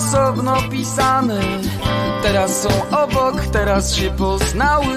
[0.00, 1.40] osobno pisane.
[2.22, 4.96] Teraz są obok, teraz się poznały.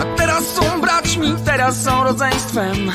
[0.00, 2.92] A teraz są braćmi, teraz są rodzeństwem.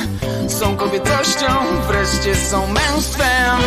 [0.48, 1.48] Są kobietością,
[1.88, 3.60] wreszcie są męstwem.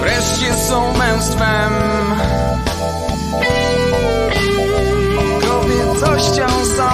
[0.00, 1.72] Wreszcie są męstwem
[6.02, 6.84] Kobiecością są.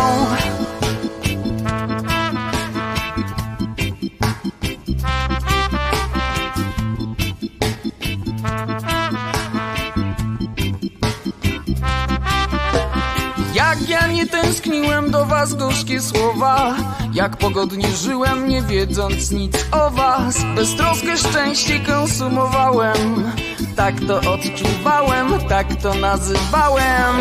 [13.54, 16.76] Jak ja nie tęskniłem do was gorzkie słowa.
[17.12, 20.36] Jak pogodnie żyłem nie wiedząc nic o was.
[20.54, 23.32] Beztroskę szczęście konsumowałem.
[23.76, 27.16] Tak to odczuwałem, tak to nazywałem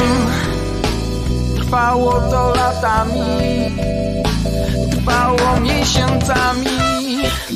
[1.68, 3.76] Trwało to latami
[4.92, 6.78] Trwało miesiącami.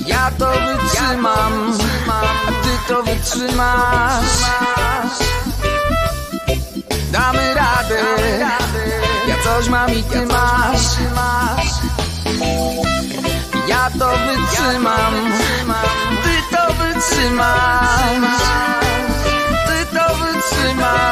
[0.06, 1.78] Ja to wytrzymam
[2.10, 4.38] A ty to wytrzymasz.
[7.12, 8.04] Damy radę
[9.28, 10.88] Ja coś mam i ty masz.
[13.68, 15.32] Ja to wytrzymam
[16.24, 18.42] Ty to wytrzymasz.
[19.68, 21.12] Ty to wytrzymasz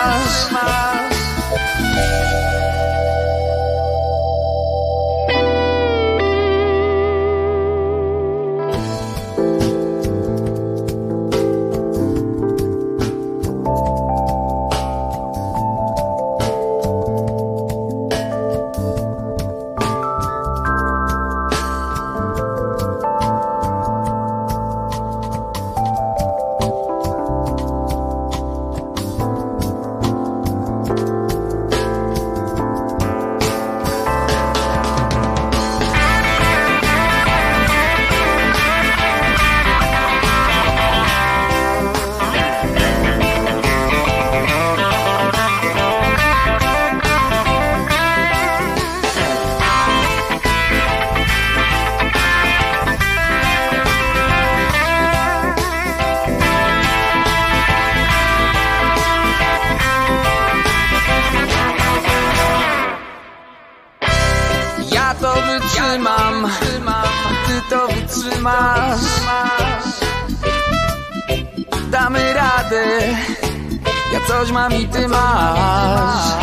[74.69, 76.34] Ja coś mam i ty masz.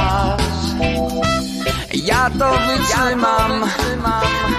[1.94, 3.70] Ja to wytrzymam.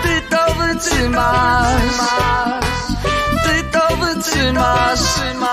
[0.03, 1.99] Ty to wytrzymasz.
[3.43, 5.46] Ty to wytrzymasz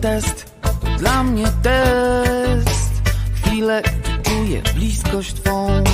[0.00, 2.90] test, to dla mnie test.
[3.34, 5.84] Chwilę, gdy czuję bliskość twą.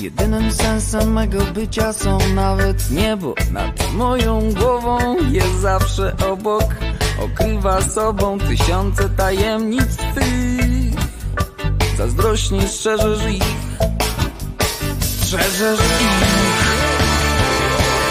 [0.00, 5.16] Jedynym sensem mego bycia są nawet niebo nad moją głową.
[5.30, 6.64] Jest zawsze obok,
[7.24, 10.94] okrywa sobą tysiące tajemnic twych.
[11.96, 13.44] Zazdrośnie strzeżesz ich,
[15.00, 16.24] strzeżesz ich,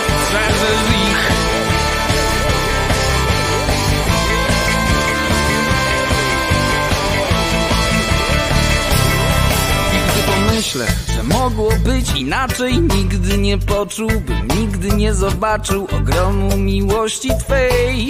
[0.10, 1.03] strzeżesz ich.
[10.74, 12.82] Gdy pomyślę, że mogło być inaczej.
[12.82, 18.10] Nigdy nie poczułbym, nigdy nie zobaczył Ogromu miłości Twej.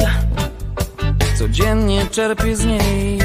[1.38, 3.20] Codziennie czerpię z niej.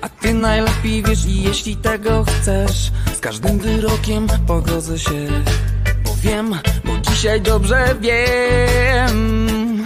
[0.00, 2.92] A ty najlepiej wiesz i jeśli tego chcesz.
[3.16, 5.26] Z każdym wyrokiem pogodzę się
[6.04, 6.54] Bo wiem,
[6.84, 9.84] bo dzisiaj dobrze wiem.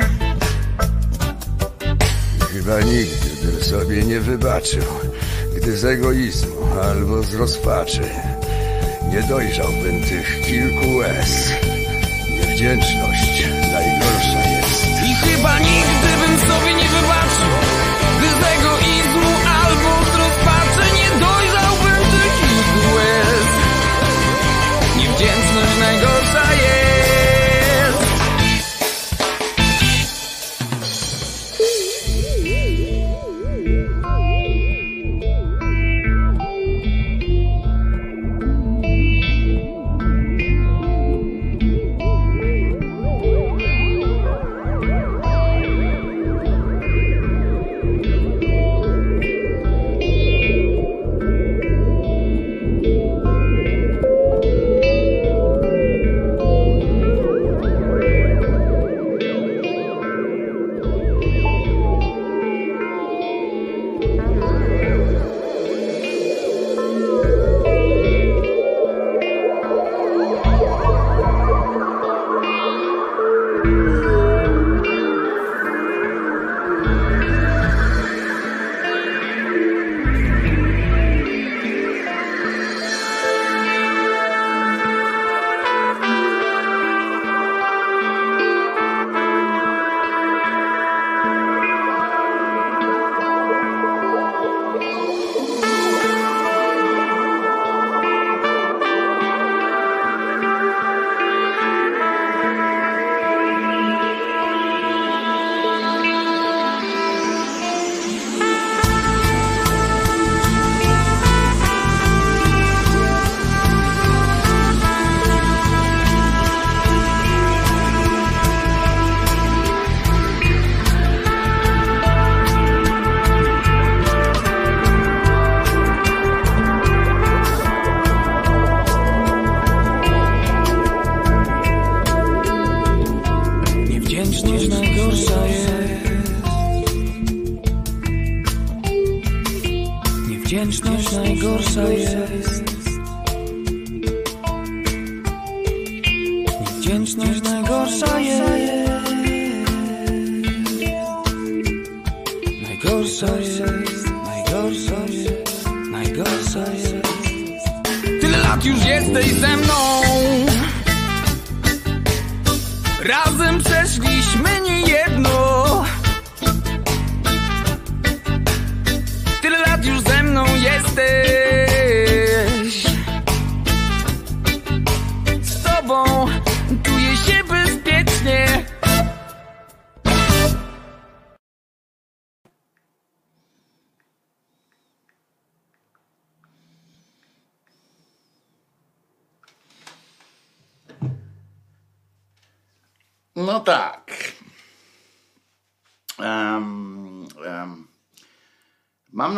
[2.53, 4.85] Chyba nigdy bym sobie nie wybaczył,
[5.57, 8.03] gdy z egoizmu albo z rozpaczy
[9.13, 11.53] nie dojrzałbym tych kilku łez.
[12.31, 14.85] Niewdzięczność najgorsza jest.
[15.07, 16.24] I chyba nigdy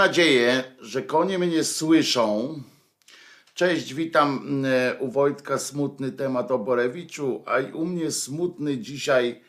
[0.06, 2.54] nadzieję, że konie mnie słyszą.
[3.54, 9.40] Cześć, witam e, u Wojtka smutny temat o Borewiczu, a i u mnie smutny dzisiaj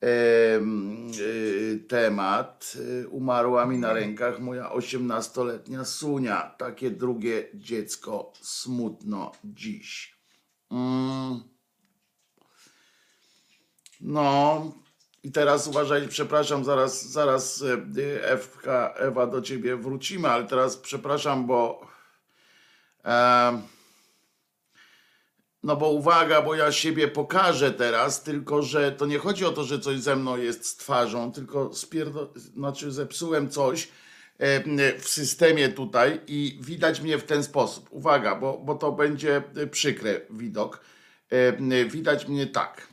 [0.00, 2.76] em, e, temat.
[3.04, 6.54] E, Umarła mi na rękach moja 18-letnia Sunia.
[6.58, 10.16] Takie drugie dziecko smutno dziś.
[10.70, 11.40] Mm.
[14.00, 14.72] No
[15.26, 21.46] i teraz uważaj, przepraszam, zaraz, zaraz e, Ewka, Ewa do ciebie wrócimy, ale teraz przepraszam,
[21.46, 21.86] bo
[23.04, 23.62] e,
[25.62, 29.64] no bo uwaga, bo ja siebie pokażę teraz, tylko że to nie chodzi o to,
[29.64, 33.88] że coś ze mną jest z twarzą, tylko spierdo, znaczy zepsułem coś
[34.98, 37.88] w systemie tutaj i widać mnie w ten sposób.
[37.90, 40.80] Uwaga, bo, bo to będzie przykry widok.
[41.88, 42.88] Widać mnie tak.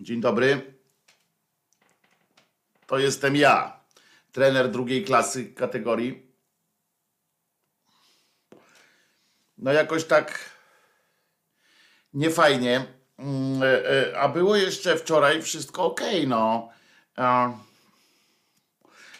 [0.00, 0.75] Dzień dobry.
[2.86, 3.80] To jestem ja,
[4.32, 6.26] trener drugiej klasy kategorii.
[9.58, 10.50] No jakoś tak
[12.14, 12.86] niefajnie.
[13.18, 16.68] Mm, e, e, A było jeszcze wczoraj wszystko ok, no.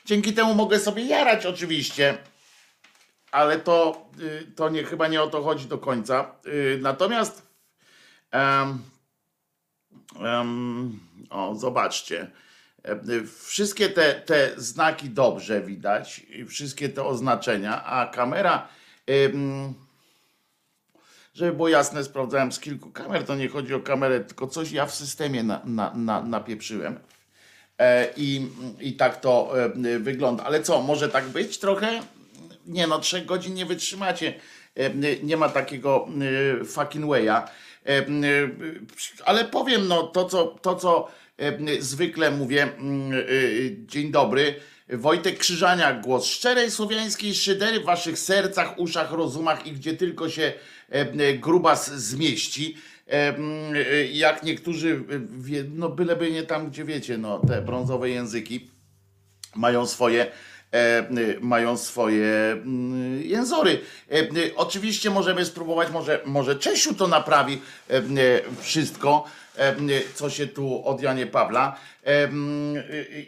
[0.04, 2.18] Dzięki temu mogę sobie jarać oczywiście,
[3.30, 6.34] ale to, y, to nie, chyba nie o to chodzi do końca.
[6.46, 7.42] Y, Natomiast
[8.30, 8.82] em,
[10.20, 12.30] em, o, zobaczcie.
[13.44, 18.68] Wszystkie te, te znaki dobrze widać, wszystkie te oznaczenia, a kamera,
[21.34, 24.86] żeby było jasne, sprawdzałem z kilku kamer, to nie chodzi o kamerę, tylko coś ja
[24.86, 26.98] w systemie na, na, na, napieprzyłem.
[27.78, 28.48] E, I,
[28.80, 29.52] I tak to
[30.00, 30.44] wygląda.
[30.44, 32.00] Ale co, może tak być trochę?
[32.66, 34.34] Nie no, trzech godzin nie wytrzymacie.
[35.22, 36.08] Nie ma takiego
[36.66, 37.48] fucking way'a.
[39.24, 41.08] Ale powiem, no to co, to, co
[41.80, 44.54] zwykle mówię, mm, y, y, dzień dobry.
[44.88, 50.52] Wojtek Krzyżaniak, głos szczerej słowiańskiej szydery w waszych sercach, uszach, rozumach i gdzie tylko się
[51.40, 52.76] grubas zmieści.
[53.74, 55.04] Y, jak niektórzy,
[55.68, 58.70] no byleby nie tam, gdzie wiecie, no te brązowe języki
[59.54, 60.26] mają swoje
[61.40, 63.80] mają swoje mm, jęzory.
[64.56, 67.60] Oczywiście możemy spróbować, może, może Czesiu to naprawi
[68.60, 69.24] wszystko,
[70.14, 71.76] co się tu od Janie Pawla.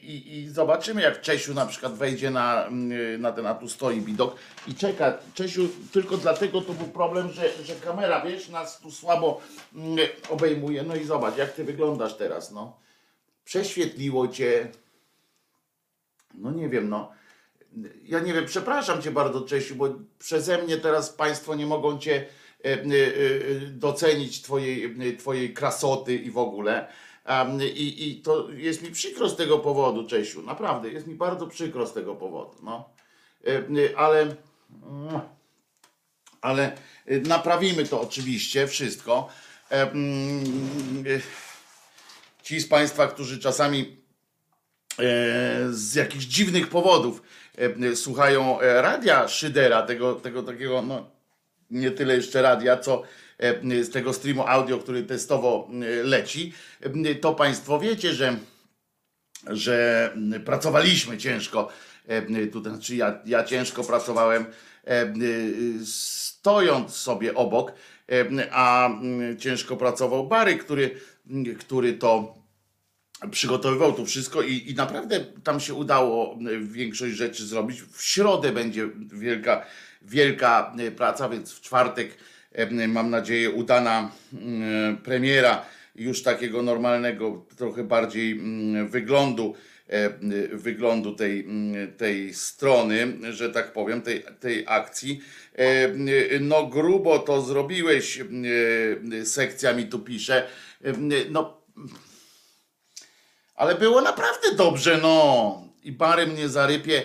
[0.03, 4.01] I, i zobaczymy, jak Czesiu na przykład wejdzie na, mm, na ten, a tu stoi
[4.01, 5.19] widok i czeka.
[5.35, 9.41] Czesiu, tylko dlatego to był problem, że, że kamera, wiesz, nas tu słabo
[9.75, 10.83] mm, obejmuje.
[10.83, 12.77] No i zobacz, jak ty wyglądasz teraz, no.
[13.45, 14.69] Prześwietliło cię.
[16.35, 17.13] No nie wiem, no.
[18.05, 22.27] Ja nie wiem, przepraszam cię bardzo, Czesiu, bo przeze mnie teraz państwo nie mogą cię
[23.69, 26.89] docenić twojej, twojej krasoty i w ogóle.
[27.75, 30.43] I, I to jest mi przykro z tego powodu, Czesiu.
[30.43, 32.59] Naprawdę, jest mi bardzo przykro z tego powodu.
[32.63, 32.91] No.
[33.97, 34.37] Ale,
[36.41, 36.73] ale
[37.27, 39.29] naprawimy to oczywiście, wszystko.
[42.43, 43.97] Ci z Państwa, którzy czasami
[45.71, 47.23] z jakichś dziwnych powodów
[47.95, 51.18] słuchają radia Szydera, tego, tego takiego, no,
[51.71, 53.03] nie tyle jeszcze radia, co
[53.39, 58.37] e, z tego streamu audio, który testowo e, leci, e, to Państwo wiecie, że,
[59.47, 60.11] że
[60.45, 61.69] pracowaliśmy ciężko.
[62.53, 64.47] Tu, znaczy ja, ja ciężko pracowałem
[65.85, 67.73] stojąc sobie obok,
[68.51, 68.91] a
[69.39, 71.01] ciężko pracował Bary, który,
[71.59, 72.35] który to
[73.31, 77.83] przygotowywał to wszystko i, i naprawdę tam się udało większość rzeczy zrobić.
[77.83, 79.67] W środę będzie wielka
[80.03, 82.11] wielka e, praca, więc w czwartek
[82.53, 89.55] e, mam nadzieję udana e, premiera już takiego normalnego, trochę bardziej mm, wyglądu
[90.53, 95.21] wyglądu tej, mm, tej strony, że tak powiem, tej, tej akcji.
[96.41, 98.21] No grubo to zrobiłeś,
[99.25, 100.47] sekcja mi tu pisze.
[101.31, 101.61] No,
[103.55, 105.63] ale było naprawdę dobrze, no.
[105.85, 107.05] I Bary mnie zarypie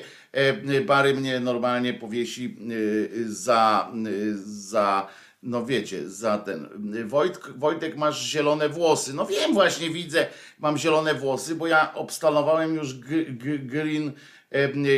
[0.86, 4.10] Bary mnie normalnie powiesi e, za, e,
[4.46, 5.08] za
[5.44, 6.70] no wiecie, za ten.
[7.08, 9.14] Wojtek, Wojtek, masz zielone włosy.
[9.14, 10.28] No wiem, właśnie widzę,
[10.60, 14.14] mam zielone włosy, bo ja obstalowałem już green,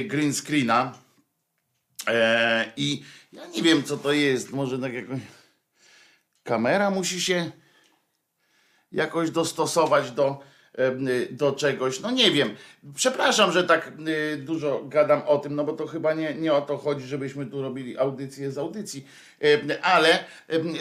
[0.07, 0.93] green screena.
[2.77, 4.51] I ja nie wiem, co to jest.
[4.51, 5.19] Może tak jakoś.
[6.43, 7.51] Kamera musi się
[8.91, 10.39] jakoś dostosować do
[11.31, 11.99] do czegoś.
[11.99, 12.55] No nie wiem.
[12.95, 16.61] Przepraszam, że tak y, dużo gadam o tym, no bo to chyba nie, nie o
[16.61, 19.05] to chodzi, żebyśmy tu robili audycję z audycji.
[19.81, 20.23] Ale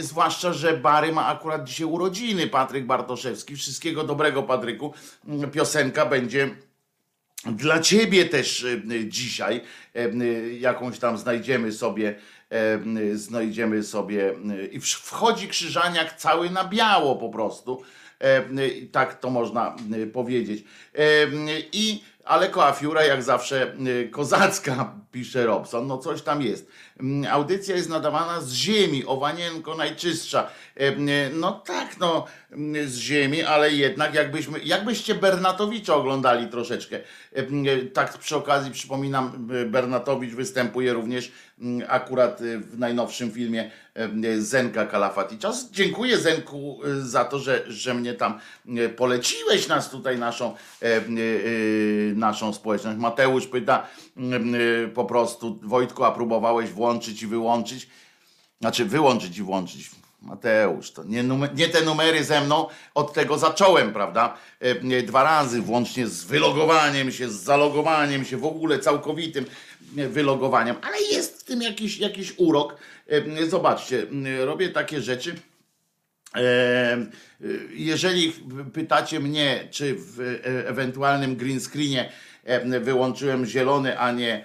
[0.00, 3.56] zwłaszcza, że Bary ma akurat dzisiaj urodziny, Patryk Bartoszewski.
[3.56, 4.94] Wszystkiego dobrego, Patryku.
[5.52, 6.50] Piosenka będzie
[7.46, 8.66] dla ciebie też
[9.08, 9.60] dzisiaj
[10.60, 12.14] jakąś tam znajdziemy sobie
[13.14, 14.34] znajdziemy sobie
[14.72, 17.82] i wchodzi krzyżaniak cały na biało po prostu
[18.92, 20.64] tak to można e, powiedzieć.
[20.94, 21.26] E,
[21.72, 23.76] I ale koafiura jak zawsze
[24.10, 26.68] kozacka, pisze Robson, no coś tam jest.
[27.00, 30.50] Mm, audycja jest nadawana z ziemi, owanienko najczystsza.
[31.32, 32.26] No tak, no
[32.86, 37.00] z ziemi, ale jednak jakbyśmy, jakbyście Bernatowicza oglądali troszeczkę.
[37.92, 43.70] Tak przy okazji przypominam, Bernatowicz występuje również mm, akurat w najnowszym filmie
[44.38, 45.52] Zenka Kalafaticza.
[45.70, 48.40] Dziękuję Zenku za to, że, że mnie tam
[48.96, 50.54] poleciłeś nas tutaj, naszą,
[52.14, 52.98] naszą społeczność.
[52.98, 53.86] Mateusz pyta
[54.94, 57.88] po prostu, Wojtku, a próbowałeś włączyć i wyłączyć?
[58.60, 59.90] Znaczy wyłączyć i włączyć
[60.24, 64.36] Mateusz, to nie, numer, nie, te numery ze mną, od tego zacząłem, prawda?
[64.60, 69.44] E, dwa razy, włącznie z wylogowaniem się, z zalogowaniem się, w ogóle całkowitym
[69.98, 72.76] e, wylogowaniem, ale jest w tym jakiś, jakiś urok.
[73.08, 74.06] E, zobaczcie,
[74.44, 75.34] robię takie rzeczy.
[77.70, 78.32] Jeżeli
[78.72, 82.12] pytacie mnie, czy w ewentualnym green screenie
[82.80, 84.44] wyłączyłem zielony, a nie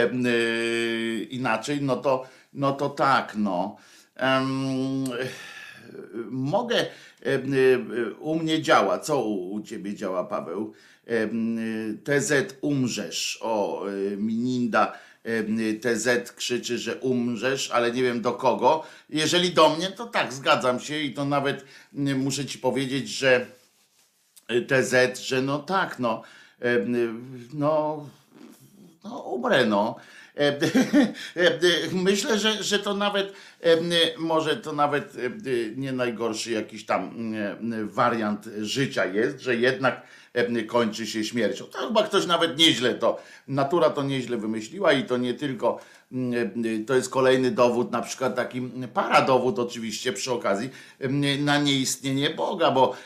[1.30, 3.76] inaczej, no to no to tak, no.
[4.22, 5.04] Um,
[6.30, 6.86] mogę,
[8.20, 10.72] u mnie działa, co u, u ciebie działa, Paweł?
[12.04, 13.84] TZ umrzesz, o,
[14.16, 14.92] Mininda
[15.80, 18.84] TZ krzyczy, że umrzesz, ale nie wiem do kogo.
[19.08, 23.46] Jeżeli do mnie, to tak, zgadzam się i to nawet muszę ci powiedzieć, że
[24.66, 26.22] TZ, że no tak, no,
[27.52, 28.06] no,
[29.04, 29.96] no umrę, no.
[31.92, 33.32] Myślę, że, że to nawet
[34.18, 35.16] może to nawet
[35.76, 37.34] nie najgorszy jakiś tam
[37.84, 40.02] wariant życia jest, że jednak
[40.66, 41.64] kończy się śmiercią.
[41.64, 45.80] To chyba ktoś nawet nieźle to, natura to nieźle wymyśliła i to nie tylko,
[46.86, 48.60] to jest kolejny dowód, na przykład taki
[48.94, 50.70] paradowód oczywiście przy okazji
[51.38, 52.96] na nieistnienie Boga, bo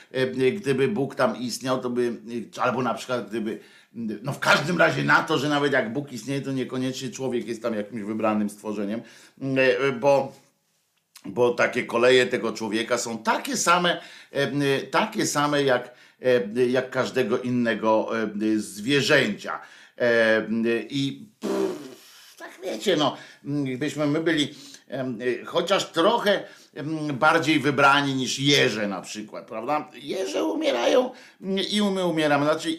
[0.57, 2.13] gdyby Bóg tam istniał, to by,
[2.61, 3.59] albo na przykład gdyby
[3.97, 7.63] no w każdym razie na to, że nawet jak Bóg istnieje, to niekoniecznie człowiek jest
[7.63, 9.01] tam jakimś wybranym stworzeniem,
[10.01, 10.33] bo,
[11.25, 14.01] bo takie koleje tego człowieka są takie same,
[14.91, 15.95] takie same jak,
[16.69, 18.11] jak każdego innego
[18.57, 19.61] zwierzęcia.
[20.91, 24.55] I pff, tak wiecie, no, gdybyśmy my byli
[25.45, 26.45] chociaż trochę
[27.13, 29.89] bardziej wybrani niż jeże na przykład, prawda?
[29.95, 31.11] Jeże umierają
[31.71, 32.45] i my umieramy.
[32.45, 32.79] Znaczy, y,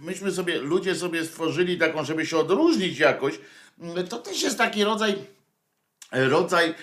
[0.00, 3.40] myśmy sobie, ludzie sobie stworzyli taką, żeby się odróżnić jakoś.
[4.08, 5.14] To też jest taki rodzaj,
[6.12, 6.74] rodzaj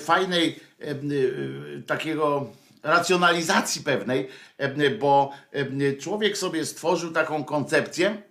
[0.00, 2.50] fajnej y, takiego
[2.82, 4.28] racjonalizacji pewnej,
[4.98, 5.32] bo
[6.00, 8.22] człowiek sobie stworzył taką koncepcję,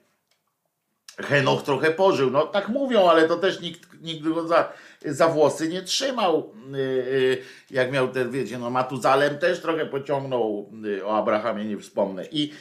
[1.18, 4.74] Henoch trochę pożył, no tak mówią, ale to też nikt, nikt go za,
[5.06, 6.54] za włosy nie trzymał.
[6.76, 7.42] Y, y,
[7.72, 12.26] jak miał ten, wiecie, no Matuzalem też trochę pociągnął, y, o Abrahamie nie wspomnę.
[12.32, 12.54] I,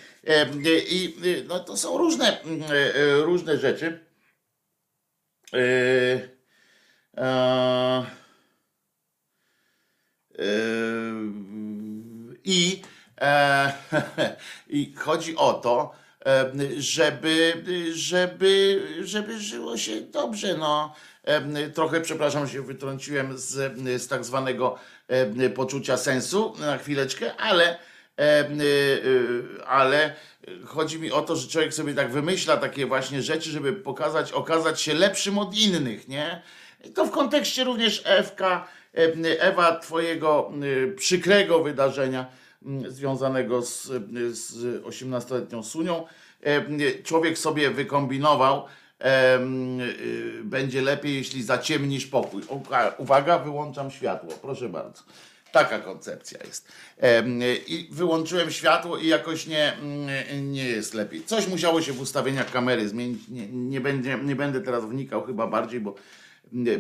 [0.91, 1.17] i
[1.49, 2.39] no to są różne,
[3.23, 4.01] różne rzeczy.
[12.45, 12.83] I,
[14.69, 15.93] I chodzi o to,
[16.79, 20.57] żeby, żeby, żeby żyło się dobrze.
[20.57, 20.95] No.
[21.75, 24.79] Trochę, przepraszam, się wytrąciłem z, z tak zwanego
[25.55, 27.79] poczucia sensu na chwileczkę, ale,
[29.67, 30.15] ale
[30.65, 34.81] chodzi mi o to, że człowiek sobie tak wymyśla takie właśnie rzeczy, żeby pokazać, okazać
[34.81, 36.43] się lepszym od innych, nie?
[36.95, 38.69] To w kontekście również Ewka,
[39.39, 40.53] Ewa, twojego
[40.97, 42.27] przykrego wydarzenia
[42.89, 43.83] związanego z,
[44.31, 46.07] z 18-letnią Sunią.
[47.05, 48.84] Człowiek sobie wykombinował, y,
[50.43, 52.43] będzie lepiej, jeśli zaciemnisz pokój.
[52.99, 55.03] Uwaga, wyłączam światło, proszę bardzo.
[55.53, 56.69] Taka koncepcja jest.
[57.67, 59.73] I wyłączyłem światło i jakoś nie,
[60.43, 61.25] nie jest lepiej.
[61.25, 63.29] Coś musiało się w ustawieniach kamery zmienić.
[63.29, 65.95] Nie, nie, będzie, nie będę teraz wnikał chyba bardziej, bo,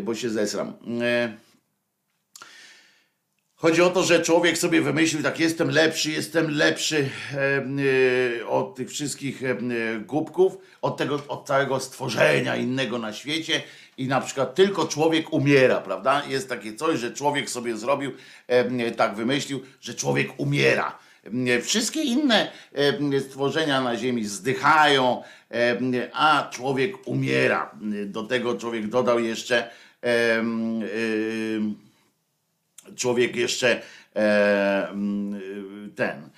[0.00, 0.72] bo się zesram.
[3.64, 7.08] Chodzi o to, że człowiek sobie wymyślił, tak jestem lepszy, jestem lepszy
[8.40, 9.56] e, od tych wszystkich e,
[10.00, 13.62] głupków, od tego, od całego stworzenia innego na świecie
[13.98, 16.22] i na przykład tylko człowiek umiera, prawda?
[16.28, 18.12] Jest takie coś, że człowiek sobie zrobił,
[18.46, 20.98] e, tak wymyślił, że człowiek umiera.
[21.62, 22.52] Wszystkie inne
[23.28, 25.22] stworzenia na ziemi zdychają,
[26.12, 27.70] a człowiek umiera.
[28.06, 29.70] Do tego człowiek dodał jeszcze
[32.96, 33.82] człowiek jeszcze
[34.16, 34.94] e,
[35.96, 36.30] ten,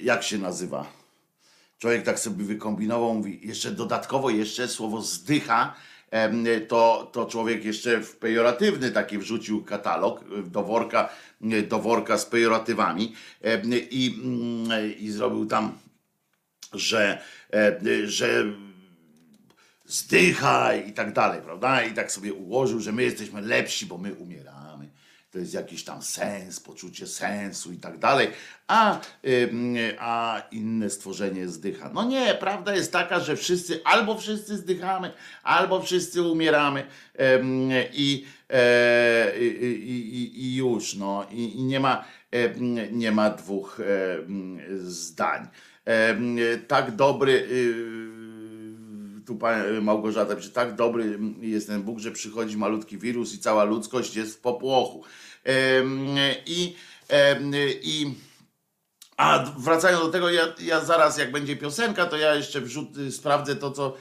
[0.00, 0.86] jak się nazywa?
[1.78, 5.74] Człowiek tak sobie wykombinował, mówi, jeszcze dodatkowo jeszcze słowo zdycha,
[6.68, 11.08] to, to człowiek jeszcze w pejoratywny taki wrzucił katalog do worka,
[11.68, 13.14] do worka z pejoratywami
[13.90, 15.78] i, mm, i zrobił tam,
[16.72, 18.44] że, e, że
[19.88, 21.82] zdychaj i tak dalej, prawda?
[21.82, 24.88] I tak sobie ułożył, że my jesteśmy lepsi, bo my umieramy.
[25.30, 28.28] To jest jakiś tam sens, poczucie sensu i tak dalej.
[28.66, 29.00] A,
[29.98, 31.90] a inne stworzenie zdycha.
[31.94, 36.86] No nie, prawda jest taka, że wszyscy, albo wszyscy zdychamy, albo wszyscy umieramy
[37.92, 41.26] i, e, i, i, już, no.
[41.30, 42.04] I, i nie, ma,
[42.90, 43.80] nie ma dwóch
[44.78, 45.48] zdań.
[46.68, 48.17] Tak dobry y,
[49.28, 49.38] tu
[49.82, 54.36] Małgorzata, że tak dobry jest ten Bóg, że przychodzi malutki wirus i cała ludzkość jest
[54.36, 55.04] w popłochu.
[56.46, 56.76] I,
[57.82, 58.14] i
[59.16, 63.56] a wracając do tego, ja, ja zaraz jak będzie piosenka, to ja jeszcze wrzut, sprawdzę
[63.56, 63.96] to co,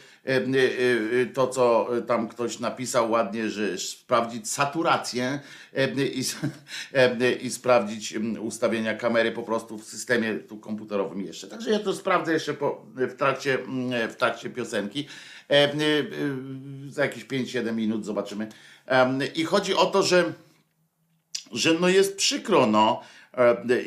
[1.33, 5.39] to, co tam ktoś napisał ładnie, że sprawdzić saturację
[6.15, 6.23] i,
[7.45, 11.47] i sprawdzić ustawienia kamery po prostu w systemie tu komputerowym jeszcze.
[11.47, 13.57] Także ja to sprawdzę jeszcze po, w, trakcie,
[14.09, 15.07] w trakcie piosenki.
[16.89, 18.49] Za jakieś 5-7 minut zobaczymy.
[19.35, 20.33] I chodzi o to, że
[21.51, 23.16] że no jest przykro, no, e,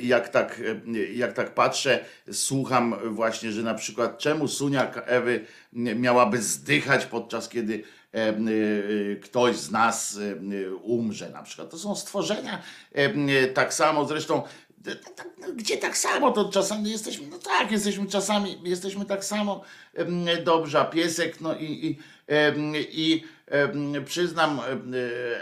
[0.02, 0.60] jak tak,
[0.94, 7.48] e, jak tak patrzę, słucham właśnie, że na przykład czemu Sunia Ewy miałaby zdychać podczas
[7.48, 7.82] kiedy
[8.12, 8.34] e,
[9.16, 10.18] ktoś z nas
[10.82, 11.70] umrze na przykład.
[11.70, 12.62] To są stworzenia
[13.54, 14.42] tak samo, zresztą
[15.54, 19.62] gdzie tak samo, to czasami jesteśmy, no tak, jesteśmy czasami, jesteśmy tak samo
[20.44, 21.98] dobrze, a piesek, no i, i,
[22.90, 23.24] i
[24.04, 24.60] przyznam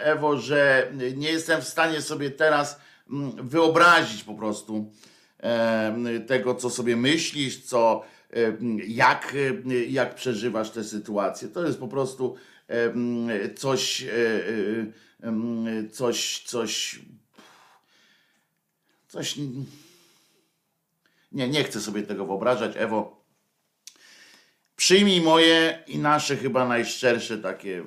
[0.03, 2.81] Ewo, że nie jestem w stanie sobie teraz
[3.43, 4.93] wyobrazić po prostu
[6.27, 8.05] tego, co sobie myślisz, co,
[8.87, 9.37] jak,
[9.89, 11.49] jak przeżywasz tę sytuację.
[11.49, 12.37] To jest po prostu
[13.57, 14.09] coś, e,
[15.23, 17.01] e, coś, coś
[19.09, 19.37] Coś.
[21.33, 22.73] Nie, nie chcę sobie tego wyobrażać.
[22.77, 23.25] Ewo,
[24.77, 27.85] przyjmij moje i nasze chyba najszczersze takie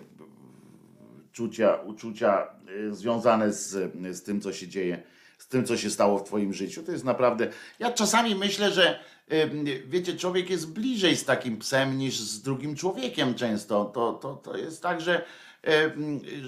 [1.31, 2.47] czucia, uczucia
[2.91, 5.03] związane z, z tym, co się dzieje,
[5.37, 6.83] z tym, co się stało w Twoim życiu.
[6.83, 7.47] To jest naprawdę.
[7.79, 8.99] Ja czasami myślę, że
[9.31, 13.85] y, wiecie, człowiek jest bliżej z takim psem niż z drugim człowiekiem często.
[13.85, 15.23] To, to, to jest tak, że,
[15.67, 15.91] y,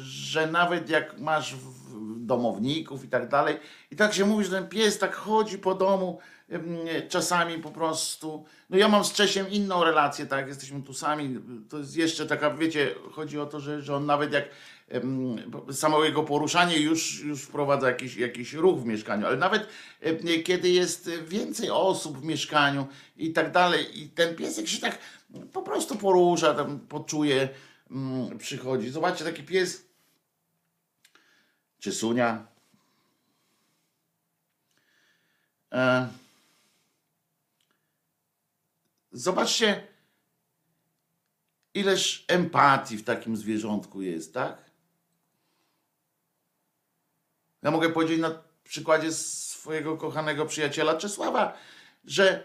[0.02, 1.56] że nawet jak masz
[2.18, 3.60] domowników i tak dalej.
[3.92, 6.20] I tak się mówi, że ten pies tak chodzi po domu
[7.10, 8.46] czasami po prostu.
[8.70, 11.40] No ja mam z Czesiem inną relację, tak, jesteśmy tu sami.
[11.70, 14.46] To jest jeszcze taka, wiecie, chodzi o to, że, że on nawet jak
[15.72, 19.68] samo jego poruszanie już, już wprowadza jakiś, jakiś ruch w mieszkaniu, ale nawet
[20.46, 24.98] kiedy jest więcej osób w mieszkaniu i tak dalej, i ten piesek się tak
[25.54, 27.50] po prostu porusza, tam poczuje,
[28.40, 28.90] przychodzi.
[28.90, 29.86] Zobaczcie, taki pies
[31.80, 32.48] czy Sunia.
[35.72, 36.08] E...
[39.12, 39.88] Zobaczcie,
[41.74, 44.73] ileż empatii w takim zwierzątku jest, tak?
[47.64, 48.32] Ja mogę powiedzieć na
[48.64, 51.58] przykładzie swojego kochanego przyjaciela Czesława,
[52.06, 52.44] że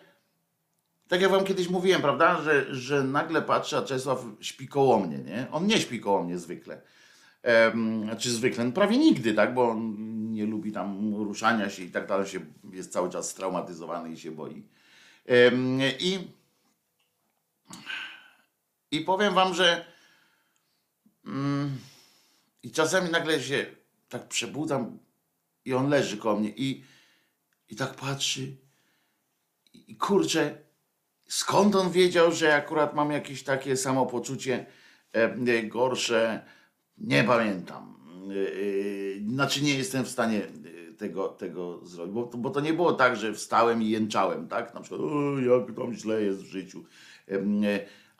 [1.08, 5.18] tak jak wam kiedyś mówiłem, prawda, że, że nagle patrzę, a Czesław śpi koło mnie,
[5.18, 5.46] nie?
[5.52, 6.82] On nie śpi koło mnie zwykle
[8.18, 9.96] czy zwykle, no prawie nigdy, tak, bo on
[10.32, 12.40] nie lubi tam ruszania się i tak dalej, się,
[12.72, 14.66] jest cały czas straumatyzowany i się boi.
[16.00, 16.18] I,
[18.90, 19.84] i powiem wam, że
[21.26, 21.78] mm,
[22.62, 23.66] i czasami nagle się
[24.08, 24.98] tak przebudzam
[25.68, 26.84] i on leży koło mnie i,
[27.68, 28.56] i tak patrzy
[29.72, 30.58] i kurczę,
[31.28, 34.66] skąd on wiedział, że akurat mam jakieś takie samopoczucie
[35.12, 36.44] e, gorsze,
[36.98, 37.98] nie pamiętam.
[38.30, 42.72] Y, y, znaczy nie jestem w stanie y, tego, tego zrobić, bo, bo to nie
[42.72, 44.74] było tak, że wstałem i jęczałem, tak?
[44.74, 45.00] Na przykład,
[45.46, 46.84] jak tam źle jest w życiu.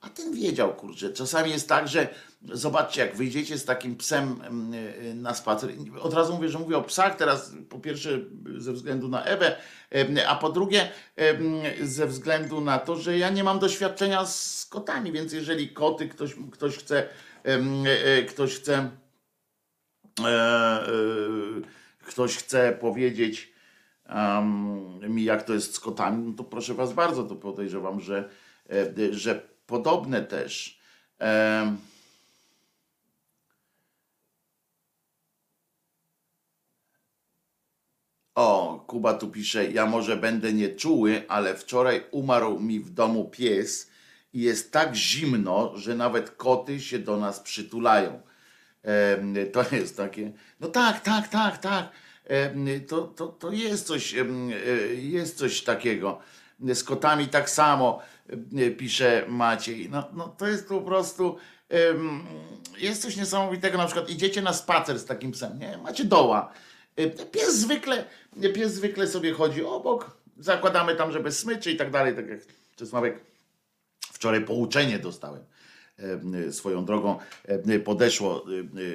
[0.00, 1.12] A ten wiedział, kurczę.
[1.12, 2.08] Czasami jest tak, że
[2.42, 4.40] zobaczcie, jak wyjdziecie z takim psem
[5.14, 5.70] na spacer.
[6.00, 8.20] Od razu mówię, że mówię o psach teraz, po pierwsze
[8.56, 9.56] ze względu na Ewę,
[10.28, 10.88] a po drugie
[11.82, 16.34] ze względu na to, że ja nie mam doświadczenia z kotami, więc jeżeli koty ktoś,
[16.52, 17.08] ktoś chce
[17.44, 17.58] E,
[18.18, 18.90] e, ktoś chce
[20.24, 20.80] e,
[22.06, 23.52] ktoś chce powiedzieć
[25.08, 28.28] mi, jak to jest z kotami, no to proszę was bardzo, to podejrzewam, że,
[29.11, 30.81] że podobne też.
[38.35, 43.90] O, Kuba tu pisze, ja może będę nieczuły, ale wczoraj umarł mi w domu pies
[44.33, 48.22] i jest tak zimno, że nawet koty się do nas przytulają.
[49.52, 51.90] To jest takie, no tak, tak, tak, tak.
[52.88, 54.24] To, to, to jest coś, e,
[54.94, 56.20] jest coś takiego.
[56.60, 58.00] Z kotami tak samo
[58.78, 59.90] pisze Maciej.
[59.90, 61.36] No, no to jest po prostu,
[62.78, 63.78] jest coś niesamowitego.
[63.78, 65.78] Na przykład idziecie na spacer z takim psem, nie?
[65.78, 66.52] Macie doła.
[67.32, 68.04] Pies zwykle,
[68.54, 72.40] pies zwykle sobie chodzi obok, zakładamy tam, żeby smyczy i tak dalej, tak jak
[72.76, 73.20] Czesławek
[74.18, 75.44] Wczoraj pouczenie dostałem.
[76.46, 78.44] E, swoją drogą e, podeszło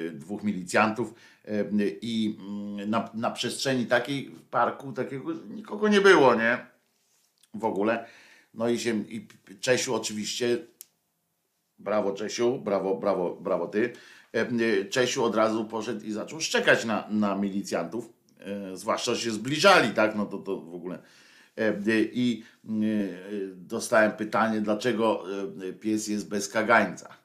[0.07, 1.13] e, dwóch milicjantów
[2.01, 6.65] i mm, na, na przestrzeni takiej w parku takiego nikogo nie było, nie?
[7.53, 8.05] W ogóle.
[8.53, 9.27] No i się i
[9.59, 10.57] Czesiu oczywiście
[11.79, 13.93] brawo Czesiu, brawo, brawo, brawo ty.
[14.89, 18.09] Czesiu od razu poszedł i zaczął szczekać na, na milicjantów,
[18.73, 20.15] zwłaszcza, że się zbliżali, tak?
[20.15, 20.99] No to, to w ogóle
[21.57, 21.73] E,
[22.13, 22.69] I e,
[23.55, 25.23] dostałem pytanie, dlaczego
[25.69, 27.17] e, pies jest bez kagańca.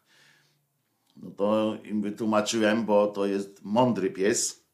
[1.17, 4.65] No to im wytłumaczyłem, bo to jest mądry pies,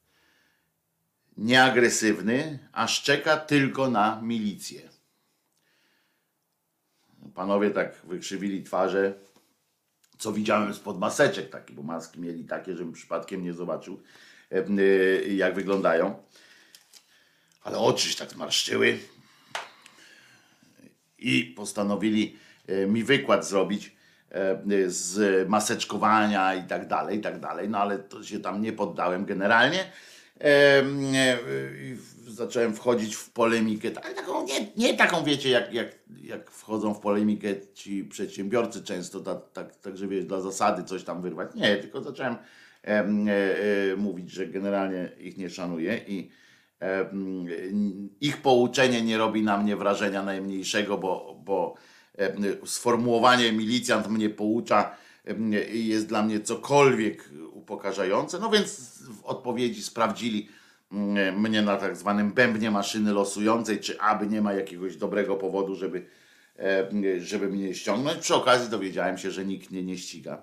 [1.37, 4.94] nieagresywny, a szczeka tylko na milicję.
[7.35, 9.15] Panowie tak wykrzywili twarze,
[10.19, 14.03] co widziałem spod maseczek taki, bo maski mieli takie, żebym przypadkiem nie zobaczył
[15.29, 16.23] jak wyglądają.
[17.63, 18.99] Ale oczy się tak zmarszczyły
[21.19, 22.39] i postanowili
[22.89, 23.97] mi wykład zrobić
[24.87, 27.69] z maseczkowania i tak dalej, i tak dalej.
[27.69, 29.93] No ale to się tam nie poddałem generalnie
[32.29, 35.89] zacząłem wchodzić w polemikę, ale taką, nie, nie taką wiecie, jak, jak,
[36.23, 41.05] jak wchodzą w polemikę ci przedsiębiorcy często, tak, tak, tak że wiesz, dla zasady coś
[41.05, 41.55] tam wyrwać.
[41.55, 46.31] Nie, tylko zacząłem e, e, mówić, że generalnie ich nie szanuję i
[46.83, 47.11] e,
[48.21, 51.75] ich pouczenie nie robi na mnie wrażenia najmniejszego, bo, bo
[52.65, 54.97] sformułowanie milicjant mnie poucza
[55.73, 58.39] jest dla mnie cokolwiek upokarzające.
[58.39, 60.49] No więc w odpowiedzi sprawdzili,
[61.37, 66.07] mnie na tak zwanym bębnie maszyny losującej, czy aby nie ma jakiegoś dobrego powodu, żeby,
[66.59, 68.19] e, żeby mnie ściągnąć.
[68.19, 70.43] Przy okazji dowiedziałem się, że nikt mnie nie ściga.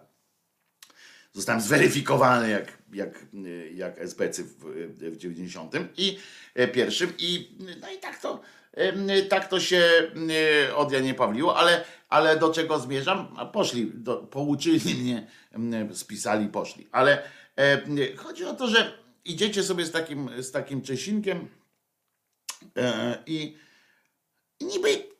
[1.34, 3.26] Zostałem zweryfikowany jak, jak,
[3.74, 4.56] jak SBC w,
[4.98, 6.18] w 90 i
[6.56, 8.42] e, pierwszym i no i tak to
[9.30, 9.82] tak to się
[10.76, 13.38] od Janie Pawliło, ale, ale do czego zmierzam?
[13.54, 15.28] Poszli, do, pouczyli mnie,
[15.94, 16.88] spisali, poszli.
[16.92, 17.24] Ale
[18.18, 21.48] chodzi o to, że idziecie sobie z takim, z takim Czesinkiem
[22.78, 23.58] e, i,
[24.62, 25.12] niby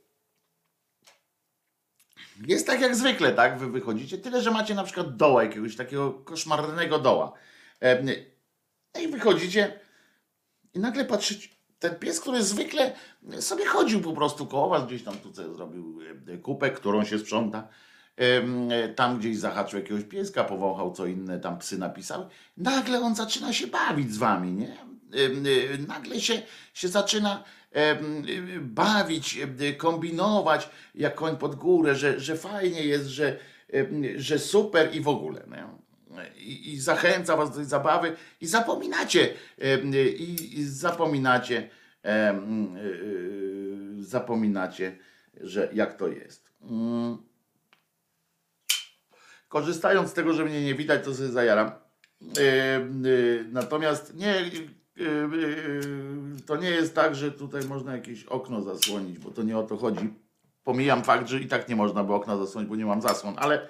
[2.48, 3.60] jest tak jak zwykle, tak?
[3.60, 7.34] Wy wychodzicie, tyle, że macie na przykład doła, jakiegoś takiego koszmarnego doła.
[7.80, 9.80] E, no i wychodzicie
[10.74, 11.48] i nagle patrzycie,
[11.80, 12.96] ten pies, który zwykle
[13.40, 17.68] sobie chodził po prostu koło was, gdzieś tam tu zrobił e, kupę, którą się sprząta,
[18.96, 22.26] tam gdzieś zahaczył jakiegoś pieska, powąchał co inne tam psy napisały,
[22.58, 24.78] nagle on zaczyna się bawić z wami, nie?
[25.16, 26.42] Y, nagle się,
[26.74, 27.44] się zaczyna
[28.62, 29.40] bawić,
[29.78, 33.38] kombinować jak koń pod górę, że, że fajnie jest, że,
[34.16, 35.48] że super i w ogóle.
[35.48, 35.82] Nie?
[36.38, 39.34] I, I, zachęca was do tej zabawy i zapominacie,
[40.20, 41.70] i, i zapominacie,
[42.06, 42.10] y,
[42.80, 44.98] y, zapominacie,
[45.42, 46.52] że jak to jest.
[49.52, 49.64] Mm.
[49.64, 51.72] Korzystając z tego, że mnie nie widać, to sobie zajaram.
[52.22, 52.30] Yy,
[53.10, 54.36] yy, natomiast nie,
[54.96, 59.64] yy, to nie jest tak, że tutaj można jakieś okno zasłonić, bo to nie o
[59.64, 60.14] to chodzi.
[60.64, 63.68] Pomijam fakt, że i tak nie można by okna zasłonić, bo nie mam zasłon, ale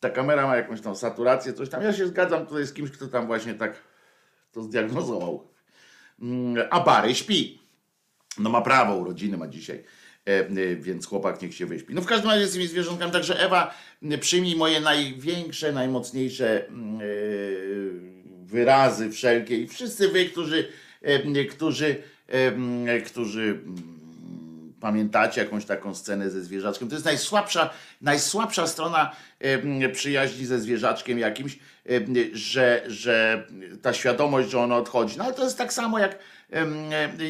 [0.00, 1.82] ta kamera ma jakąś tam saturację, coś tam.
[1.82, 3.82] Ja się zgadzam tutaj z kimś, kto tam właśnie tak
[4.52, 5.48] to zdiagnozował.
[6.70, 7.60] A Bary śpi.
[8.38, 9.84] No ma prawo, urodziny ma dzisiaj.
[10.28, 11.94] E, e, więc chłopak niech się wyśpi.
[11.94, 13.74] No w każdym razie z tymi zwierzątkami, także Ewa,
[14.20, 17.04] przyjmij moje największe, najmocniejsze mm, e,
[18.44, 20.68] wyrazy wszelkie i wszyscy wy, którzy,
[21.50, 22.02] którzy,
[23.06, 26.88] którzy mm, pamiętacie jakąś taką scenę ze zwierzaczkiem.
[26.88, 29.16] To jest najsłabsza, najsłabsza strona
[29.92, 31.58] przyjaźni ze zwierzaczkiem jakimś,
[32.32, 33.46] że, że
[33.82, 35.18] ta świadomość, że ono odchodzi.
[35.18, 36.18] No ale to jest tak samo jak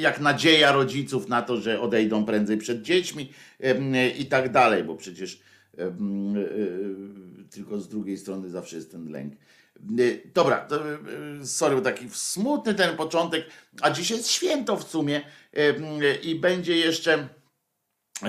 [0.01, 3.33] jak nadzieja rodziców na to, że odejdą prędzej przed dziećmi
[4.19, 5.41] i tak dalej, bo przecież
[5.79, 5.97] e,
[7.51, 9.35] tylko z drugiej strony zawsze jest ten lęk.
[10.35, 10.97] Dobra, to, e,
[11.45, 13.47] sorry, taki smutny ten początek,
[13.81, 15.21] a dzisiaj jest święto w sumie
[16.23, 17.29] i będzie jeszcze
[18.23, 18.29] e,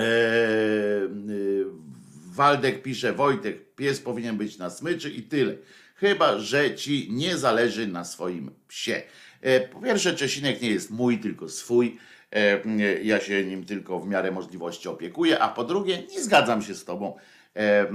[2.26, 5.54] Waldek pisze, Wojtek, pies powinien być na smyczy i tyle.
[5.96, 9.02] Chyba, że ci nie zależy na swoim psie.
[9.46, 11.98] E, po pierwsze, Czesinek nie jest mój, tylko swój.
[12.32, 15.38] E, ja się nim tylko w miarę możliwości opiekuję.
[15.38, 17.16] A po drugie, nie zgadzam się z Tobą.
[17.56, 17.86] E,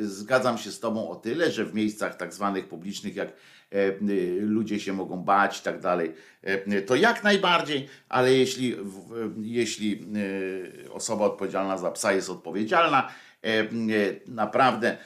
[0.00, 3.32] zgadzam się z Tobą o tyle, że w miejscach tak zwanych publicznych, jak
[4.40, 6.12] ludzie się mogą bać i tak dalej,
[6.86, 8.76] to jak najbardziej, ale jeśli,
[9.40, 10.06] jeśli
[10.90, 13.12] osoba odpowiedzialna za psa jest odpowiedzialna,
[14.26, 14.96] naprawdę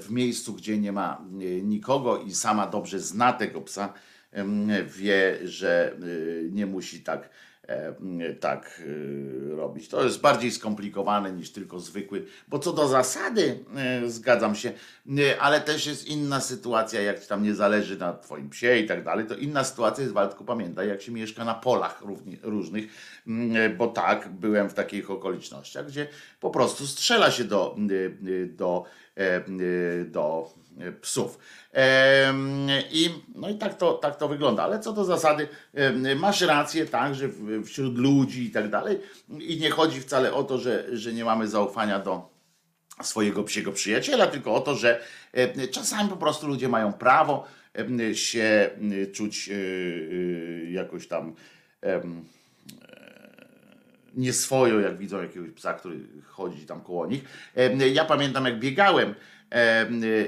[0.00, 1.24] w miejscu, gdzie nie ma
[1.62, 3.92] nikogo i sama dobrze zna tego psa,
[4.86, 7.28] wie, że y, nie musi tak,
[8.40, 9.88] tak y, robić.
[9.88, 13.64] To jest bardziej skomplikowane niż tylko zwykły, bo co do zasady
[14.04, 14.72] y, zgadzam się,
[15.40, 19.04] ale też jest inna sytuacja, jak ci tam nie zależy na twoim psie i tak
[19.04, 22.02] dalej, to inna sytuacja jest, Waldku, pamiętaj, jak się mieszka na polach
[22.42, 22.84] różnych,
[23.78, 26.06] bo tak, byłem w takich okolicznościach, gdzie
[26.40, 27.76] po prostu strzela się do,
[28.56, 28.84] do,
[30.06, 30.48] do
[31.00, 31.38] psów.
[32.92, 34.62] I, no i tak to, tak to wygląda.
[34.62, 35.48] Ale co do zasady,
[36.16, 37.28] masz rację, tak, że
[37.64, 38.98] wśród ludzi i tak dalej.
[39.40, 42.28] I nie chodzi wcale o to, że, że nie mamy zaufania do
[43.02, 45.00] swojego psiego przyjaciela, tylko o to, że
[45.70, 47.46] czasami po prostu ludzie mają prawo
[48.12, 48.70] się
[49.12, 51.34] czuć e, e, jakoś tam
[54.14, 57.24] nie swoją, jak widzą jakiegoś psa, który chodzi tam koło nich.
[57.92, 59.14] Ja pamiętam, jak biegałem,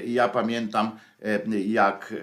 [0.06, 0.98] ja pamiętam,
[1.66, 2.14] jak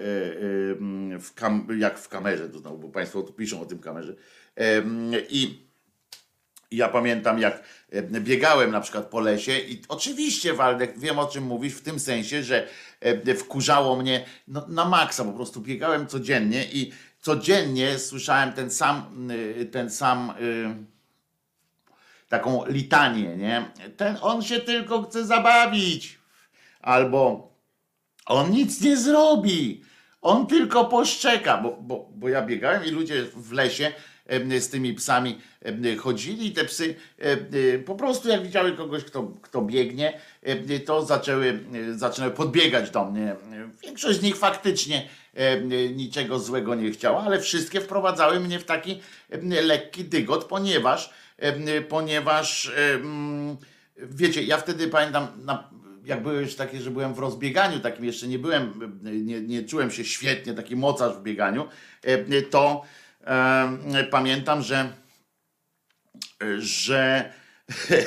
[1.20, 4.14] w, kam, jak w kamerze, to znowu, bo Państwo tu piszą o tym kamerze.
[5.28, 5.64] I
[6.70, 7.62] ja pamiętam, jak
[8.20, 12.42] biegałem na przykład po lesie i oczywiście, Waldek, wiem o czym mówisz, w tym sensie,
[12.42, 12.68] że
[13.36, 19.28] wkurzało mnie no, na maksa, po prostu biegałem codziennie i codziennie słyszałem ten sam,
[19.72, 20.32] ten sam
[22.28, 23.64] taką litanię, nie?
[23.96, 26.18] Ten, on się tylko chce zabawić.
[26.84, 27.52] Albo
[28.26, 29.84] on nic nie zrobi.
[30.22, 33.92] On tylko poszczeka, bo, bo, bo ja biegałem i ludzie w lesie
[34.60, 35.40] z tymi psami
[35.98, 36.94] chodzili i te psy
[37.86, 40.20] po prostu jak widziały kogoś, kto, kto biegnie,
[40.86, 43.36] to zaczęły, zaczynały podbiegać do mnie.
[43.82, 45.08] Większość z nich faktycznie
[45.94, 49.00] niczego złego nie chciała, ale wszystkie wprowadzały mnie w taki
[49.62, 51.10] lekki dygot, ponieważ
[51.88, 52.72] ponieważ
[53.96, 55.28] wiecie, ja wtedy pamiętam,
[56.04, 59.90] jak były już takie, że byłem w rozbieganiu, takim jeszcze nie byłem, nie, nie czułem
[59.90, 61.68] się świetnie, taki mocarz w bieganiu,
[62.50, 62.82] to
[64.10, 64.92] pamiętam, że
[66.58, 67.32] że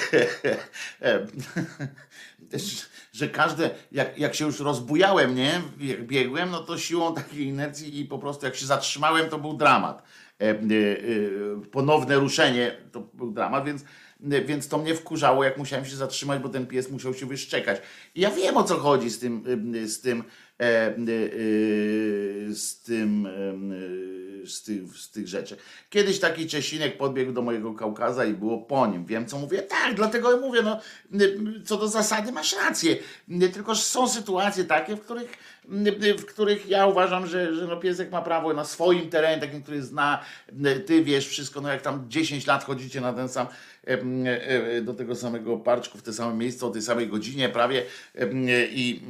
[3.13, 7.99] że każde, jak, jak się już rozbujałem, nie, jak biegłem, no to siłą takiej inercji
[7.99, 10.03] i po prostu jak się zatrzymałem, to był dramat.
[10.41, 10.55] E, e,
[11.71, 13.83] ponowne ruszenie to był dramat, więc,
[14.19, 17.82] więc to mnie wkurzało, jak musiałem się zatrzymać, bo ten pies musiał się wyszczekać.
[18.15, 19.43] I ja wiem o co chodzi z tym,
[19.86, 20.23] z tym,
[20.60, 20.93] e,
[22.56, 23.27] z tym
[24.47, 25.58] z tych, z tych rzeczy.
[25.89, 29.06] Kiedyś taki Czesinek podbiegł do mojego Kaukaza i było po nim.
[29.06, 29.62] Wiem, co mówię.
[29.62, 30.80] Tak, dlatego mówię, no,
[31.65, 32.97] co do zasady masz rację.
[33.53, 35.32] Tylko że są sytuacje takie, w których,
[36.17, 39.82] w których ja uważam, że, że no piesek ma prawo na swoim terenie, takim, który
[39.82, 40.21] zna,
[40.86, 43.47] ty wiesz wszystko, no jak tam 10 lat chodzicie na ten sam,
[44.82, 47.84] do tego samego parczku, w te same miejsce, o tej samej godzinie prawie
[48.69, 49.01] i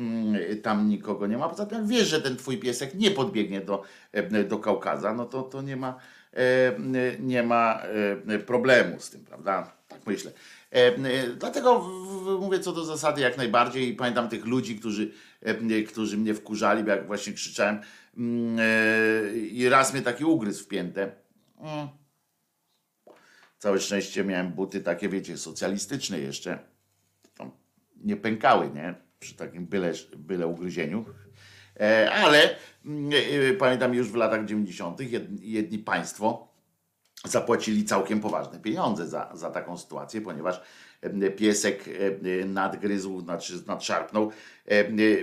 [0.64, 1.50] tam nikogo nie ma.
[1.50, 3.84] Poza tym wiesz, że ten twój piesek nie podbiegnie do,
[4.48, 6.00] do Kaukaza, no to, to nie ma,
[7.20, 7.82] nie ma
[8.46, 9.72] problemu z tym, prawda?
[9.88, 10.32] Tak myślę.
[11.40, 11.80] Dlatego
[12.42, 15.12] mówię co do zasady jak najbardziej i pamiętam tych ludzi, którzy,
[15.88, 17.80] którzy mnie wkurzali, bo jak właśnie krzyczałem
[19.52, 21.12] i raz mnie taki ugryzł w.
[21.60, 21.88] Mm.
[23.58, 26.60] Całe szczęście miałem buty takie, wiecie, socjalistyczne jeszcze.
[27.96, 28.96] nie pękały, nie?
[29.20, 31.06] Przy takim byle, byle ugryzieniu.
[31.80, 33.12] E, ale mm,
[33.52, 35.00] e, pamiętam już w latach 90.
[35.42, 36.48] jedni państwo
[37.26, 40.62] zapłacili całkiem poważne pieniądze za, za taką sytuację, ponieważ
[41.38, 41.84] piesek
[42.46, 44.32] nadgryzł, znaczy nadszarpnął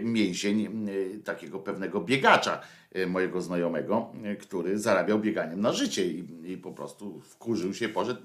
[0.03, 0.87] mięsień
[1.25, 2.61] takiego pewnego biegacza
[3.07, 8.21] mojego znajomego, który zarabiał bieganiem na życie i, i po prostu wkurzył się, poszedł,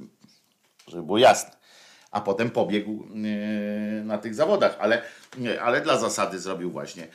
[0.88, 1.60] żeby było jasne.
[2.12, 3.06] A potem pobiegł
[4.04, 5.02] na tych zawodach, ale,
[5.62, 7.08] ale dla zasady zrobił właśnie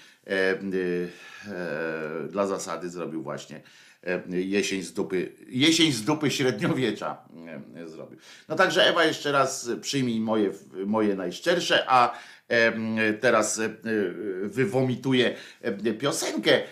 [2.29, 3.61] dla zasady zrobił właśnie
[3.93, 3.93] E,
[4.29, 7.29] jesień z dupy, jesień z dupy średniowiecza
[7.77, 8.19] e, zrobił.
[8.49, 10.51] No także Ewa jeszcze raz przyjmij moje,
[10.87, 12.19] moje najszczersze, a
[13.21, 13.71] teraz e,
[14.43, 15.35] wywomituję
[16.01, 16.62] piosenkę,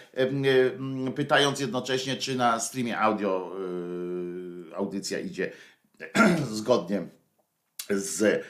[1.15, 3.57] pytając jednocześnie, czy na streamie audio
[4.75, 5.53] audycja idzie
[6.53, 7.07] zgodnie
[7.91, 8.45] z E,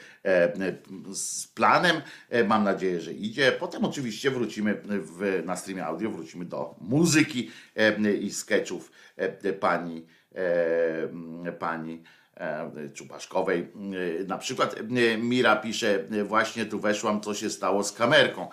[1.13, 2.01] z planem.
[2.29, 3.51] E, mam nadzieję, że idzie.
[3.51, 8.91] Potem oczywiście wrócimy w, na streamie audio, wrócimy do muzyki e, i sketchów
[9.59, 10.05] pani,
[11.59, 12.03] pani
[12.93, 13.67] Czubaszkowej.
[14.27, 14.75] Na przykład
[15.17, 18.47] Mira pisze, właśnie tu weszłam, co się stało z kamerką.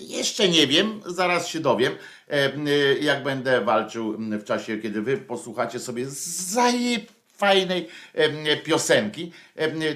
[0.00, 1.92] Jeszcze nie wiem, zaraz się dowiem,
[3.00, 7.88] jak będę walczył w czasie, kiedy wy posłuchacie sobie zajeb fajnej
[8.64, 9.32] piosenki,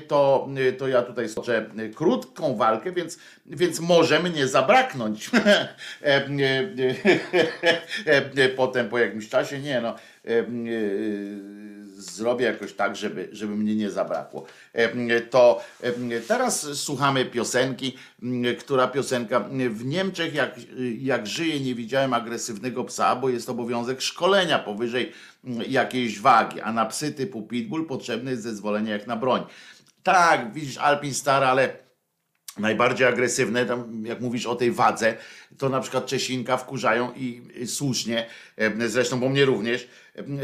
[0.09, 5.31] to, to ja tutaj stoczę krótką walkę, więc, więc może mnie zabraknąć
[8.57, 9.59] potem po jakimś czasie.
[9.59, 9.95] Nie no
[12.11, 14.47] zrobię jakoś tak, żeby, żeby mnie nie zabrakło.
[15.31, 15.63] To
[16.29, 17.97] teraz słuchamy piosenki,
[18.59, 19.41] która piosenka
[19.71, 20.55] w Niemczech, jak,
[20.99, 25.13] jak żyje, nie widziałem agresywnego psa, bo jest obowiązek szkolenia powyżej
[25.69, 29.43] jakiejś wagi, a na psy typu pitbull potrzebne jest zezwolenie jak na broń.
[30.03, 31.84] Tak, widzisz, Alpin Star, ale
[32.59, 35.17] najbardziej agresywne, tam jak mówisz o tej wadze,
[35.59, 38.27] to na przykład Czesinka wkurzają i, słusznie,
[38.87, 39.89] zresztą bo mnie również,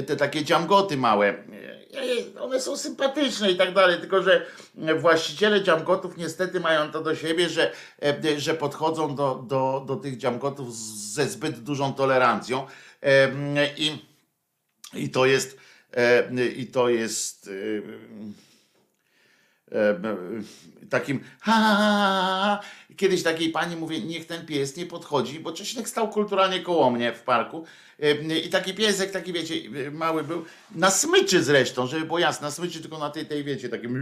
[0.06, 1.34] te takie dziamgoty małe,
[2.40, 4.46] one są sympatyczne i tak dalej, tylko że
[5.00, 7.72] właściciele dziamgotów niestety mają to do siebie, że,
[8.36, 12.66] że podchodzą do, do, do tych dziamgotów ze zbyt dużą tolerancją.
[13.76, 14.06] I,
[14.94, 15.58] i to jest
[16.56, 17.50] i to jest
[20.90, 22.60] takim ha, ha, ha,
[23.00, 27.12] Kiedyś takiej pani mówię, niech ten pies nie podchodzi, bo Czesinek stał kulturalnie koło mnie
[27.12, 27.64] w parku.
[28.44, 29.54] I taki piesek, taki wiecie,
[29.92, 30.44] mały był,
[30.74, 33.92] na smyczy zresztą, żeby było jasne, na smyczy tylko na tej, tej wiecie, takim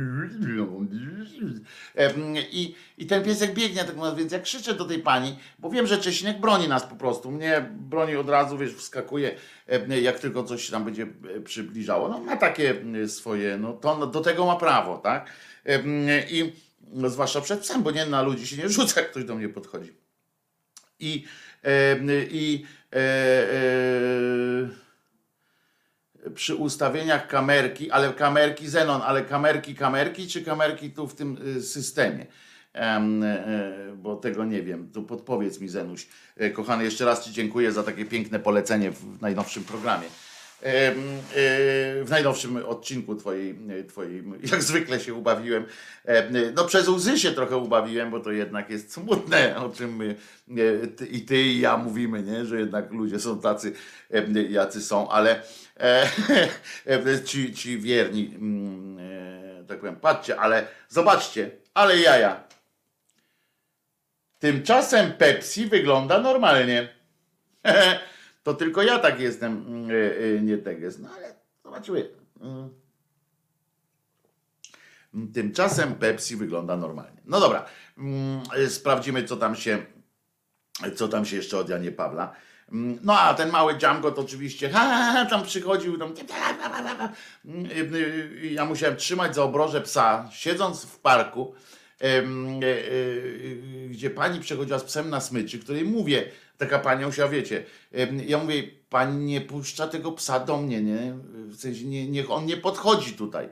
[2.53, 5.87] i, i ten piesek biegnie tak nas, więc jak krzyczę do tej pani, bo wiem,
[5.87, 9.35] że Czesinek broni nas po prostu, mnie broni od razu, wiesz, wskakuje,
[10.03, 11.07] jak tylko coś się tam będzie
[11.45, 12.75] przybliżało, no ma takie
[13.07, 15.31] swoje, no to do tego ma prawo, tak,
[16.31, 16.53] i
[16.93, 19.49] no, zwłaszcza przed psem, bo nie na ludzi się nie rzuca, jak ktoś do mnie
[19.49, 19.97] podchodzi.
[21.01, 21.25] I,
[21.65, 21.97] e,
[22.31, 24.69] i e, e,
[26.35, 31.63] przy ustawieniach kamerki, ale kamerki Zenon, ale kamerki kamerki, czy kamerki tu w tym y,
[31.63, 32.27] systemie?
[32.75, 33.01] E,
[33.97, 34.91] bo tego nie wiem.
[34.93, 36.09] To podpowiedz mi, Zenuś.
[36.37, 40.07] E, kochany, jeszcze raz Ci dziękuję za takie piękne polecenie w najnowszym programie.
[40.63, 40.93] E,
[42.05, 45.65] w najnowszym odcinku twojej, twojej, jak zwykle się ubawiłem.
[46.57, 50.17] No przez łzy się trochę ubawiłem, bo to jednak jest smutne, o czym my
[51.11, 52.45] i ty i ja mówimy, nie?
[52.45, 53.73] że jednak ludzie są tacy,
[54.49, 55.43] jacy są, ale
[57.25, 62.45] ci, ci wierni, mm, e, tak powiem, patrzcie, ale zobaczcie, ale jaja.
[64.39, 66.89] Tymczasem Pepsi wygląda normalnie.
[68.49, 71.01] to tylko ja tak jestem, mm, e, e, nie tak jest.
[71.01, 71.35] No ale
[71.65, 72.09] zobaczymy.
[72.41, 72.71] Mm.
[75.35, 77.21] Tymczasem Pepsi wygląda normalnie.
[77.25, 77.65] No dobra,
[77.99, 79.79] mm, sprawdzimy, co tam się,
[80.97, 82.35] co tam się jeszcze od Janie Pawla.
[83.03, 86.15] No a ten mały Django to oczywiście ha, tam przychodził, tam,
[88.43, 91.55] ja musiałem trzymać za obroże psa, siedząc w parku,
[93.91, 97.65] gdzie pani przechodziła z psem na smyczy, której mówię, taka pani musiała, wiecie,
[98.27, 101.15] ja mówię, pani nie puszcza tego psa do mnie, nie?
[101.33, 103.49] W sensie nie, niech on nie podchodzi tutaj.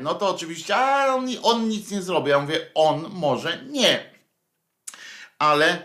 [0.00, 2.30] No to oczywiście, a on, on nic nie zrobi.
[2.30, 4.10] Ja mówię, on może nie.
[5.38, 5.82] Ale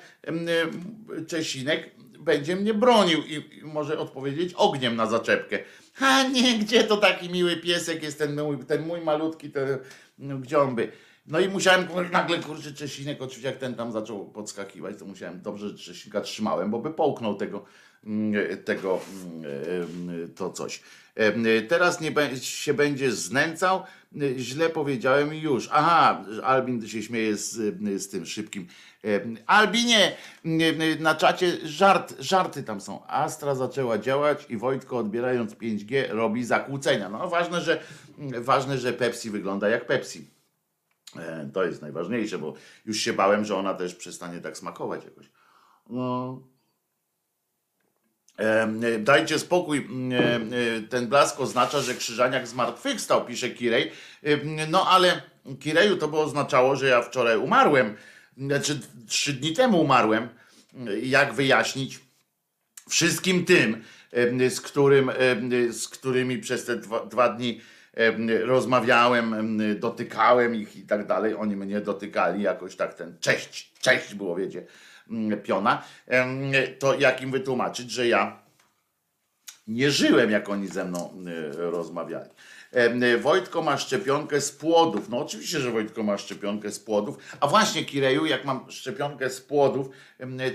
[1.28, 5.60] Czesinek będzie mnie bronił i może odpowiedzieć ogniem na zaczepkę.
[6.00, 9.78] A nie, gdzie to taki miły piesek jest ten mój, ten mój malutki, ten,
[10.18, 10.92] no, gdzie on by.
[11.28, 15.70] No i musiałem nagle, kurczę, Czesinek, oczywiście jak ten tam zaczął podskakiwać, to musiałem, dobrze,
[15.70, 17.66] że Czesinka trzymałem, bo by połknął tego,
[18.06, 19.00] mm, tego,
[19.44, 20.82] mm, to coś.
[21.68, 22.12] Teraz nie
[22.42, 23.84] się będzie znęcał,
[24.38, 25.70] źle powiedziałem już.
[25.72, 27.54] Aha, Albin się śmieje z,
[28.02, 28.68] z tym szybkim.
[29.46, 30.16] Albinie,
[31.00, 33.08] na czacie żart, żarty tam są.
[33.08, 37.10] Astra zaczęła działać i Wojtko odbierając 5G robi zakłócenia.
[37.10, 37.82] No ważne, że,
[38.40, 40.35] ważne, że Pepsi wygląda jak Pepsi.
[41.18, 42.54] E, to jest najważniejsze, bo
[42.86, 45.26] już się bałem, że ona też przestanie tak smakować jakoś.
[45.90, 46.42] No.
[48.38, 53.92] E, dajcie spokój, e, ten blask oznacza, że Krzyżaniak zmartwychwstał, pisze Kirej.
[54.68, 55.22] No ale
[55.60, 57.96] Kireju to by oznaczało, że ja wczoraj umarłem,
[58.38, 60.30] znaczy trzy dni temu umarłem.
[61.04, 62.00] Jak wyjaśnić
[62.90, 63.84] wszystkim tym,
[64.50, 65.12] z, którym,
[65.72, 67.62] z którymi przez te dwa, dwa dni
[68.44, 71.36] rozmawiałem, dotykałem ich i tak dalej.
[71.36, 74.66] Oni mnie dotykali jakoś tak ten cześć, cześć było, wiecie,
[75.44, 75.84] piona.
[76.80, 78.46] To jak im wytłumaczyć, że ja
[79.68, 81.24] nie żyłem, jak oni ze mną
[81.56, 82.30] rozmawiali.
[83.22, 85.10] Wojtko ma szczepionkę z płodów.
[85.10, 87.18] No oczywiście, że Wojtko ma szczepionkę z płodów.
[87.40, 89.90] A właśnie, Kireju, jak mam szczepionkę z płodów,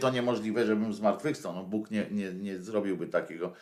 [0.00, 1.54] to niemożliwe, żebym zmartwychwstał.
[1.54, 3.52] No Bóg nie, nie, nie zrobiłby takiego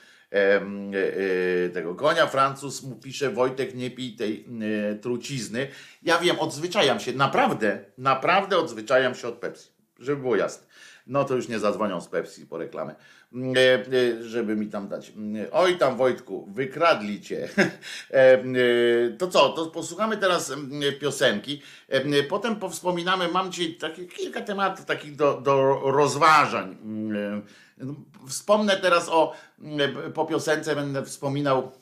[1.73, 2.27] tego konia.
[2.27, 4.47] Francuz mu pisze, Wojtek nie pij tej
[4.91, 5.69] e, trucizny.
[6.03, 9.69] Ja wiem, odzwyczajam się, naprawdę, naprawdę odzwyczajam się od Pepsi,
[9.99, 10.67] żeby było jasne.
[11.07, 12.95] No to już nie zadzwonią z Pepsi po reklamę,
[14.21, 15.13] żeby mi tam dać.
[15.53, 17.49] Oj tam Wojtku, wykradli cię.
[19.19, 20.53] To co, to posłuchamy teraz
[21.01, 21.63] piosenki,
[22.29, 26.77] potem powspominamy, mam dzisiaj takie kilka tematów takich do, do rozważań
[28.29, 31.73] Wspomnę teraz o, mm, po piosence będę wspominał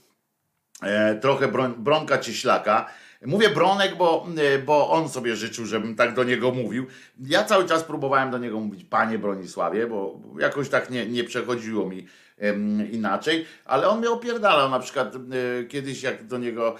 [0.82, 2.90] e, trochę Bronka Cieślaka.
[3.26, 6.86] Mówię Bronek, bo, e, bo on sobie życzył, żebym tak do niego mówił.
[7.20, 11.88] Ja cały czas próbowałem do niego mówić panie Bronisławie, bo jakoś tak nie, nie przechodziło
[11.88, 12.07] mi
[12.92, 14.70] inaczej, ale on mnie opierdalał.
[14.70, 16.76] Na przykład e, kiedyś jak do niego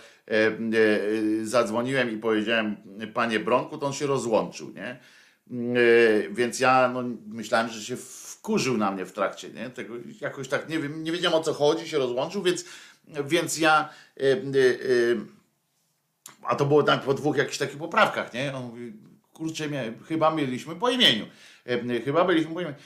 [1.43, 2.77] zadzwoniłem i powiedziałem
[3.15, 4.99] panie Bronku, to on się rozłączył, nie?
[6.31, 7.97] Więc ja no, myślałem, że się
[8.47, 9.71] wkurzył na mnie w trakcie, nie?
[9.71, 12.65] Tego jakoś tak, nie wiem, nie wiedziałem o co chodzi, się rozłączył, więc,
[13.25, 13.89] więc ja,
[14.21, 15.21] y, y, y,
[16.43, 18.55] a to było tak po dwóch jakichś takich poprawkach, nie?
[18.55, 18.93] On mówi,
[19.33, 21.27] kurczę, mnie, chyba mieliśmy po imieniu,
[22.05, 22.77] chyba byliśmy po imieniu.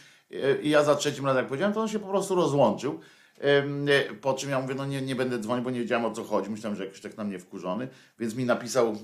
[0.62, 3.00] I ja za trzecim razem, jak powiedziałem, to on się po prostu rozłączył.
[4.20, 6.50] Po czym ja mówię, no nie, nie będę dzwonił, bo nie wiedziałem o co chodzi.
[6.50, 7.88] Myślałem, że jakiś tak na mnie wkurzony,
[8.18, 8.96] więc mi napisał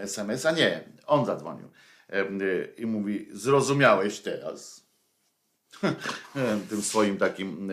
[0.00, 1.68] SMS, a nie, on zadzwonił.
[2.76, 4.83] I mówi, zrozumiałeś teraz.
[6.70, 7.72] Tym swoim takim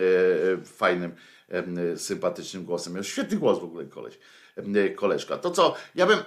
[0.64, 1.14] fajnym,
[1.96, 2.94] sympatycznym głosem.
[2.94, 4.18] Miał świetny głos w ogóle koleś,
[4.96, 5.38] koleżka.
[5.38, 6.18] To co, ja bym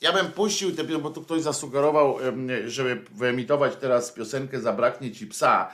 [0.00, 0.70] ja bym puścił
[1.02, 2.18] bo tu ktoś zasugerował,
[2.66, 5.72] żeby wyemitować teraz piosenkę Zabraknie ci psa,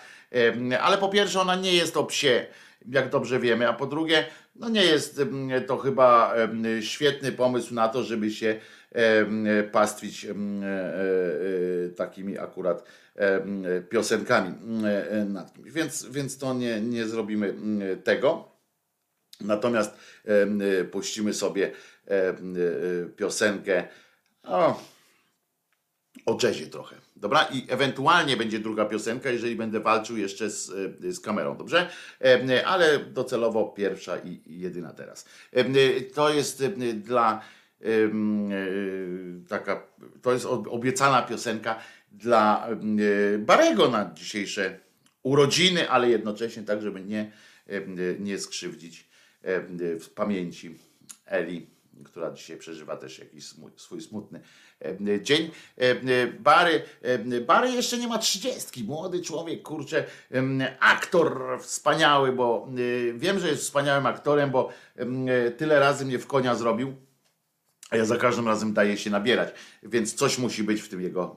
[0.81, 2.47] ale po pierwsze ona nie jest o psie,
[2.91, 5.21] jak dobrze wiemy, a po drugie, no nie jest
[5.67, 6.35] to chyba
[6.81, 8.61] świetny pomysł na to, żeby się
[9.73, 12.85] pastwić e, e, takimi akurat
[13.91, 14.55] piosenkami
[15.27, 15.73] nad kimś.
[15.73, 17.55] Więc, więc to nie, nie zrobimy
[18.05, 18.49] tego.
[19.41, 19.97] Natomiast
[20.91, 21.73] puścimy sobie
[23.17, 23.89] piosenkę
[24.43, 24.83] o,
[26.27, 26.97] o jazzie trochę.
[27.17, 27.45] Dobra?
[27.45, 30.67] I ewentualnie będzie druga piosenka, jeżeli będę walczył jeszcze z,
[31.01, 31.91] z kamerą, dobrze?
[32.67, 35.25] Ale docelowo pierwsza i jedyna teraz.
[36.15, 36.65] To jest
[36.95, 37.43] dla
[39.49, 39.87] taka,
[40.23, 41.79] to jest obiecana piosenka
[42.13, 42.69] dla
[43.39, 44.81] Barego na dzisiejsze
[45.23, 47.33] urodziny, ale jednocześnie tak, żeby nie,
[48.19, 49.09] nie skrzywdzić
[50.01, 50.79] w pamięci
[51.27, 51.73] Eli
[52.05, 53.45] która dzisiaj przeżywa też jakiś
[53.77, 54.41] swój smutny
[55.21, 55.51] dzień.
[56.39, 56.83] Bary,
[57.47, 60.05] Bary jeszcze nie ma trzydziestki, młody człowiek, kurczę,
[60.81, 62.69] aktor wspaniały, bo
[63.15, 64.73] wiem, że jest wspaniałym aktorem, bo
[65.57, 66.97] tyle razy mnie w konia zrobił.
[67.93, 69.49] A ja za każdym razem daję się nabierać,
[69.83, 71.37] więc coś musi być w tym jego,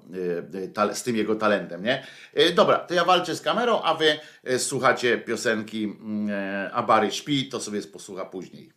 [0.94, 2.08] z tym jego talentem, nie?
[2.56, 4.20] Dobra, to ja walczę z kamerą, a wy
[4.58, 5.94] słuchacie piosenki
[6.74, 8.72] A Bary śpi, to sobie posłucha później.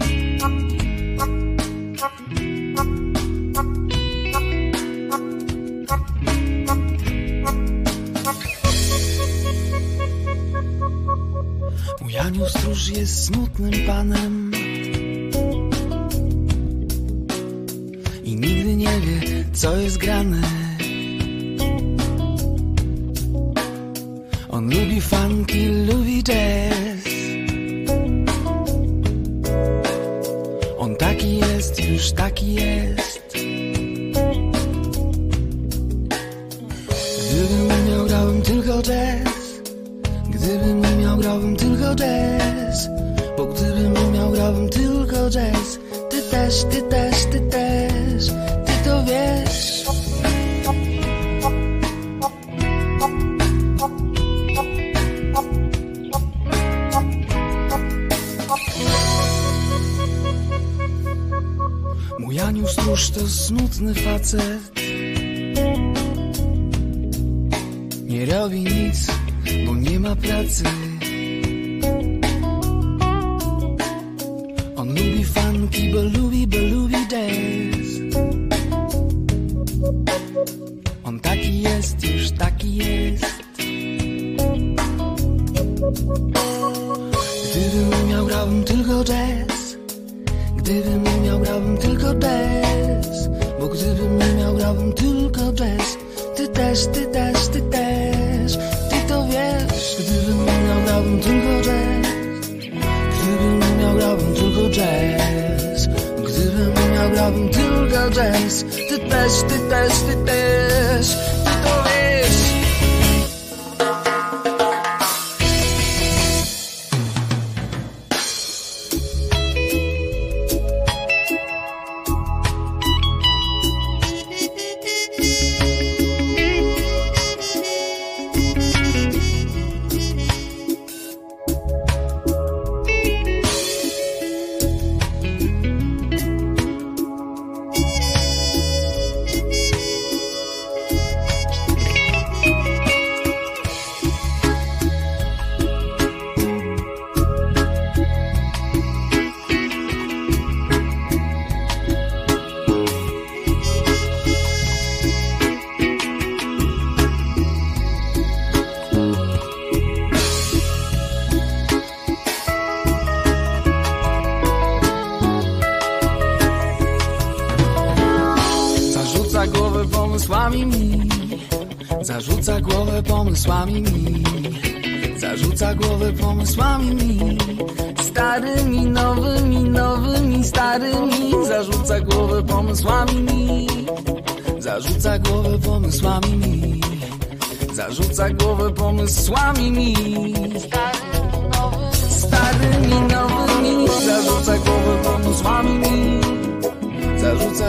[0.00, 0.09] Mój
[12.20, 14.50] anioł stróż jest smutnym panem
[18.24, 20.42] I nigdy nie wie, co jest grane.
[24.48, 27.04] On lubi funky, lubi jazz.
[30.78, 33.09] On taki jest, już taki jest
[41.90, 42.88] tylko jazz.
[43.36, 45.78] Bo gdybym miał, grałbym tylko jazz.
[46.10, 48.26] Ty też, ty też, ty też.
[48.66, 49.84] Ty to wiesz.
[62.18, 64.80] Mój anioł stróż to smutny facet.
[68.06, 69.10] Nie robi nic
[69.66, 70.64] bo nie ma pracy.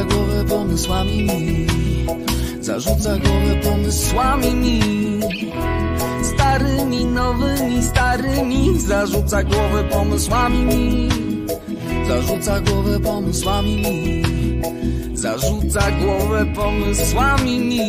[0.02, 1.68] Zarzuca głowę pomysłami mi.
[2.62, 4.80] Zarzuca głowę pomysłami mi.
[6.24, 8.80] Starymi, nowymi, starymi.
[8.80, 11.10] Zarzuca głowę pomysłami mi.
[12.08, 14.24] Zarzuca głowę pomysłami mi.
[15.18, 17.82] Zarzuca głowę pomysłami mi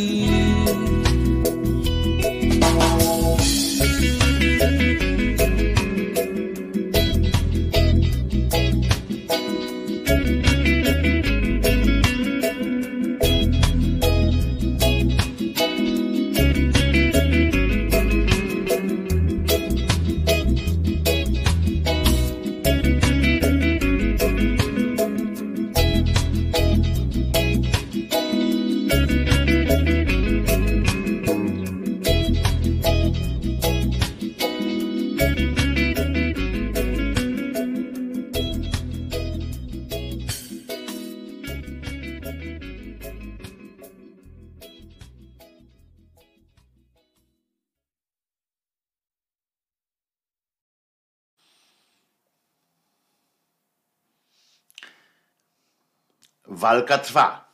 [56.62, 57.44] Walka trwa.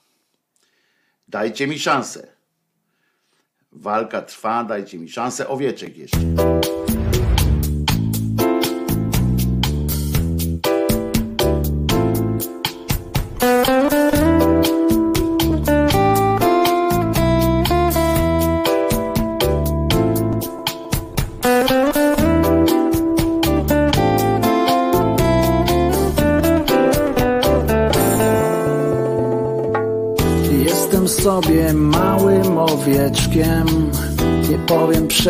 [1.28, 2.28] Dajcie mi szansę.
[3.72, 5.48] Walka trwa, dajcie mi szansę.
[5.48, 6.18] Owieczek jeszcze.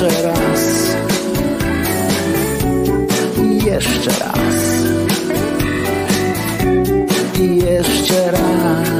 [0.00, 0.96] Jeszcze raz.
[3.64, 4.56] Jeszcze raz.
[7.38, 8.99] Jeszcze raz.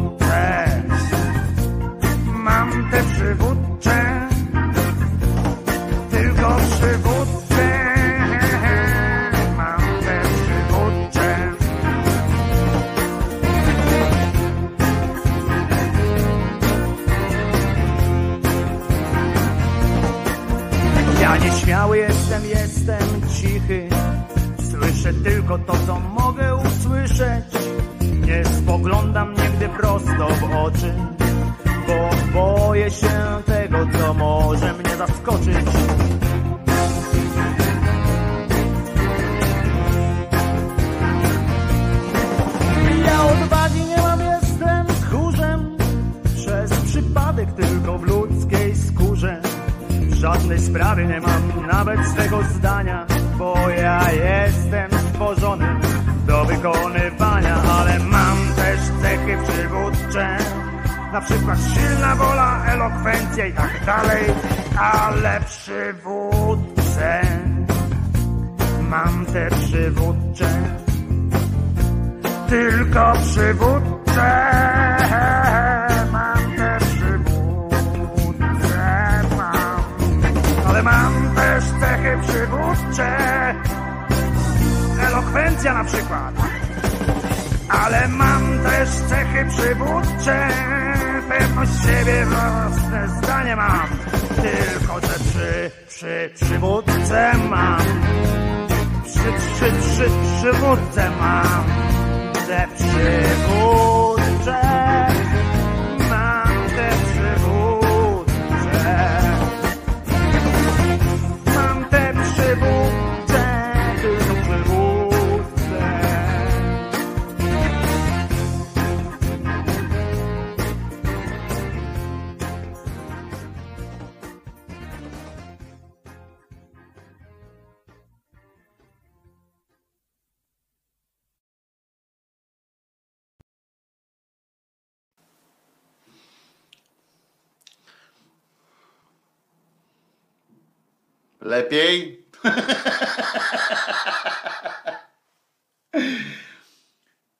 [141.71, 142.25] Lepiej?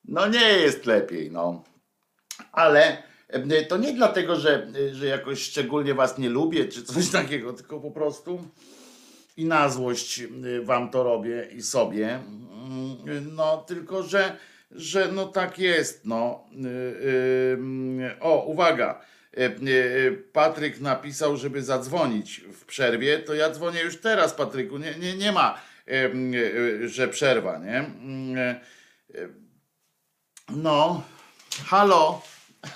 [0.06, 1.64] No nie jest lepiej, no.
[2.52, 7.54] Ale e, to nie dlatego, że, że jakoś szczególnie was nie lubię, czy coś takiego,
[7.54, 8.44] tylko po prostu
[9.38, 12.10] i na złość e, wam to robię i sobie.
[12.10, 14.38] Mm, No, tylko że,
[14.72, 16.44] że no tak jest, no.
[16.54, 16.68] Y,
[17.08, 19.02] y, O, uwaga.
[19.38, 19.52] E, e,
[20.34, 24.78] Patryk napisał, żeby zadzwonić w przerwie, to ja dzwonię już teraz, Patryku.
[24.78, 26.10] Nie, nie, nie ma, e,
[26.88, 27.90] że przerwa, nie?
[30.50, 31.04] No,
[31.66, 32.22] halo.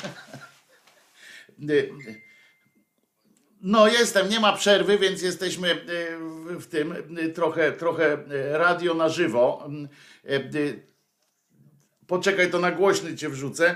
[3.61, 5.75] No, jestem, nie ma przerwy, więc jesteśmy
[6.59, 6.95] w- tym
[7.33, 8.17] trochę, trochę
[8.51, 9.69] radio na żywo.
[12.07, 13.75] Poczekaj, to na głośny cię wrzucę.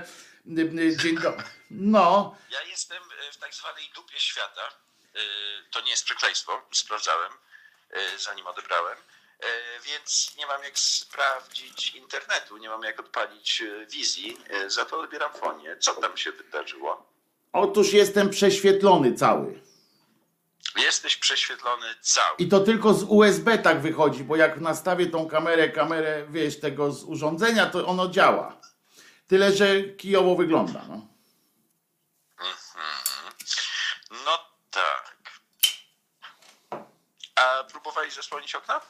[0.58, 1.44] E, e, Dzień dobry.
[1.70, 4.60] No, Ja jestem e, w tak zwanej dupie świata.
[5.70, 7.32] To nie jest przekleństwo, sprawdzałem,
[8.18, 8.98] zanim odebrałem.
[9.86, 15.76] Więc nie mam jak sprawdzić internetu, nie mam jak odpalić wizji, za to odbieram fonie.
[15.76, 17.06] Co tam się wydarzyło?
[17.52, 19.60] otóż jestem prześwietlony cały.
[20.76, 22.36] Jesteś prześwietlony cały.
[22.38, 26.92] I to tylko z USB tak wychodzi, bo jak nastawię tą kamerę, kamerę, wiesz, tego
[26.92, 28.59] z urządzenia, to ono działa.
[29.30, 30.82] Tyle, że kijowo wygląda.
[30.88, 31.06] No.
[34.24, 34.38] No
[34.70, 35.16] tak.
[37.34, 38.80] A próbowałeś zasłonić okna?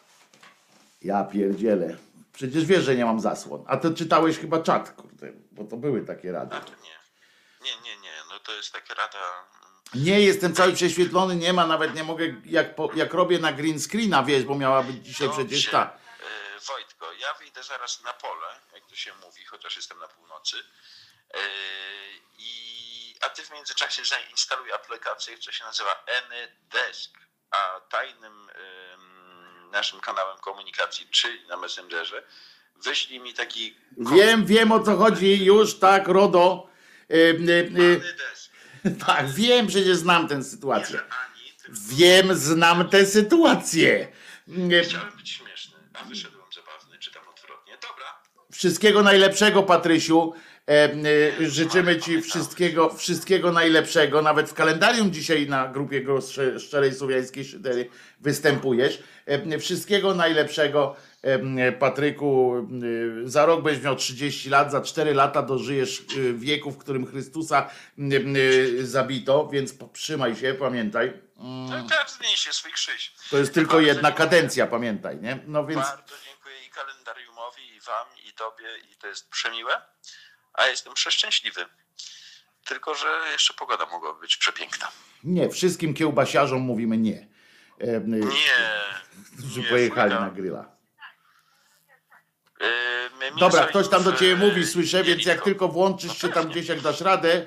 [1.02, 1.96] Ja pierdzielę.
[2.32, 3.64] Przecież wiesz, że nie mam zasłon.
[3.66, 6.56] A ty czytałeś chyba czat, kurde, bo to były takie rady.
[6.56, 6.96] A nie.
[7.64, 8.12] Nie, nie, nie.
[8.30, 9.18] No to jest taka rada.
[9.94, 13.80] Nie jestem cały prześwietlony, nie ma, nawet nie mogę, jak, po, jak robię na green
[13.80, 15.44] screena, wiesz, bo miała być dzisiaj Dobrze.
[15.44, 15.82] przecież ta.
[15.84, 20.56] E, Wojtko, ja wyjdę zaraz na pole, jak to się mówi, chociaż jestem na północy.
[21.34, 21.38] E,
[22.38, 27.10] I, a ty w międzyczasie zainstaluj aplikację, która się nazywa AnyDesk,
[27.50, 28.50] a tajnym
[29.70, 32.22] naszym kanałem komunikacji, czyli na Messengerze,
[32.84, 36.70] wyślij mi taki Wiem, wiem o co chodzi, już tak, RODO.
[37.10, 38.50] Y, AnyDesk.
[39.06, 40.98] tak, wiem, przecież znam tę sytuację.
[40.98, 44.12] że ani, tylko Wiem, znam tę sytuację.
[44.84, 47.78] Chciałem być śmieszny, a wyszedłem zabawny, czy tam odwrotnie.
[47.88, 48.22] Dobra,
[48.60, 50.32] Wszystkiego najlepszego, Patrysiu.
[50.68, 54.22] E, e, życzymy Ci wszystkiego, wszystkiego najlepszego.
[54.22, 56.04] Nawet w kalendarium dzisiaj na grupie
[56.58, 57.88] Szczerej Słowiańskiej Szydery
[58.20, 59.02] występujesz.
[59.26, 60.96] E, wszystkiego najlepszego,
[61.78, 62.54] Patryku.
[63.24, 66.04] Za rok będziesz miał 30 lat, za 4 lata dożyjesz
[66.34, 67.70] wieku, w którym Chrystusa
[68.82, 71.12] zabito, więc trzymaj się, pamiętaj.
[71.36, 73.14] no i każdy niesie swój krzyż.
[73.30, 75.38] To jest tylko jedna kadencja, pamiętaj, nie?
[75.46, 75.80] No więc.
[75.80, 78.06] Bardzo dziękuję i kalendariumowi, i wam,
[78.40, 79.82] tobie, i to jest przemiłe.
[80.52, 81.66] A jestem przeszczęśliwy.
[82.64, 84.88] Tylko, że jeszcze pogoda mogłaby być przepiękna.
[85.24, 87.28] Nie, wszystkim kiełbasiarzom mówimy nie.
[87.80, 88.26] E, Nie.
[89.38, 90.76] którzy nie, pojechali na grilla.
[92.60, 92.66] Yy,
[93.38, 96.80] Dobra, ktoś tam do ciebie mówi, słyszę, więc jak tylko włączysz się tam gdzieś, jak
[96.80, 97.46] dasz radę,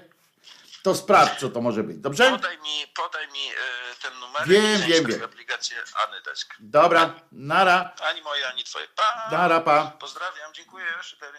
[0.84, 1.98] to sprawdź, co to może być.
[1.98, 2.32] Dobrze?
[2.32, 5.24] Podaj mi, podaj mi e, ten numer Wiem, wiem, wiem.
[5.24, 5.78] aplikację
[6.08, 6.54] Anydesk.
[6.60, 8.86] Dobra, nara, Ani moje, ani twoje.
[8.96, 9.30] Pa!
[9.38, 9.98] nara, pa.
[10.00, 10.86] Pozdrawiam, dziękuję.
[11.02, 11.38] Szydery.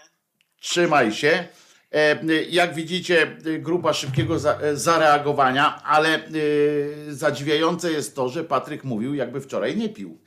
[0.60, 1.48] Trzymaj się.
[1.92, 3.26] E, Jak widzicie,
[3.58, 6.20] grupa szybkiego e, zareagowania, ale
[7.08, 10.20] zadziwiające jest to, że Patryk mówił, jakby wczoraj nie pił.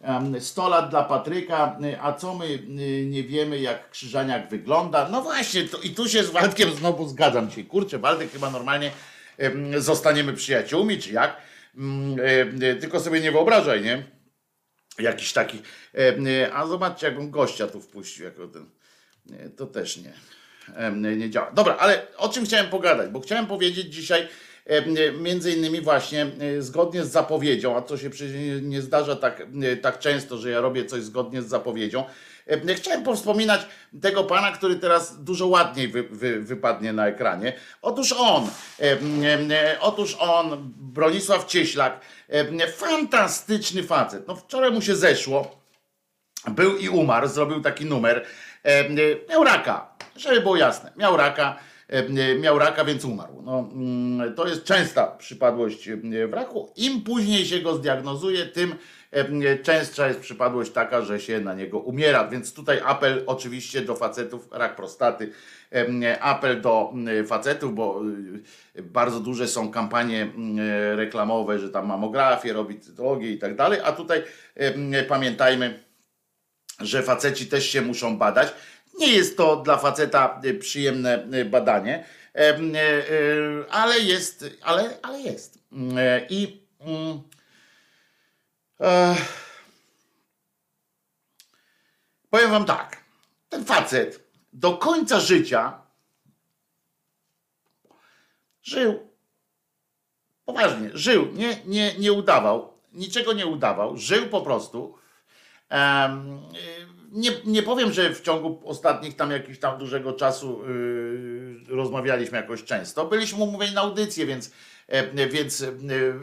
[0.00, 3.58] E, e, e, em, 100 lat dla Patryka, e, a co my e, nie wiemy,
[3.58, 5.08] jak Krzyżaniak wygląda?
[5.08, 7.64] No właśnie, to, i tu się z Waldkiem znowu zgadzam dzisiaj.
[7.64, 8.90] Kurczę, Waldek chyba normalnie
[9.38, 11.36] em, zostaniemy przyjaciółmi, czy jak?
[11.76, 12.16] Mm,
[12.62, 14.02] e, Tylko sobie nie wyobrażaj, nie?
[14.98, 15.62] Jakiś taki.
[16.54, 18.70] A zobaczcie, jakbym gościa tu wpuścił, jako ten.
[19.56, 20.12] To też nie.
[21.16, 21.50] Nie, działa.
[21.50, 23.10] Dobra, ale o czym chciałem pogadać?
[23.10, 24.28] Bo chciałem powiedzieć dzisiaj
[25.20, 26.26] między innymi właśnie
[26.58, 30.50] e, zgodnie z zapowiedzią, a to się przecież nie- zdarza tak, e, tak często, że
[30.50, 32.04] ja robię coś zgodnie z zapowiedzią.
[32.46, 33.60] Em, e, Chciałem powspominać
[34.02, 37.52] tego pana, który teraz dużo ładniej wy, wy, wypadnie na ekranie.
[37.82, 38.48] Otóż on,
[38.80, 42.00] e, otóż on, Bronisław Cieślak,
[42.76, 44.28] fantastyczny facet.
[44.28, 45.60] No wczoraj mu się zeszło,
[46.48, 48.26] był i umarł, zrobił taki numer.
[48.64, 48.86] E, e,
[49.30, 50.92] miał raka, żeby było jasne.
[50.96, 51.79] Miał raka, e, e,
[52.40, 53.42] miał raka, więc umarł.
[53.42, 55.96] No, mm, to jest częsta przypadłość e,
[56.28, 56.72] w raku.
[56.76, 58.74] Im później się go zdiagnozuje, tym
[59.12, 59.16] e,
[59.50, 62.28] e, częstsza jest przypadłość taka, że się na niego umiera.
[62.28, 65.32] Więc tutaj apel oczywiście do facetów, rak prostaty.
[65.72, 68.02] e, e, Apel do e, facetów, bo
[68.74, 73.80] e, bardzo duże są kampanie e, reklamowe, że tam mamografię robi, cytologię i tak dalej.
[73.84, 74.22] A tutaj
[74.54, 75.84] e, pamiętajmy,
[76.80, 78.54] że faceci też się muszą badać.
[79.00, 82.58] Nie jest to dla faceta y, przyjemne y, badanie, e,
[83.70, 85.58] ale jest, ale, ale jest.
[86.30, 86.62] I
[88.80, 89.16] e,
[92.30, 92.96] powiem wam tak,
[93.48, 95.82] ten facet do końca życia
[98.62, 99.10] żył,
[100.44, 104.98] poważnie, żył, nie, nie, nie udawał, niczego nie udawał, żył po prostu.
[105.72, 112.36] Y, nie, nie powiem, że w ciągu ostatnich tam jakiegoś tam dużego czasu y, rozmawialiśmy
[112.36, 113.06] jakoś często.
[113.06, 114.50] Byliśmy umówieni na audycję, więc,
[114.88, 116.14] e, więc y, y,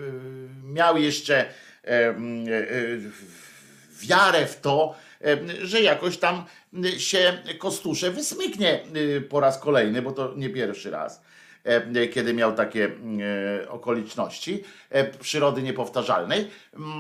[0.64, 1.46] miał jeszcze
[1.84, 3.12] e, y, y,
[4.02, 6.46] wiarę w to, e, że jakoś tam
[6.98, 8.84] się Kostusze wysmyknie
[9.30, 11.22] po raz kolejny, bo to nie pierwszy raz
[11.64, 12.92] e, kiedy miał takie
[13.62, 16.48] e, okoliczności e, przyrody niepowtarzalnej.
[16.74, 16.94] Mm,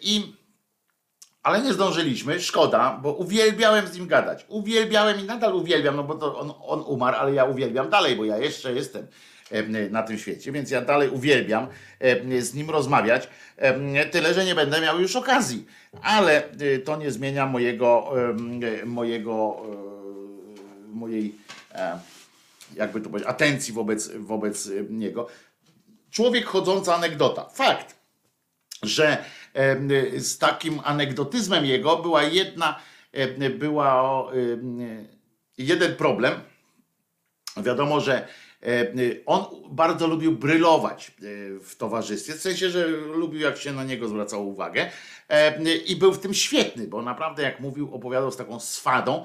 [0.00, 0.36] I
[1.46, 4.44] ale nie zdążyliśmy, szkoda, bo uwielbiałem z nim gadać.
[4.48, 8.24] Uwielbiałem i nadal uwielbiam, no bo to on, on umarł, ale ja uwielbiam dalej, bo
[8.24, 9.06] ja jeszcze jestem
[9.50, 11.66] em, na tym świecie, więc ja dalej uwielbiam
[12.38, 13.28] z nim rozmawiać.
[14.10, 15.66] Tyle, że nie będę miał już okazji,
[16.02, 18.12] ale y, to nie zmienia mojego,
[18.84, 21.34] mojego, e, mojej,
[21.74, 21.98] e,
[22.74, 25.26] jakby to powiedzieć, atencji wobec, wobec niego.
[26.10, 27.48] Człowiek chodząca anegdota.
[27.54, 27.96] Fakt
[28.82, 29.24] że
[30.16, 32.78] z takim anegdotyzmem jego była jedna,
[33.58, 34.24] była
[35.58, 36.34] jeden problem.
[37.56, 38.28] Wiadomo, że
[39.26, 41.12] On bardzo lubił brylować
[41.62, 44.90] w towarzystwie, w sensie, że lubił jak się na niego zwracało uwagę
[45.86, 49.24] i był w tym świetny, bo naprawdę jak mówił, opowiadał z taką swadą,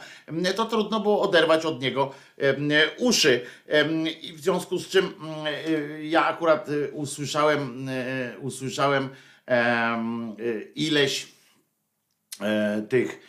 [0.55, 2.11] to trudno było oderwać od niego
[2.97, 3.41] uszy.
[4.35, 5.13] W związku z czym
[6.01, 7.89] ja akurat usłyszałem,
[8.41, 9.09] usłyszałem
[10.75, 11.27] ileś
[12.89, 13.19] tych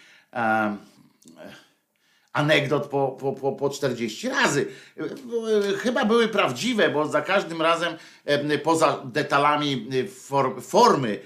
[2.32, 4.66] anegdot po, po, po, po 40 razy.
[5.78, 7.94] Chyba były prawdziwe, bo za każdym razem
[8.62, 9.88] poza detalami
[10.60, 11.18] formy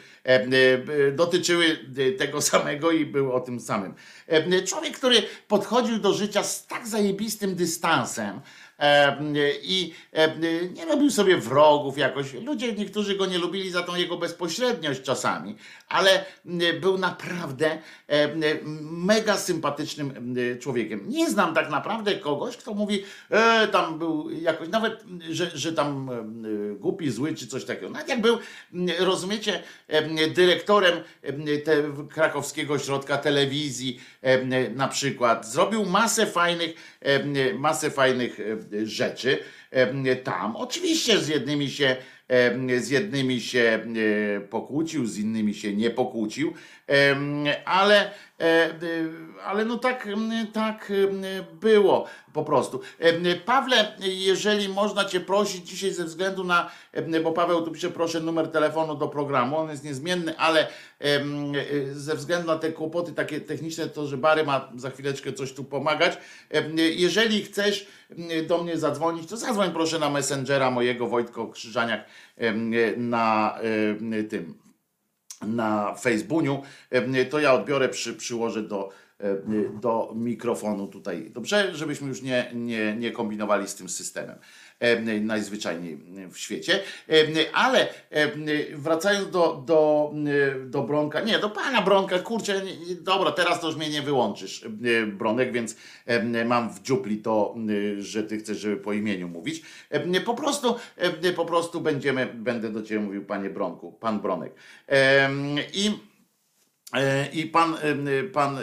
[1.13, 1.79] dotyczyły
[2.19, 3.95] tego samego i był o tym samym.
[4.67, 8.41] Człowiek, który podchodził do życia z tak zajebistym dystansem,
[9.63, 9.95] i
[10.75, 12.33] nie robił sobie wrogów jakoś.
[12.33, 15.57] Ludzie niektórzy go nie lubili za tą jego bezpośredniość czasami,
[15.89, 16.25] ale
[16.81, 17.79] był naprawdę
[18.83, 21.09] mega sympatycznym człowiekiem.
[21.09, 26.11] Nie znam tak naprawdę kogoś, kto mówi, e, tam był jakoś, nawet, że, że tam
[26.81, 27.91] głupi, zły czy coś takiego.
[27.91, 28.39] Nawet jak był,
[28.99, 29.63] rozumiecie,
[30.35, 30.95] dyrektorem
[31.65, 31.77] te,
[32.11, 34.01] krakowskiego ośrodka telewizji
[34.75, 36.96] na przykład, zrobił masę fajnych,
[37.59, 38.39] masę fajnych
[38.85, 39.39] rzeczy
[40.25, 40.57] tam.
[40.57, 41.97] Oczywiście z jednymi się
[42.79, 43.87] z jednymi się
[44.51, 46.53] pokłócił, z innymi się nie pokłócił,
[47.65, 48.11] ale,
[49.45, 50.09] ale no tak,
[50.53, 50.93] tak
[51.61, 52.81] było po prostu.
[53.45, 56.71] Pawle, jeżeli można Cię prosić dzisiaj ze względu na,
[57.23, 60.67] bo Paweł tu pisze, proszę numer telefonu do programu, on jest niezmienny, ale
[61.93, 65.65] ze względu na te kłopoty takie techniczne, to że Bary ma za chwileczkę coś tu
[65.65, 66.19] pomagać.
[66.77, 67.87] Jeżeli chcesz
[68.47, 72.05] do mnie zadzwonić, to zadzwoń proszę na Messengera mojego Wojtko Krzyżaniak
[72.97, 73.59] na
[74.31, 74.55] tym
[75.47, 76.63] na Facebooku,
[77.31, 78.91] to ja odbiorę, przy, przyłożę do,
[79.81, 81.31] do mikrofonu tutaj.
[81.31, 84.39] Dobrze, żebyśmy już nie, nie, nie kombinowali z tym systemem
[85.21, 85.99] najzwyczajniej
[86.31, 86.81] w świecie.
[87.53, 87.89] Ale
[88.75, 90.13] wracając do, do,
[90.67, 92.63] do Bronka, nie, do pana Bronka, kurczę,
[93.01, 94.65] dobra, teraz to już mnie nie wyłączysz,
[95.07, 95.77] Bronek, więc
[96.47, 97.55] mam w dziupli to,
[97.99, 99.63] że ty chcesz, żeby po imieniu mówić.
[100.25, 100.77] Po prostu,
[101.37, 104.53] po prostu będziemy, będę do ciebie mówił, panie Bronku, pan Bronek.
[105.73, 105.91] I,
[107.33, 107.77] i pan,
[108.33, 108.59] pan,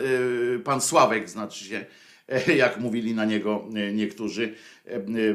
[0.64, 1.86] pan Sławek, znaczy się,
[2.56, 4.56] jak mówili na niego niektórzy,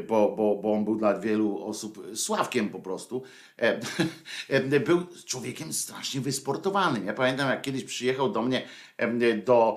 [0.09, 3.23] bo, bo, bo on był dla wielu osób sławkiem po prostu.
[4.87, 7.07] Był człowiekiem strasznie wysportowanym.
[7.07, 8.63] Ja pamiętam, jak kiedyś przyjechał do mnie
[9.45, 9.77] do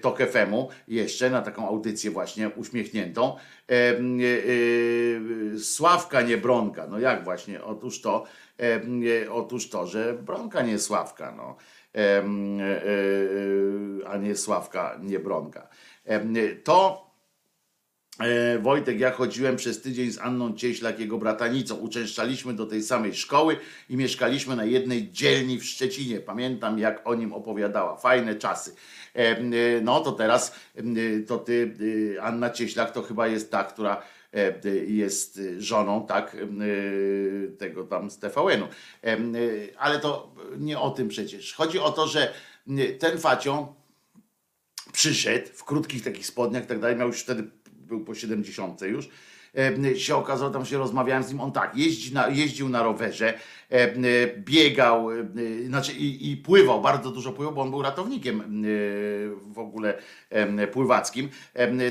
[0.00, 3.36] Tok FM-u jeszcze na taką audycję właśnie uśmiechniętą.
[5.58, 6.86] Sławka, nie Bronka.
[6.86, 7.64] No jak właśnie?
[7.64, 8.24] Otóż to,
[9.30, 11.56] otóż to, że Bronka nie Sławka, no.
[14.06, 15.68] a nie Sławka, nie Bronka.
[16.64, 17.08] To
[18.18, 21.76] E, Wojtek, ja chodziłem przez tydzień z Anną Cieślak, jego bratanicą.
[21.76, 23.56] Uczęszczaliśmy do tej samej szkoły
[23.88, 26.20] i mieszkaliśmy na jednej dzielni w Szczecinie.
[26.20, 27.96] Pamiętam, jak o nim opowiadała.
[27.96, 28.74] Fajne czasy.
[29.16, 29.44] E, e,
[29.82, 30.54] no to teraz
[31.26, 31.76] to ty,
[32.20, 34.02] Anna Cieślak, to chyba jest ta, która
[34.86, 36.36] jest żoną, tak,
[37.58, 38.68] tego tam z TVN-u.
[39.78, 41.54] Ale to nie o tym przecież.
[41.54, 42.32] Chodzi o to, że
[42.98, 43.74] ten facio
[44.92, 47.50] przyszedł w krótkich takich spodniach tak dalej, miał już wtedy
[47.88, 49.08] był po 70 już,
[49.56, 53.34] e, się okazało, tam się rozmawiałem z nim, on tak, jeździ na, jeździł na rowerze,
[53.70, 55.24] e, biegał, e,
[55.66, 58.64] znaczy i, i, pływał, bardzo dużo pływał, bo on był ratownikiem
[59.46, 59.98] w ogóle
[60.72, 61.28] pływackim.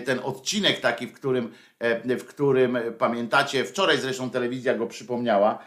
[0.05, 1.51] Ten odcinek taki, w którym,
[2.05, 5.59] w którym pamiętacie, wczoraj zresztą telewizja go przypomniała,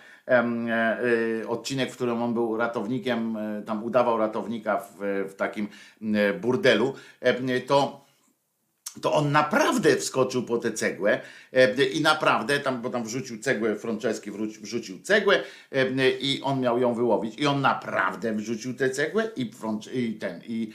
[1.48, 5.68] odcinek, w którym on był ratownikiem, tam udawał ratownika w, w takim
[6.40, 6.94] burdelu,
[7.66, 8.00] to
[9.02, 11.49] to on naprawdę wskoczył po tę cegłę e,
[11.92, 14.30] i naprawdę, tam, bo tam wrzucił cegłę, Franceski
[14.62, 15.42] wrzucił cegłę
[15.72, 19.50] e, i on miał ją wyłowić i on naprawdę wrzucił tę cegłę i,
[19.92, 20.72] i ten, i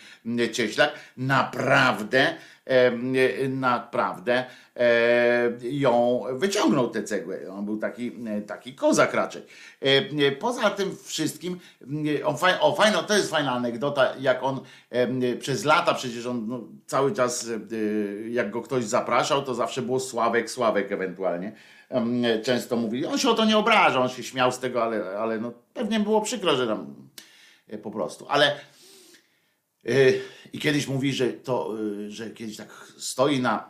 [0.53, 2.36] Cieślak naprawdę
[3.49, 4.45] naprawdę
[5.61, 7.39] ją wyciągnął tę cegłę.
[7.51, 8.11] On był taki,
[8.47, 9.41] taki kozak raczej.
[10.39, 11.59] Poza tym wszystkim,
[12.26, 14.59] on faj, o fajno, to jest fajna anegdota, jak on
[15.39, 17.49] przez lata, przecież on no, cały czas,
[18.30, 21.51] jak go ktoś zapraszał, to zawsze było Sławek, Sławek ewentualnie.
[22.43, 25.39] Często mówili, on się o to nie obraża, on się śmiał z tego, ale, ale
[25.39, 26.95] no, pewnie było przykro, że tam
[27.68, 28.26] e, po prostu.
[28.30, 28.55] Ale
[29.89, 30.22] Y,
[30.53, 33.70] I kiedyś mówi, że to, y, że kiedyś tak stoi na,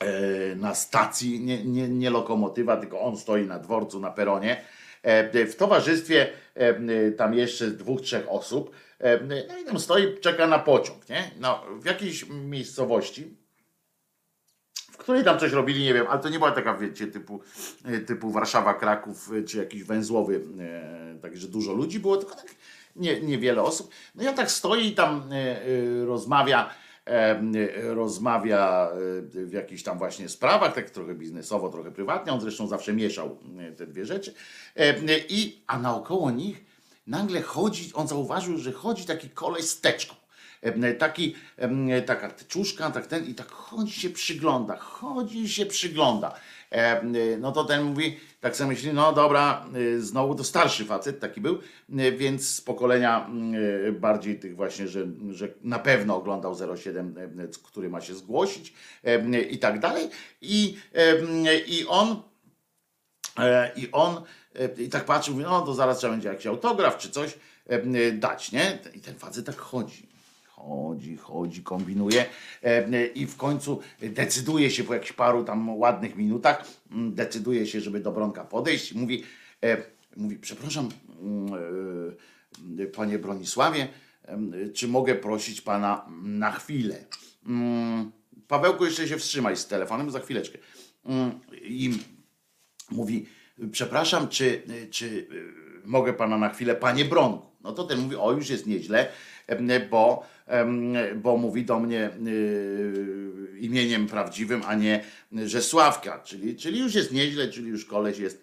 [0.00, 4.64] e, na stacji, nie, nie, nie lokomotywa, tylko on stoi na dworcu, na peronie,
[5.02, 8.70] e, w towarzystwie e, tam jeszcze dwóch, trzech osób.
[9.28, 11.30] No i tam stoi, czeka na pociąg, nie?
[11.38, 13.36] No, w jakiejś miejscowości
[15.00, 17.40] której tam coś robili, nie wiem, ale to nie była taka, wiecie, typu,
[18.06, 20.44] typu Warszawa, Kraków, czy jakiś węzłowy,
[21.22, 22.54] także dużo ludzi było, tylko tak
[22.96, 23.90] nie, niewiele osób.
[24.14, 25.22] No ja tak stoi i tam
[26.06, 26.74] rozmawia,
[27.82, 28.88] rozmawia
[29.32, 33.38] w jakichś tam właśnie sprawach, tak trochę biznesowo, trochę prywatnie, on zresztą zawsze mieszał
[33.76, 34.34] te dwie rzeczy.
[35.28, 36.64] I, a naokoło nich
[37.06, 40.14] nagle chodzi, on zauważył, że chodzi taki kolej z teczką.
[40.98, 41.34] Taki,
[42.06, 46.34] taka teczuszka, tak ten, i tak chodzi się przygląda, chodzi się przygląda.
[47.38, 51.40] No to ten mówi, tak sobie myśli, no dobra, y, znowu to starszy facet taki
[51.40, 51.58] był,
[51.90, 53.30] y, więc z pokolenia
[53.88, 57.14] y, bardziej tych właśnie, że, że na pewno oglądał 07,
[57.64, 58.74] który ma się zgłosić
[59.50, 60.10] i tak dalej.
[60.40, 60.76] I,
[61.66, 62.22] i on
[63.38, 64.22] e, i on
[64.78, 67.38] i tak patrzył, mówi, no to zaraz trzeba będzie jakiś autograf czy coś
[68.12, 68.78] dać, nie?
[68.94, 70.09] I ten facet tak chodzi
[70.68, 72.26] chodzi, chodzi, kombinuje
[72.62, 77.80] e, i w końcu decyduje się po jakichś paru tam ładnych minutach, mm, decyduje się,
[77.80, 78.94] żeby do Bronka podejść.
[78.94, 79.22] Mówi,
[79.64, 79.76] e,
[80.16, 80.88] mówi przepraszam,
[81.20, 81.54] mm,
[82.80, 83.88] e, panie Bronisławie,
[84.74, 87.04] czy mogę prosić pana na chwilę?
[87.46, 88.12] Mm,
[88.48, 90.58] Pawełku, jeszcze się wstrzymaj z telefonem za chwileczkę.
[91.62, 91.98] I
[92.90, 93.26] mówi,
[93.72, 95.26] przepraszam, czy, czy
[95.84, 97.46] mogę pana na chwilę, panie Bronku?
[97.60, 99.08] No to ten mówi, o już jest nieźle,
[99.90, 100.26] bo
[101.16, 107.12] bo mówi do mnie y, imieniem prawdziwym, a nie że Sławka, czyli, czyli już jest
[107.12, 108.42] nieźle, czyli już koleś jest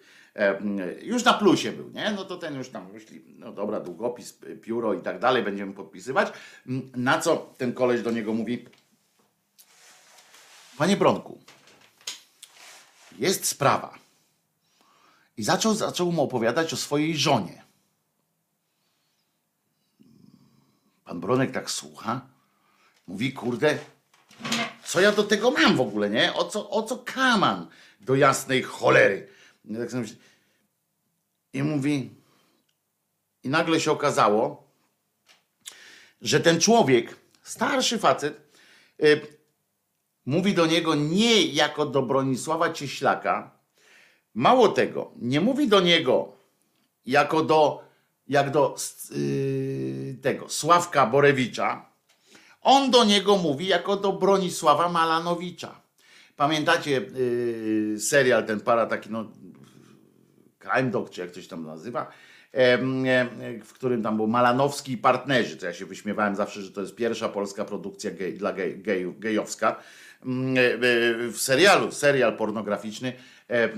[1.02, 2.10] już na plusie był, nie?
[2.10, 6.32] No to ten już tam myśli, no dobra, długopis, pióro i tak dalej, będziemy podpisywać.
[6.96, 8.64] Na co ten koleś do niego mówi,
[10.78, 11.40] panie Bronku,
[13.18, 13.98] jest sprawa.
[15.36, 17.67] I zaczął, zaczął mu opowiadać o swojej żonie.
[21.08, 22.20] Pan Bronek tak słucha,
[23.06, 23.78] mówi, kurde,
[24.84, 26.34] co ja do tego mam w ogóle, nie?
[26.34, 27.66] O co, o co kaman
[28.00, 29.28] do jasnej cholery?
[29.64, 29.88] I, tak
[31.64, 32.10] mówi,
[33.44, 34.68] i nagle się okazało,
[36.20, 38.60] że ten człowiek, starszy facet,
[39.02, 39.20] y,
[40.26, 43.58] mówi do niego nie jako do Bronisława Cieślaka,
[44.34, 46.32] mało tego, nie mówi do niego
[47.06, 47.88] jako do
[48.28, 48.76] jak do
[49.10, 49.77] yy,
[50.22, 51.90] tego Sławka Borewicza,
[52.62, 55.80] on do niego mówi jako do Bronisława Malanowicza.
[56.36, 59.24] Pamiętacie yy, serial ten para taki, no
[60.58, 62.12] Crime Dog, czy jak coś tam nazywa,
[63.64, 65.56] w którym tam był Malanowski i partnerzy.
[65.56, 69.18] To ja się wyśmiewałem zawsze, że to jest pierwsza polska produkcja gej, dla gej, gejów,
[69.18, 69.76] gejowska.
[70.26, 70.78] Mm, e,
[71.28, 73.12] w serialu, serial pornograficzny,
[73.48, 73.68] e,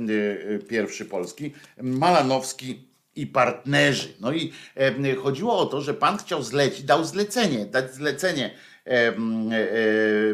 [0.59, 4.14] pierwszy polski, Malanowski i partnerzy.
[4.20, 8.50] No i e, chodziło o to, że pan chciał zlecić, dał zlecenie, dać zlecenie
[8.86, 9.14] e, e,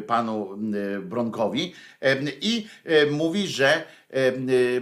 [0.00, 0.58] panu
[1.02, 1.74] Bronkowi
[2.40, 2.66] i
[3.10, 3.84] mówi, że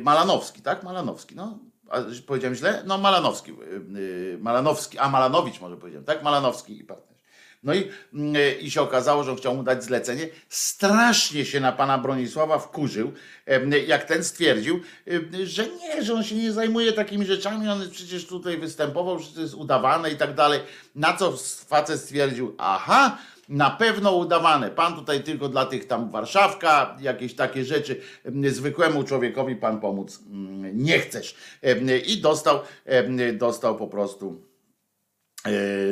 [0.00, 0.82] Malanowski, tak?
[0.82, 1.58] Malanowski, no.
[1.90, 2.82] A powiedziałem źle?
[2.86, 3.52] No Malanowski,
[4.38, 6.22] Malanowski, a Malanowicz może powiedziałem, tak?
[6.22, 7.13] Malanowski i partner.
[7.64, 10.28] No i, mm, i się okazało, że on chciał mu dać zlecenie.
[10.48, 13.12] Strasznie się na pana Bronisława wkurzył,
[13.86, 14.80] jak ten stwierdził,
[15.44, 19.40] że nie, że on się nie zajmuje takimi rzeczami, on przecież tutaj występował, że to
[19.40, 20.60] jest udawane i tak dalej.
[20.94, 21.36] Na co
[21.66, 23.18] facet stwierdził, aha,
[23.48, 24.70] na pewno udawane.
[24.70, 28.00] Pan tutaj tylko dla tych tam Warszawka, jakieś takie rzeczy,
[28.48, 31.34] zwykłemu człowiekowi pan pomóc mm, nie chcesz.
[32.06, 32.60] I dostał,
[33.38, 34.53] dostał po prostu E,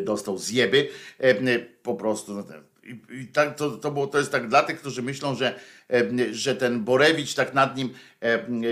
[0.02, 0.88] dostał zjeby
[1.18, 2.34] e, po prostu.
[2.34, 2.44] No
[3.10, 5.60] I, tak, to, to, było, to jest tak dla tych, którzy myślą, że,
[5.90, 7.90] e, że ten Borewicz tak nad nim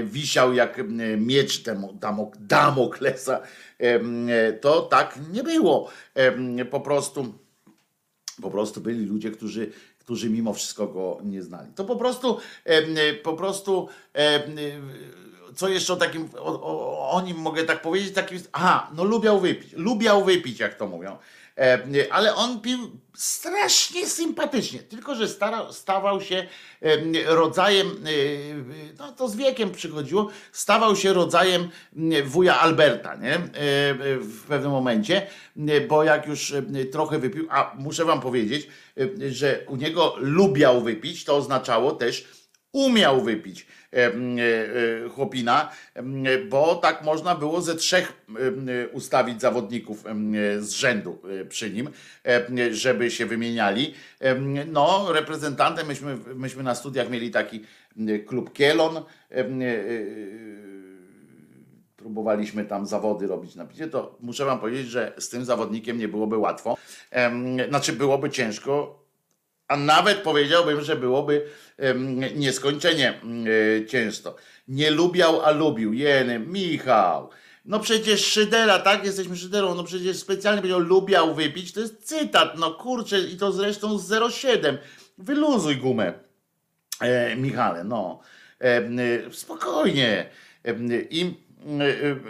[0.05, 0.81] wisiał jak
[1.17, 1.63] miecz
[2.39, 3.41] Damoklesa.
[4.61, 5.91] To tak nie było.
[6.71, 7.35] Po prostu,
[8.43, 11.73] po prostu byli ludzie, którzy, którzy mimo wszystko go nie znali.
[11.75, 12.39] To po prostu,
[13.23, 13.89] po prostu
[15.57, 19.41] co jeszcze o takim, o, o, o, nim mogę tak powiedzieć, takim, aha, no lubiał
[19.41, 21.19] wypić, lubiał wypić, jak to mówią,
[21.59, 21.79] e,
[22.11, 26.47] ale on pił strasznie sympatycznie, tylko że starał, stawał się
[27.27, 28.11] rodzajem, e,
[28.99, 31.69] no to z wiekiem przychodziło, stawał się rodzajem
[32.25, 33.41] wuja Alberta, nie, e,
[34.19, 35.27] w pewnym momencie,
[35.89, 36.55] bo jak już
[36.93, 38.69] trochę wypił, a muszę wam powiedzieć,
[39.31, 42.29] że u niego lubiał wypić, to oznaczało też
[42.73, 43.67] umiał wypić
[45.15, 45.71] chłopina,
[46.49, 48.13] bo tak można było ze trzech
[48.93, 50.05] ustawić zawodników
[50.59, 51.91] z rzędu e, przy nim,
[52.71, 53.95] żeby się wymieniali.
[54.67, 57.65] No, reprezentantem myśmy, myśmy na studiach mieli taki
[58.27, 59.03] klub Kielon
[61.97, 66.09] próbowaliśmy tam zawody robić na picie, to muszę wam powiedzieć, że z tym zawodnikiem nie
[66.09, 66.77] byłoby łatwo.
[67.69, 69.00] Znaczy byłoby ciężko,
[69.71, 71.47] A nawet powiedziałbym, że byłoby
[72.35, 73.21] nieskończenie
[73.89, 74.37] ciężko.
[74.69, 75.93] Nie lubiał, a lubił.
[75.93, 77.31] Jeny, Michał.
[77.65, 79.05] No przecież Szydera, tak?
[79.05, 79.75] Jesteśmy Szyderą.
[79.75, 81.73] No przecież specjalnie powiedział, lubiał wypić.
[81.73, 82.59] To jest cytat.
[82.59, 84.79] No kurczę, i to zresztą z 07.
[85.19, 86.13] Wyluzuj gumę,
[87.01, 88.21] e, Michale, no.
[88.61, 88.83] E,
[89.33, 90.27] spokojnie.
[90.65, 90.75] E,
[91.11, 91.33] I e,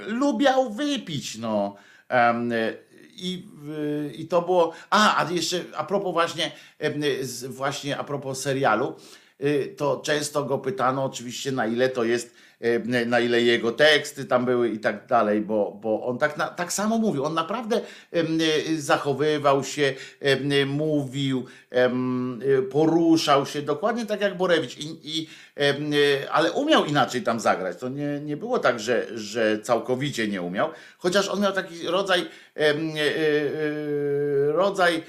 [0.06, 1.76] lubiał wypić, no.
[3.20, 3.48] I,
[4.14, 4.72] I to było.
[4.90, 6.50] A, a jeszcze a propos właśnie,
[7.48, 8.94] właśnie a propos serialu,
[9.40, 12.34] y, to często go pytano oczywiście, na ile to jest
[13.06, 16.72] na ile jego teksty tam były i tak dalej, bo, bo on tak, na, tak
[16.72, 17.24] samo mówił.
[17.24, 17.80] On naprawdę
[18.12, 18.22] e,
[18.76, 19.94] zachowywał się,
[20.66, 21.46] mówił,
[22.70, 25.28] poruszał się dokładnie tak jak Borewicz, I, i,
[26.30, 27.76] ale umiał inaczej tam zagrać.
[27.76, 32.20] To nie, nie było tak, że, że całkowicie nie umiał, chociaż on miał taki rodzaj
[32.56, 32.74] e,
[34.52, 35.02] rodzaj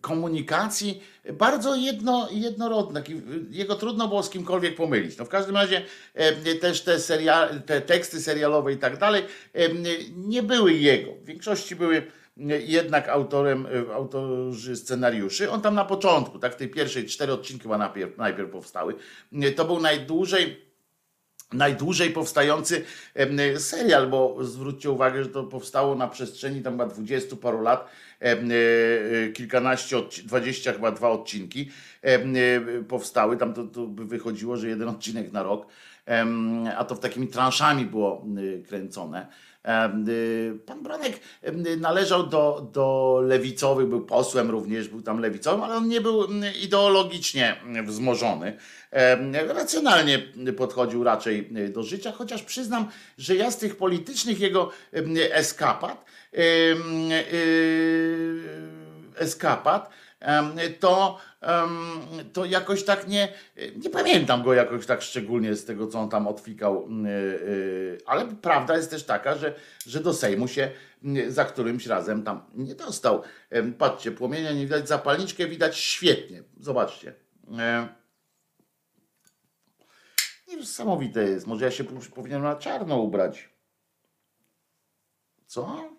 [0.00, 1.02] komunikacji
[1.32, 3.02] bardzo jedno, jednorodny.
[3.50, 5.18] Jego trudno było z kimkolwiek pomylić.
[5.18, 5.82] No w każdym razie
[6.14, 9.22] e, też te, serial, te teksty serialowe i tak dalej
[9.54, 9.68] e,
[10.16, 11.12] nie były jego.
[11.12, 12.02] W większości były
[12.66, 15.50] jednak autorem, e, autorzy scenariuszy.
[15.50, 18.94] On tam na początku, tak w tej pierwszej cztery odcinki chyba najpierw, najpierw powstały.
[19.56, 20.65] To był najdłużej
[21.52, 22.84] najdłużej powstający
[23.58, 27.88] serial, bo zwróćcie uwagę, że to powstało na przestrzeni tam chyba dwudziestu paru lat
[28.20, 31.70] E, e, kilkanaście, dwadzieścia chyba dwa odcinki
[32.02, 32.20] e,
[32.88, 33.36] powstały.
[33.36, 35.66] Tam to, to by wychodziło, że jeden odcinek na rok,
[36.76, 38.24] a to w takimi transzami było
[38.68, 39.26] kręcone.
[40.66, 41.20] Pan Bronek
[41.78, 46.26] należał do, do lewicowych, był posłem również, był tam lewicowym, ale on nie był
[46.62, 47.56] ideologicznie
[47.86, 48.56] wzmożony.
[49.48, 50.18] Racjonalnie
[50.56, 52.88] podchodził raczej do życia, chociaż przyznam,
[53.18, 54.70] że ja z tych politycznych jego
[55.32, 56.04] eskapad
[59.16, 59.90] eskapat,
[60.80, 61.18] to,
[62.32, 63.32] to jakoś tak nie,
[63.76, 68.26] nie pamiętam go jakoś tak szczególnie z tego, co on tam otwikał, y, y, ale
[68.26, 69.54] prawda jest też taka, że,
[69.86, 70.70] że do Sejmu się
[71.28, 73.22] za którymś razem tam nie dostał.
[73.78, 76.42] Patrzcie, płomienia nie widać, zapalniczkę widać świetnie.
[76.60, 77.14] Zobaczcie.
[80.48, 81.46] Niesamowite jest.
[81.46, 83.48] Może ja się powinienem na czarno ubrać.
[85.46, 85.96] Co?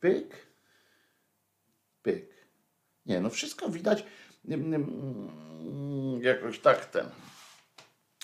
[0.00, 0.49] pyk.
[3.10, 4.04] Nie, no wszystko widać
[4.48, 7.06] mm, mm, jakoś tak ten.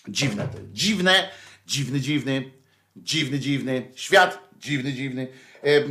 [0.09, 1.31] Dziwne Dziwne,
[1.67, 2.51] dziwny, dziwny,
[2.97, 3.91] dziwny, dziwny.
[3.95, 5.29] Świat dziwny, dziwny.
[5.65, 5.83] E, e,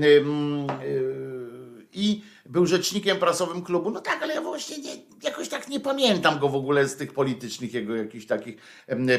[1.95, 3.91] I był rzecznikiem prasowym klubu.
[3.91, 7.13] No tak, ale ja właśnie nie, jakoś tak nie pamiętam go w ogóle z tych
[7.13, 8.57] politycznych jego jakichś takich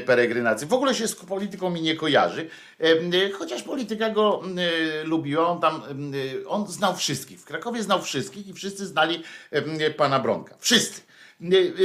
[0.07, 0.67] peregrynacji.
[0.67, 2.51] W ogóle się z polityką mi nie kojarzy,
[3.39, 4.43] chociaż polityka go
[5.05, 5.83] lubiła, on tam,
[6.47, 7.41] on znał wszystkich.
[7.41, 9.23] W Krakowie znał wszystkich i wszyscy znali
[9.97, 10.55] pana Bronka.
[10.59, 11.06] Wszyscy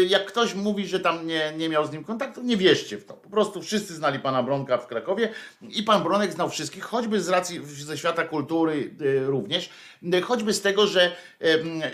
[0.08, 3.14] jak ktoś mówi, że tam nie, nie miał z nim kontaktu, nie wierzcie w to.
[3.14, 5.30] Po prostu wszyscy znali pana Bronka w Krakowie
[5.62, 9.70] i pan Bronek znał wszystkich, choćby z racji ze świata kultury y, również,
[10.24, 11.16] choćby z tego, że,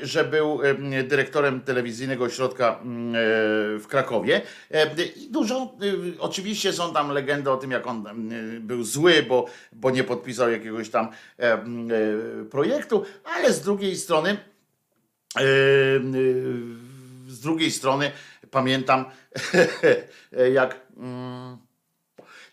[0.02, 0.60] że był
[1.04, 3.18] dyrektorem telewizyjnego ośrodka mm, e,
[3.80, 4.42] w Krakowie.
[5.16, 8.04] I dużo, y, oczywiście są tam legendy o tym, jak on
[8.60, 11.58] był zły, bo, bo nie podpisał jakiegoś tam e,
[12.50, 14.38] projektu, ale z drugiej strony
[17.48, 18.12] drugiej strony
[18.52, 19.06] pamiętam,
[20.60, 21.58] jak, mm,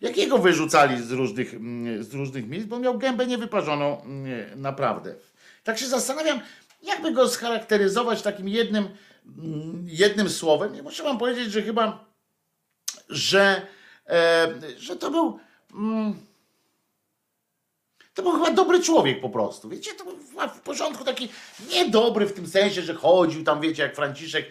[0.00, 5.14] jak jego wyrzucali z różnych, mm, z różnych miejsc, bo miał gębę niewyparzoną mm, naprawdę.
[5.64, 6.40] Tak się zastanawiam,
[6.82, 8.88] jakby go scharakteryzować takim jednym,
[9.86, 10.76] jednym słowem.
[10.76, 12.04] I muszę wam powiedzieć, że chyba,
[13.08, 13.66] że,
[14.06, 14.48] e,
[14.78, 15.38] że to był
[18.14, 19.68] to był chyba dobry człowiek po prostu.
[19.68, 20.16] Wiecie, to był
[20.54, 21.28] w porządku taki
[21.70, 24.46] niedobry w tym sensie, że chodził tam, wiecie, jak Franciszek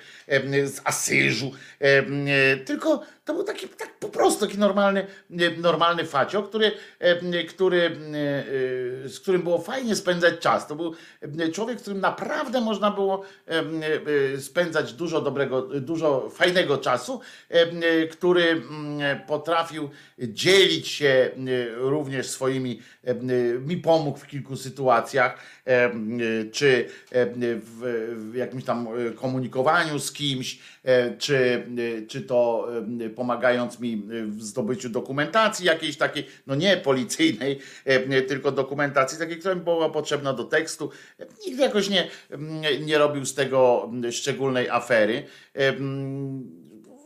[0.65, 5.07] z Asyżu, e, tylko to był taki tak po prostu taki normalny,
[5.57, 6.71] normalny facio, który,
[7.49, 10.67] który, e, z którym było fajnie spędzać czas.
[10.67, 10.93] To był
[11.53, 17.21] człowiek, z którym naprawdę można było e, spędzać dużo dobrego, dużo fajnego czasu,
[18.11, 18.61] który
[19.27, 19.89] potrafił
[20.19, 21.29] dzielić się
[21.75, 22.81] również swoimi,
[23.59, 25.37] mi pomógł w kilku sytuacjach,
[26.51, 30.59] czy w jakimś tam komunikowaniu z kimś,
[31.17, 31.67] czy,
[32.07, 32.67] czy to
[33.15, 37.59] pomagając mi w zdobyciu dokumentacji jakiejś takiej, no nie policyjnej,
[38.27, 40.89] tylko dokumentacji takiej, która mi była potrzebna do tekstu.
[41.47, 42.09] Nigdy jakoś nie,
[42.85, 45.23] nie robił z tego szczególnej afery.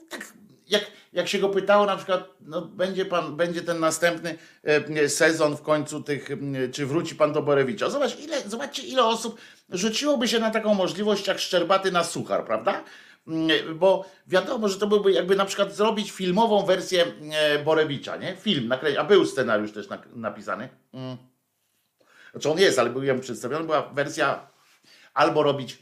[0.09, 0.33] Tak
[0.69, 5.57] jak jak się go pytało na przykład, no będzie pan, będzie ten następny e, sezon
[5.57, 6.29] w końcu tych,
[6.71, 7.89] czy wróci pan do Borewicza.
[7.89, 9.39] Zobacz, ile, zobaczcie, ile osób
[9.69, 12.83] rzuciłoby się na taką możliwość jak Szczerbaty na suchar, prawda?
[13.75, 18.35] Bo wiadomo, że to byłby jakby na przykład zrobić filmową wersję e, Borewicza, nie?
[18.35, 20.69] Film, a był scenariusz też napisany.
[20.93, 21.17] Mm.
[22.31, 24.47] Znaczy on jest, ale był ją przedstawiony, była wersja
[25.13, 25.77] albo robić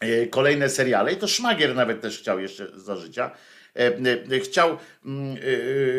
[0.00, 3.30] e, kolejne seriale i to Szmagier nawet też chciał jeszcze za życia.
[3.76, 3.86] E,
[4.36, 5.36] e, chciał, mm,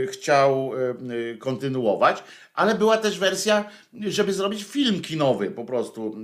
[0.07, 0.71] chciał
[1.39, 2.23] kontynuować,
[2.53, 3.65] ale była też wersja,
[4.07, 6.15] żeby zrobić film kinowy po prostu.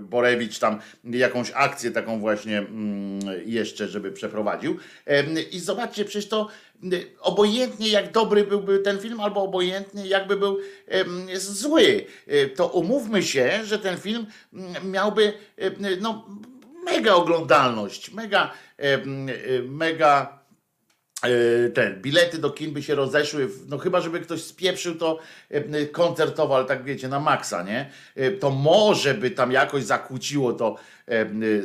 [0.00, 4.76] Borewicz tam jakąś akcję taką właśnie mm, jeszcze, żeby przeprowadził.
[5.52, 6.48] I zobaczcie, przecież to
[7.20, 10.58] obojętnie jak dobry byłby ten film, albo obojętnie jakby był
[11.34, 14.26] zły, e, to umówmy się, że ten film
[14.84, 15.32] miałby
[16.00, 16.26] no,
[16.84, 18.52] mega oglądalność, mega,
[19.68, 20.39] mega E,
[21.74, 25.18] ten, bilety do kin by się rozeszły, no chyba żeby ktoś spieprzył to
[25.50, 27.90] e, koncertowo, ale tak wiecie, na maksa, nie?
[28.16, 30.76] E, to może by tam jakoś zakłóciło to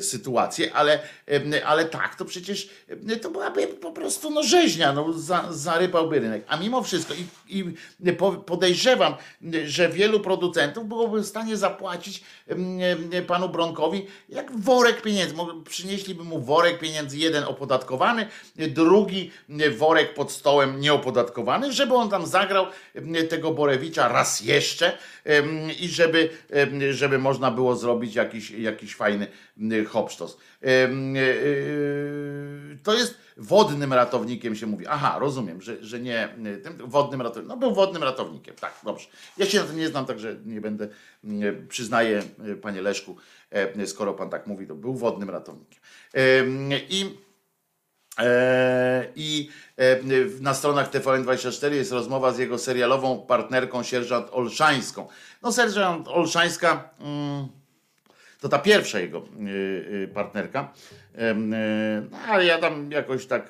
[0.02, 1.00] sytuację, ale,
[1.66, 2.70] ale tak, to przecież
[3.22, 6.44] to byłaby po prostu no rzeźnia, no za, zarypałby rynek.
[6.48, 7.76] A mimo wszystko i, i
[8.46, 9.14] podejrzewam,
[9.66, 12.24] że wielu producentów byłoby w stanie zapłacić
[13.28, 15.36] panu Bronkowi jak worek pieniędzy.
[15.70, 19.32] Przynieśliby mu worek pieniędzy, jeden opodatkowany, drugi
[19.78, 22.66] worek pod stołem nieopodatkowany, żeby on tam zagrał
[23.30, 24.98] tego Borewicza raz jeszcze
[25.80, 26.30] i żeby,
[26.92, 29.28] żeby można było zrobić jakiś, jakiś fajny
[29.88, 30.38] hopsztos.
[30.64, 30.90] E, e,
[32.84, 34.88] to jest wodnym ratownikiem się mówi.
[34.88, 36.30] Aha, rozumiem, że, że nie
[36.64, 37.48] tym wodnym ratownikiem.
[37.48, 39.08] No był wodnym ratownikiem, tak, dobrze.
[39.38, 40.88] Ja się na tym nie znam, także nie będę,
[41.70, 42.24] przyznaję,
[42.62, 43.16] panie Leszku,
[43.52, 45.80] e, skoro pan tak mówi, to był wodnym ratownikiem.
[46.90, 47.26] I
[48.20, 50.00] E, I e,
[50.42, 55.08] na stronach TVN24 jest rozmowa z jego serialową partnerką sierżant Olszańską.
[55.42, 57.48] No sierżant Olszańska mm,
[58.46, 59.50] to ta pierwsza jego y,
[60.04, 60.74] y, partnerka.
[62.10, 63.50] No ale ja tam jakoś tak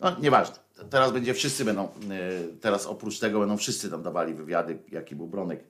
[0.00, 0.56] no nieważne.
[0.90, 5.26] Teraz będzie wszyscy będą, y, teraz oprócz tego będą wszyscy tam dawali wywiady, jaki był
[5.26, 5.64] Bronek.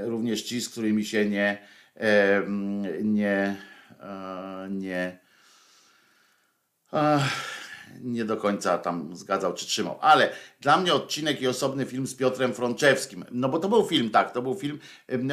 [0.00, 1.58] Również ci, z którymi się nie
[3.02, 3.56] nie
[4.00, 5.18] e, nie
[8.02, 9.98] nie do końca tam zgadzał czy trzymał.
[10.00, 13.24] Ale dla mnie odcinek i osobny film z Piotrem Frączewskim.
[13.30, 14.78] No bo to był film, tak, to był film.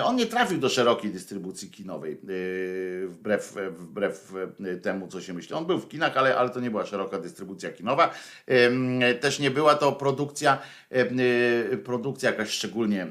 [0.04, 5.56] On nie trafił do szerokiej dystrybucji kinowej, yy, wbrew, wbrew yy, temu, co się myśli.
[5.56, 8.14] On był w kinach, ale, ale to nie była szeroka dystrybucja kinowa.
[9.20, 10.62] Też nie była to produkcja,
[11.84, 13.08] produkcja jakaś szczególnie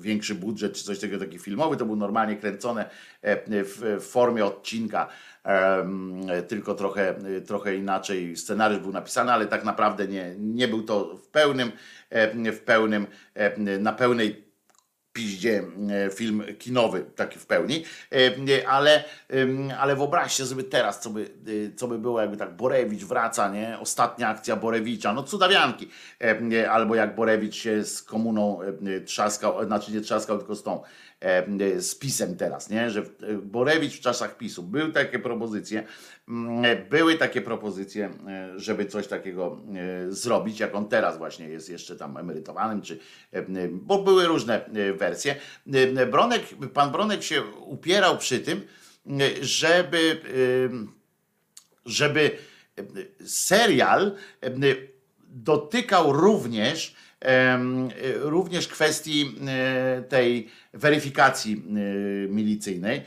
[0.00, 1.76] większy budżet czy coś takiego, taki filmowy.
[1.76, 2.90] To był normalnie kręcone
[3.48, 5.08] w formie odcinka
[6.48, 7.14] tylko trochę,
[7.46, 11.72] trochę inaczej scenariusz był napisany, ale tak naprawdę nie, nie był to w pełnym,
[12.52, 13.06] w pełnym,
[13.80, 14.50] na pełnej
[15.12, 15.62] piździe
[16.14, 17.84] film kinowy, taki w pełni,
[18.66, 19.04] ale,
[19.78, 21.30] ale wyobraźcie sobie teraz, co by,
[21.76, 23.78] co by było, jakby tak Borewicz wraca, nie?
[23.80, 25.90] Ostatnia akcja Borewicza, no cudawianki,
[26.70, 28.60] albo jak Borewicz się z komuną
[29.06, 30.82] trzaskał, znaczy nie trzaskał, tylko z tą
[31.78, 32.90] z pisem teraz, nie?
[32.90, 33.02] że
[33.42, 35.86] Borewicz w czasach PiSu był takie propozycje,
[36.28, 41.70] mm, były takie propozycje, e, żeby coś takiego e, zrobić, jak on teraz właśnie jest
[41.70, 42.98] jeszcze tam emerytowanym, czy,
[43.70, 44.60] bo były różne
[44.94, 45.36] wersje.
[46.10, 46.42] Bronek,
[46.74, 48.62] pan Bronek się upierał przy tym,
[49.42, 50.20] żeby,
[51.86, 52.30] żeby
[53.26, 54.16] serial
[55.28, 56.94] dotykał również
[58.20, 61.58] również kwestii e, tej weryfikacji e,
[62.28, 63.02] milicyjnej.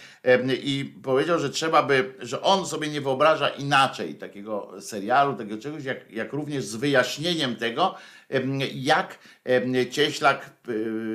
[0.64, 5.84] I powiedział, że trzeba by, że on sobie nie wyobraża inaczej takiego serialu, takiego czegoś,
[5.84, 7.96] jak, jak również z wyjaśnieniem tego,
[8.74, 9.20] jak
[9.92, 10.72] Cieślak, e,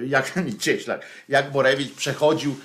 [0.06, 2.56] jak nie Cieślak, jak Borewicz przechodził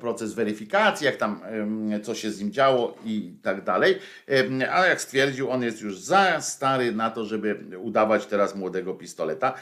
[0.00, 1.40] proces weryfikacji, jak tam
[2.02, 3.98] co się z nim działo i tak dalej.
[4.70, 9.54] Ale jak stwierdził, on jest już za stary na to, żeby udawać teraz młodego pistoleta.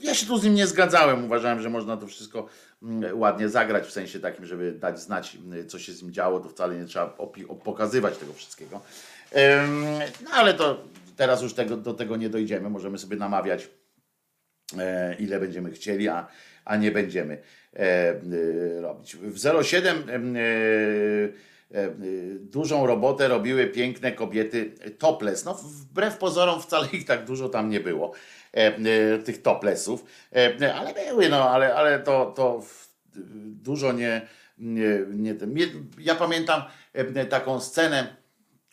[0.00, 1.24] Ja się tu z nim nie zgadzałem.
[1.24, 2.48] Uważałem, że można to wszystko
[2.82, 5.38] mm, ładnie zagrać, w sensie takim, żeby dać znać,
[5.68, 6.40] co się z nim działo.
[6.40, 7.06] To wcale nie trzeba
[7.64, 8.80] pokazywać tego wszystkiego.
[10.24, 10.84] No ale to
[11.16, 12.70] teraz już tego, do tego nie dojdziemy.
[12.70, 13.68] Możemy sobie namawiać,
[14.78, 16.26] e, ile będziemy chcieli, a,
[16.64, 17.42] a nie będziemy.
[17.76, 19.16] E, e, robić.
[19.16, 20.42] W 07 e,
[22.40, 25.44] dużą robotę robiły piękne kobiety topless.
[25.44, 28.12] No, wbrew pozorom wcale ich tak dużo tam nie było,
[29.24, 30.04] tych toplessów,
[30.74, 32.62] ale były, no, ale, ale to, to
[33.62, 34.26] dużo nie,
[34.58, 35.66] nie, nie
[35.98, 36.62] ja pamiętam
[37.30, 38.16] taką scenę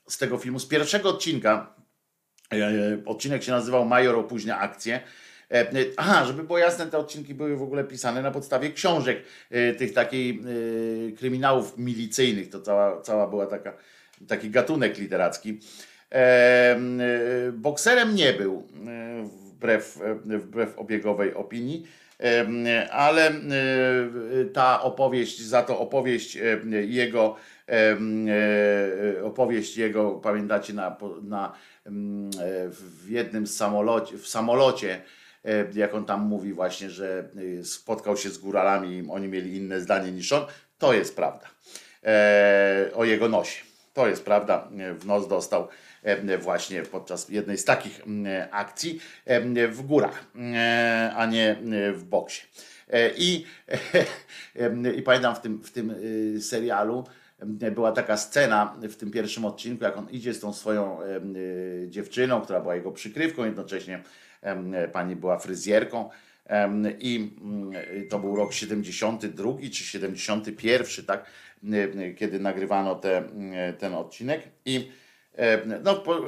[0.08, 1.76] z tego filmu, z pierwszego odcinka.
[3.06, 5.02] Odcinek się nazywał Major opóźnia akcję.
[5.98, 9.24] Aha, żeby było jasne, te odcinki były w ogóle pisane na podstawie książek,
[9.78, 10.40] tych takich
[11.18, 12.50] kryminałów milicyjnych.
[12.50, 13.74] To cała, cała była taka,
[14.28, 15.60] taki gatunek literacki.
[17.54, 18.68] Bokserem nie był,
[19.56, 21.88] wbrew, wbrew obiegowej opinii
[22.92, 23.34] ale e,
[24.54, 26.38] ta opowieść, za to opowieść
[26.88, 27.36] jego,
[27.70, 27.98] e,
[29.24, 31.54] opowieść jego, pamiętacie, na, na,
[32.70, 35.02] w jednym samolocie, w samolocie,
[35.74, 40.12] jak on tam mówi właśnie, że e, spotkał się z góralami oni mieli inne zdanie
[40.12, 40.46] niż on,
[40.78, 41.48] to jest prawda.
[42.96, 43.64] O jego nosie.
[43.94, 44.70] To jest prawda,
[45.00, 45.68] w nos dostał
[46.04, 48.02] E, właśnie podczas jednej z takich
[48.52, 51.58] akcji e, w górach, e, a nie
[51.94, 52.42] w boksie.
[53.18, 53.46] I,
[54.98, 55.96] i pamiętam w tym, w tym
[56.42, 57.04] serialu,
[57.72, 60.98] była taka scena w tym pierwszym odcinku, jak on idzie z tą swoją
[61.88, 64.04] dziewczyną, która była jego przykrywką, jednocześnie
[64.94, 66.10] pani była fryzjerką.
[67.00, 67.38] I
[68.10, 71.26] to był rok 72 czy 71, tak,
[72.18, 73.24] kiedy nagrywano te,
[73.80, 74.42] ten odcinek.
[74.66, 74.92] I
[75.84, 76.22] no, po,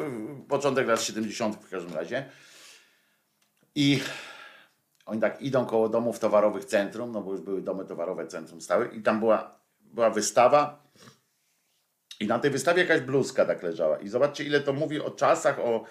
[0.48, 1.56] początek lat 70.
[1.56, 2.26] w każdym razie.
[3.76, 4.00] I
[5.06, 8.88] oni tak idą koło domów towarowych centrum, no bo już były domy towarowe centrum stały
[8.88, 10.84] i tam była, była wystawa
[12.20, 13.98] i na tej wystawie jakaś bluzka tak leżała.
[13.98, 15.84] I zobaczcie, ile to mówi o czasach, o,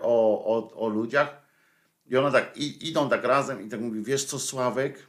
[0.00, 1.42] o, o, o ludziach.
[2.06, 5.06] I one tak i, idą tak razem i tak mówi, wiesz co Sławek,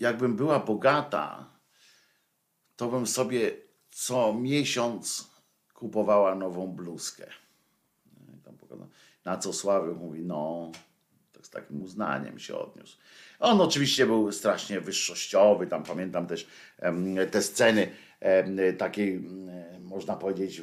[0.00, 1.50] jakbym była bogata,
[2.76, 3.52] to bym sobie
[3.90, 5.30] co miesiąc
[5.74, 7.26] kupowała nową bluzkę.
[9.24, 10.72] Na co Sławek mówi, no,
[11.32, 12.96] tak z takim uznaniem się odniósł.
[13.40, 16.46] On oczywiście był strasznie wyższościowy, tam pamiętam też
[17.30, 17.90] te sceny
[18.78, 19.24] takiej,
[19.80, 20.62] można powiedzieć,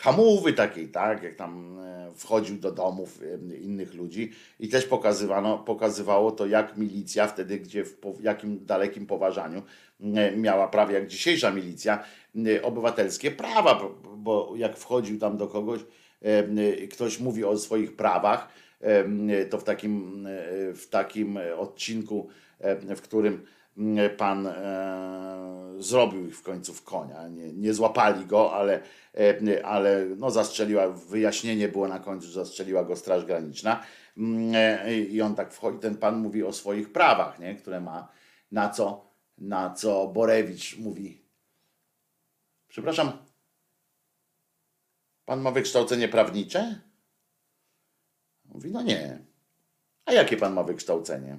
[0.00, 3.20] hamowy takiej, tak, jak tam e, wchodził do domów
[3.60, 9.06] innych ludzi i też pokazywano, pokazywało to, jak milicja wtedy, gdzie w, w jakim dalekim
[9.06, 9.62] poważaniu
[10.36, 12.04] miała prawie jak dzisiejsza milicja,
[12.62, 15.80] obywatelskie prawa, bo jak wchodził tam do kogoś,
[16.90, 18.48] ktoś mówi o swoich prawach,
[19.50, 20.26] to w takim,
[20.74, 22.28] w takim odcinku,
[22.96, 23.42] w którym
[24.16, 27.28] pan e, zrobił ich w końcu w konia.
[27.28, 28.82] Nie, nie złapali go, ale,
[29.64, 33.82] ale no zastrzeliła, wyjaśnienie było na końcu, że zastrzeliła go Straż Graniczna.
[34.54, 38.08] E, I on tak wchodzi, ten pan mówi o swoich prawach, nie, które ma,
[38.52, 41.20] na co, na co Borewicz mówi,
[42.70, 43.12] Przepraszam,
[45.24, 46.80] pan ma wykształcenie prawnicze?
[48.44, 49.18] Mówi, no nie.
[50.04, 51.38] A jakie pan ma wykształcenie?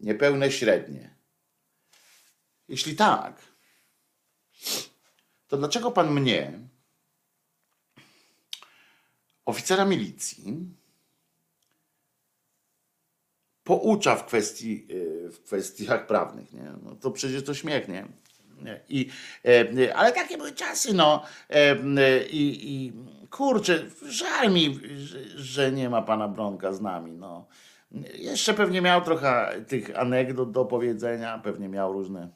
[0.00, 1.14] Niepełne średnie.
[2.68, 3.42] Jeśli tak,
[5.48, 6.58] to dlaczego pan mnie,
[9.44, 10.74] oficera milicji,
[13.64, 14.86] poucza w, kwestii,
[15.32, 16.52] w kwestiach prawnych?
[16.52, 16.72] Nie?
[16.82, 18.06] No to przecież to śmiech, nie?
[18.88, 19.10] I,
[19.44, 21.24] e, ale takie były czasy, no.
[21.50, 21.76] E,
[22.26, 22.92] I, i
[23.30, 24.80] kurczę, żal mi,
[25.36, 27.46] że nie ma pana Bronka z nami, no.
[28.14, 32.28] Jeszcze pewnie miał trochę tych anegdot do powiedzenia, pewnie miał różne.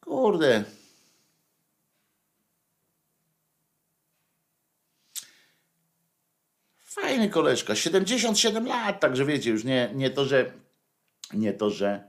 [0.00, 0.64] Kurde.
[6.78, 10.52] Fajny koleżka, 77 lat, także wiecie, już nie, nie to, że
[11.34, 12.08] nie to, że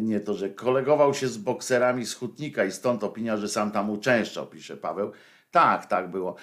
[0.00, 3.90] nie to, że kolegował się z bokserami z Hutnika i stąd opinia, że sam tam
[3.90, 5.12] uczęszczał, pisze Paweł.
[5.54, 6.36] Tak, tak było.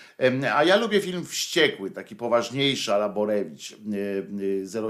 [0.53, 3.75] A ja lubię film Wściekły, taki poważniejszy, ala Borewicz.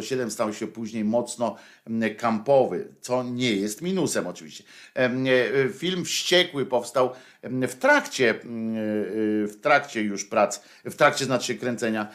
[0.02, 1.56] 07 stał się później mocno
[2.18, 4.64] kampowy, co nie jest minusem oczywiście.
[5.74, 7.12] Film Wściekły powstał
[7.44, 8.40] w trakcie,
[9.48, 12.08] w trakcie już prac, w trakcie znaczy kręcenia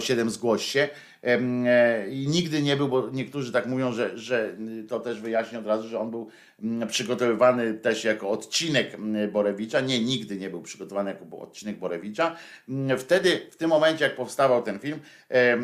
[0.00, 0.88] 07 zgłoś się.
[1.22, 4.56] E, I nigdy nie był, bo niektórzy tak mówią, że, że
[4.88, 6.28] to też wyjaśnię od razu, że on był
[6.62, 9.80] mm, przygotowywany też jako odcinek mm, Borewicza.
[9.80, 12.36] Nie, nigdy nie był przygotowany jako odcinek Borewicza.
[12.68, 14.98] Mm, wtedy, w tym momencie, jak powstawał ten film,
[15.30, 15.58] e, e,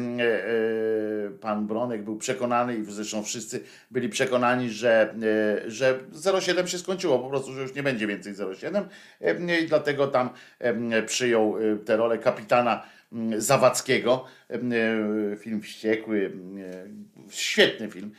[1.40, 3.60] pan Bronek był przekonany i zresztą wszyscy
[3.90, 5.14] byli przekonani, że,
[5.66, 5.98] że
[6.40, 8.84] 07 się skończyło, po prostu, że już nie będzie więcej 07
[9.62, 10.30] i dlatego tam
[11.06, 11.54] przyjął
[11.84, 12.82] tę rolę kapitana
[13.38, 14.24] Zawadzkiego.
[14.50, 14.58] E,
[15.36, 16.86] Film wściekły, e,
[17.30, 18.10] świetny film.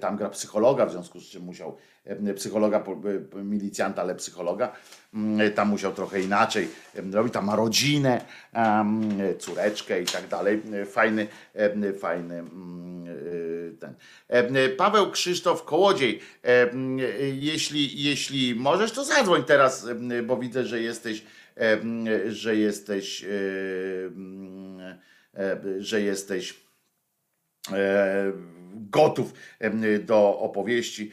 [0.00, 1.76] Tam gra psychologa, w związku z czym musiał
[2.36, 2.84] psychologa,
[3.38, 4.72] e, milicjanta, ale psychologa.
[5.14, 6.68] Mm, Tam musiał trochę inaczej
[7.12, 7.32] robić.
[7.32, 8.24] Tam ma rodzinę,
[9.38, 10.62] córeczkę i tak dalej.
[10.86, 11.26] Fajny,
[12.00, 13.04] fajny mm,
[13.80, 13.94] ten.
[14.76, 16.20] Paweł Krzysztof Kołodziej,
[17.32, 19.86] jeśli, jeśli możesz, to zadzwoń teraz,
[20.26, 21.24] bo widzę, że jesteś,
[22.28, 23.28] że jesteś, e,
[25.34, 26.64] e, że jesteś
[27.72, 28.32] e,
[28.74, 29.32] gotów
[30.04, 31.12] do opowieści.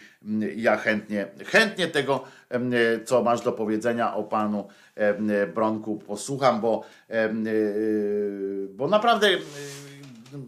[0.56, 2.24] Ja chętnie, chętnie tego,
[3.06, 4.68] co masz do powiedzenia o panu
[5.54, 9.28] Bronku posłucham, bo, y, bo naprawdę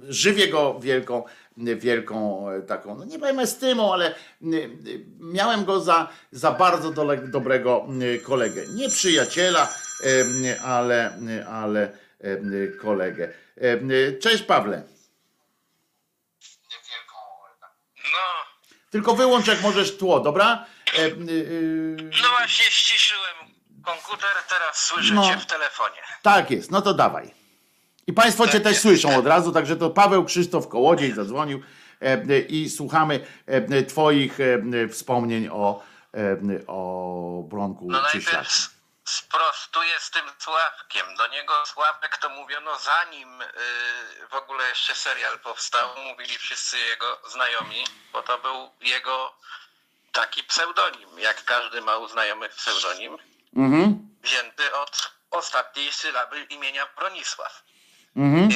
[0.09, 1.23] żywię go wielką,
[1.57, 4.69] wielką e, taką, no nie powiem estymą, ale y,
[5.19, 7.87] miałem go za, za bardzo dole, dobrego
[8.23, 8.63] kolegę.
[8.75, 9.73] Nie przyjaciela,
[10.65, 11.17] ale,
[11.49, 11.97] ale
[12.81, 13.33] kolegę.
[14.21, 14.83] Cześć Pawle.
[17.97, 18.19] No,
[18.89, 20.65] Tylko wyłącz jak możesz tło, dobra?
[20.97, 23.35] Y, y, no właśnie ściszyłem
[23.85, 25.27] komputer, teraz słyszę No.
[25.27, 25.95] cię w telefonie.
[26.21, 27.33] tak jest, no to dawaj.
[28.07, 28.81] I Państwo Cię Tak też jest.
[28.81, 31.61] słyszą od razu, także to Paweł Krzysztof Kołodziej zadzwonił
[32.49, 33.19] i słuchamy
[33.87, 34.37] Twoich
[34.91, 35.83] wspomnień o,
[36.67, 38.73] o Bronku No najpierw
[39.05, 41.15] sprostuję z tym Sławkiem.
[41.15, 43.47] Do niego Sławek to mówiono zanim y,
[44.29, 45.89] w ogóle jeszcze serial powstał.
[46.03, 49.35] Mówili wszyscy jego znajomi, bo to był jego
[50.11, 53.17] taki pseudonim, jak każdy ma u znajomych pseudonim,
[53.55, 57.63] Mhm, wzięty od ostatniej sylaby imienia Bronisław.
[58.15, 58.49] Mhm.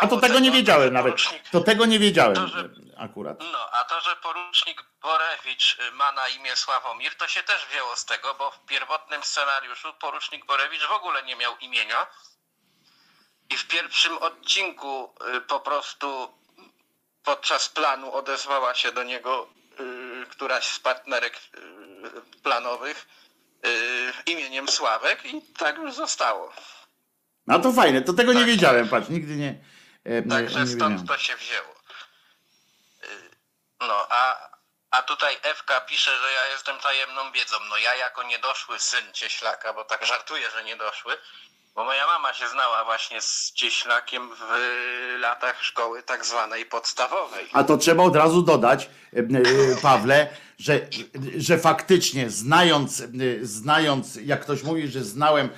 [0.00, 1.16] A to tego nie wiedziałem nawet.
[1.52, 2.68] To tego nie wiedziałem To, że-
[3.00, 3.38] akurat.
[3.52, 7.96] No, a to, że porucznik Borewicz y, ma na imię Sławomir, to się też wzięło
[7.96, 12.06] z tego, bo w pierwotnym scenariuszu porucznik Borewicz w ogóle nie miał imienia.
[13.50, 16.34] I w pierwszym odcinku y, po prostu
[17.24, 19.48] podczas planu odezwała się do niego
[19.80, 21.40] y, któraś z partnerek
[22.42, 23.06] planowych
[24.26, 26.52] imieniem Sławek i tak już zostało.
[27.50, 28.48] No to fajne, to tego nie Tak.
[28.48, 29.54] wiedziałem, patrz, nigdy nie,
[30.04, 31.74] e, nie, Także nie stąd to się wzięło.
[33.04, 33.30] Y,
[33.80, 34.50] No, a,
[34.90, 37.56] a tutaj Ewka pisze, że ja jestem tajemną wiedzą.
[37.70, 41.12] No ja jako niedoszły syn Cieślaka, bo tak żartuję, że niedoszły,
[41.74, 44.40] bo moja mama się znała właśnie z Cieślakiem w
[45.20, 47.48] latach szkoły tak zwanej podstawowej.
[47.52, 50.28] A to trzeba od razu dodać, e, e, Pawle,
[50.58, 50.80] że,
[51.36, 53.02] że faktycznie znając,
[53.42, 55.50] znając, jak ktoś mówi, że znałem,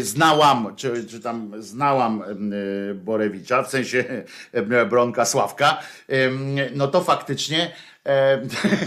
[0.00, 5.78] znałam, czy, czy tam znałam e, Borewicza, w sensie e, Bronka Sławka,
[6.08, 6.14] e,
[6.74, 7.70] no to faktycznie
[8.06, 8.42] e,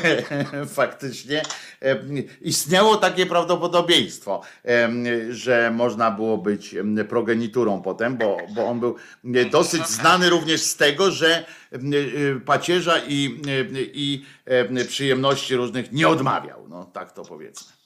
[0.82, 1.42] faktycznie
[1.82, 1.96] e,
[2.42, 4.90] istniało takie prawdopodobieństwo, e,
[5.30, 8.96] że można było być e, progeniturą potem, bo, bo on był
[9.36, 15.56] e, dosyć znany również z tego, że e, e, pacierza i, e, i e, przyjemności
[15.56, 16.68] różnych nie odmawiał.
[16.70, 17.79] No tak to powiedzmy.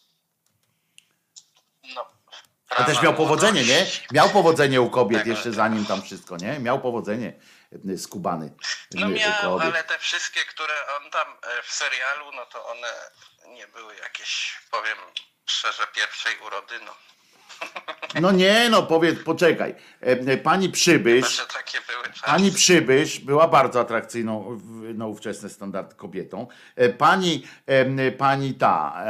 [2.80, 3.86] No, A też miał powodzenie, nie?
[4.12, 6.60] Miał powodzenie u kobiet jeszcze zanim tam wszystko, nie?
[6.60, 7.34] Miał powodzenie
[7.94, 8.54] e, skubany
[8.94, 12.68] No e, u miał, ale te wszystkie, które on tam e, w serialu, no to
[12.68, 12.88] one
[13.48, 14.98] nie były jakieś, powiem
[15.45, 16.95] szczerze, pierwszej urody, no.
[18.22, 19.76] No nie, no powiedz, poczekaj.
[20.02, 21.46] E, e, Pani Przybysz.
[22.26, 24.60] Pani Przybysz była bardzo atrakcyjną
[24.94, 26.48] na ówczesny standard kobietą.
[26.76, 27.44] E, Pani,
[28.18, 29.04] pani ta,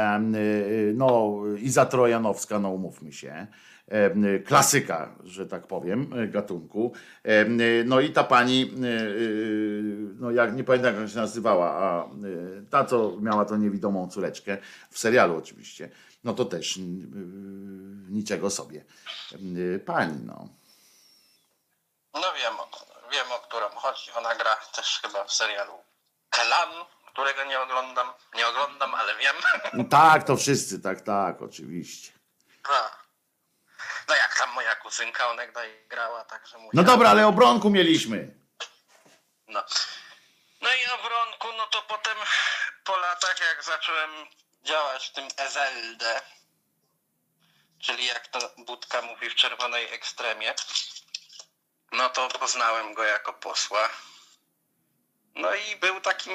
[0.94, 3.46] no Iza Trojanowska, no umówmy się,
[4.44, 6.92] klasyka, że tak powiem, gatunku.
[7.84, 8.70] No i ta pani,
[10.20, 12.08] no jak nie pamiętam jak się nazywała, a
[12.70, 14.58] ta co miała tą niewidomą córeczkę,
[14.90, 15.88] w serialu oczywiście,
[16.24, 16.80] no to też y,
[18.10, 18.84] niczego sobie.
[19.56, 20.48] Y, Pani, no.
[22.14, 22.54] No wiem,
[23.12, 24.10] wiem o którą chodzi.
[24.12, 25.72] Ona gra też chyba w serialu
[26.30, 26.68] Kelan,
[27.12, 28.12] którego nie oglądam.
[28.34, 29.36] Nie oglądam, ale wiem.
[29.90, 32.12] Tak, to wszyscy, tak, tak, oczywiście.
[32.70, 32.90] A.
[34.08, 38.34] No jak tam moja kuzynka onegda grała, także No musiałem- dobra, ale o Bronku mieliśmy.
[39.48, 39.64] No.
[40.62, 42.16] no i o Bronku, no to potem
[42.84, 44.10] po latach, jak zacząłem
[44.64, 46.20] działać w tym SLD,
[47.78, 50.54] czyli jak to Budka mówi w czerwonej ekstremie,
[51.92, 53.88] no to poznałem go jako posła.
[55.34, 56.32] No i był takim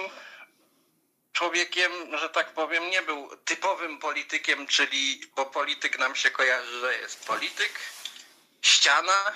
[1.34, 6.98] człowiekiem, że tak powiem, nie był typowym politykiem, czyli, bo polityk nam się kojarzy, że
[6.98, 7.80] jest polityk,
[8.62, 9.34] ściana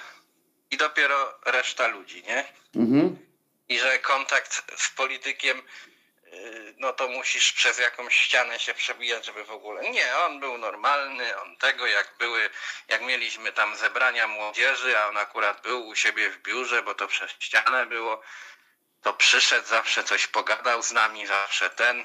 [0.72, 2.53] i dopiero reszta ludzi, nie?
[2.76, 3.18] Mhm.
[3.70, 5.61] i że kontakt z politykiem
[6.78, 9.90] no to musisz przez jakąś ścianę się przebijać, żeby w ogóle.
[9.90, 12.49] Nie, on był normalny, on tego, jak były,
[12.88, 17.07] jak mieliśmy tam zebrania młodzieży, a on akurat był u siebie w biurze, bo to
[17.07, 18.22] przez ścianę było,
[19.02, 22.03] to przyszedł zawsze coś pogadał z nami, zawsze ten.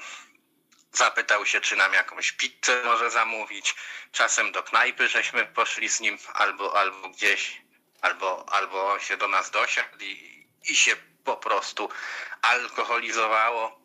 [0.91, 3.75] Zapytał się, czy nam jakąś pizzę może zamówić.
[4.11, 7.61] Czasem do knajpy żeśmy poszli z nim, albo, albo gdzieś,
[8.01, 10.95] albo, albo on się do nas dosiadł i, i się
[11.25, 11.89] po prostu
[12.41, 13.79] alkoholizowało.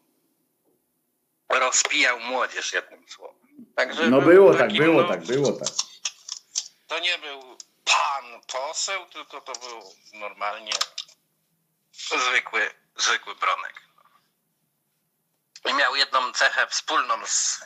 [1.48, 3.66] Rozpijał młodzież jednym słowem.
[3.76, 5.68] Także No był było tak, było no, tak, było tak.
[6.86, 9.82] To nie był pan poseł, tylko to był
[10.20, 10.72] normalnie
[11.92, 13.84] zwykły, zwykły bronek.
[15.64, 17.60] I miał jedną cechę wspólną z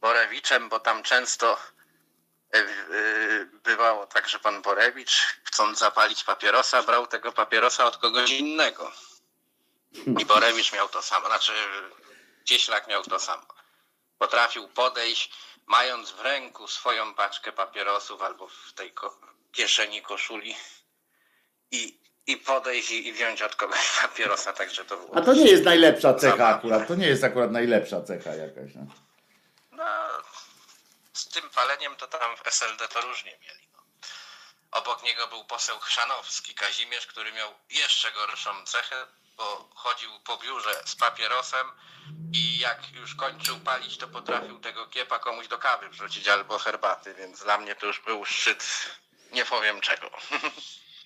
[0.00, 1.58] Borewiczem, bo tam często
[2.54, 2.64] e, e,
[3.44, 8.92] bywało tak, że pan Borewicz, chcąc zapalić papierosa, brał tego papierosa od kogoś innego.
[10.20, 11.52] I Borewicz miał to samo, znaczy
[12.44, 13.46] Cieślak miał to samo.
[14.18, 15.30] Potrafił podejść,
[15.66, 19.18] mając w ręku swoją paczkę papierosów albo w tej ko-
[19.52, 20.56] kieszeni koszuli
[21.70, 25.16] i, i podejść i, i wziąć od kogoś papierosa, także to było.
[25.16, 26.56] A to nie jest najlepsza cecha Zabawne.
[26.58, 28.70] akurat, to nie jest akurat najlepsza cecha jakaś.
[28.74, 28.86] No.
[29.72, 29.84] No,
[31.12, 33.68] z tym paleniem to tam w SLD to różnie mieli.
[33.72, 33.78] No.
[34.70, 40.82] Obok niego był poseł Chrzanowski, Kazimierz, który miał jeszcze gorszą cechę, bo chodził po biurze
[40.84, 41.66] z papierosem
[42.32, 47.14] i jak już kończył palić, to potrafił tego kiepa komuś do kawy wrzucić albo herbaty,
[47.14, 48.64] więc dla mnie to już był szczyt
[49.32, 50.10] nie powiem czego.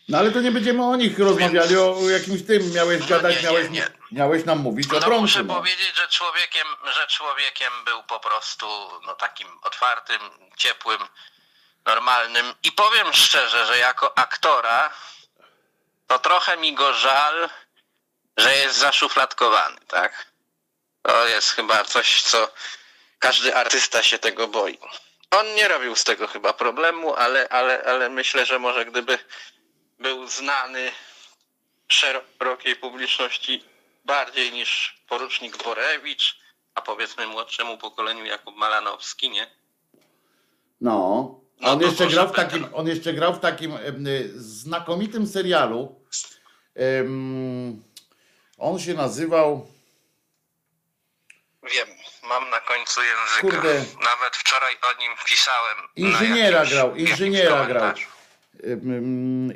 [0.09, 2.73] no ale to nie będziemy o nich rozmawiali, o jakimś tym.
[2.73, 3.87] Miałeś No gadać, nie, nie, miałeś, nie.
[4.13, 5.21] miałeś nam mówić o No Brąku.
[5.21, 5.55] muszę No.
[5.55, 8.67] powiedzieć, że człowiekiem, że człowiekiem był po prostu
[9.07, 10.19] no, takim otwartym,
[10.57, 10.99] ciepłym,
[11.87, 12.55] normalnym.
[12.63, 14.91] I powiem szczerze, że jako aktora
[16.07, 17.51] to trochę mi go żal,
[18.39, 20.27] że jest zaszufladkowany, tak?
[21.03, 22.53] To jest chyba coś, co
[23.19, 24.79] każdy artysta się tego boi.
[25.31, 29.19] On nie robił z tego chyba problemu, ale, ale, ale myślę, że może gdyby
[29.99, 30.91] był znany
[31.89, 33.65] szerokiej publiczności
[34.05, 36.39] bardziej niż porucznik Borewicz,
[36.75, 39.51] a powiedzmy młodszemu pokoleniu Jakub Malanowski, nie?
[40.81, 41.41] No.
[41.61, 43.79] No on jeszcze grał w takim, on jeszcze grał w takim
[44.37, 46.05] znakomitym serialu.
[48.59, 49.67] On się nazywał.
[51.75, 51.89] Wiem,
[52.23, 53.41] mam na końcu języka.
[53.41, 53.75] Kurde.
[54.05, 55.77] Nawet wczoraj o nim pisałem.
[55.97, 57.95] Inżyniera jakimś- grał, inżyniera grał.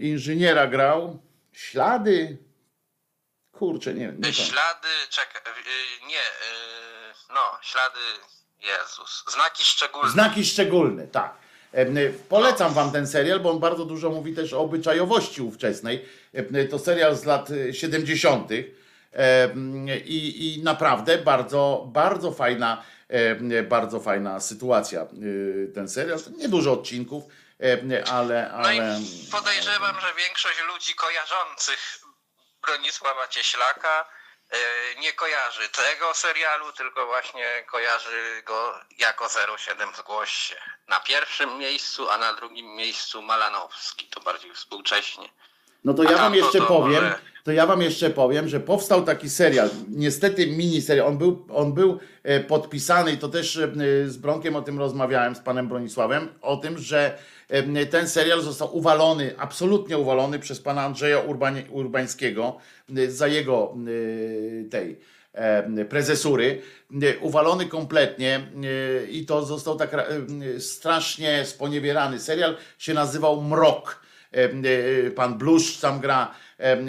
[0.01, 1.19] inżyniera grał.
[1.53, 2.39] Ślady.
[3.53, 4.33] Kurczę, nie, pamiętam.
[4.33, 5.43] Ślady, czekaj,
[6.03, 7.99] y, nie, y, no, ślady,
[8.61, 10.11] Jezus, znaki szczególne.
[10.11, 11.35] Znaki szczególne, tak.
[11.75, 16.09] Y, Polecam wam ten serial, bo on bardzo dużo mówi też o obyczajowości ówczesnej.
[16.35, 18.49] Y, To serial z lat y, 70.
[20.05, 22.85] I, i naprawdę bardzo, bardzo fajna,
[23.53, 25.03] y, bardzo fajna sytuacja.
[25.23, 26.19] y, Ten serial.
[26.37, 27.25] Niedużo odcinków,
[27.59, 28.49] em, ale.
[28.53, 31.99] No ale i podejrzewam, że większość ludzi kojarzących
[32.63, 34.05] Bronisława Cieślaka
[34.51, 34.57] e,
[35.01, 39.29] nie kojarzy tego serialu, tylko właśnie kojarzy go jako
[39.59, 40.57] 07 Zgłoś się.
[40.89, 45.29] Na pierwszym miejscu, a na drugim miejscu Malanowski, to bardziej współcześnie.
[45.85, 47.05] No to ja wam jeszcze powiem,
[47.45, 51.99] to ja wam jeszcze powiem, że powstał taki serial, niestety miniserial, on był, on był
[52.23, 53.71] e, podpisany i to też e,
[54.07, 57.19] z Bronkiem o tym rozmawiałem, z panem Bronisławem, o tym, że
[57.49, 62.57] e, ten serial został uwalony, absolutnie uwalony przez pana Andrzeja Urbani, Urbańskiego
[63.09, 63.75] za jego
[64.71, 64.99] tej
[65.89, 66.63] prezesury,
[67.21, 68.47] uwalony kompletnie
[69.11, 70.07] i to został tak ra-
[70.59, 72.21] strasznie sponiewierany.
[72.21, 74.03] Serial się nazywał Mrok.
[74.35, 74.45] E,
[75.07, 76.35] e, Pan Bluszcz tam gra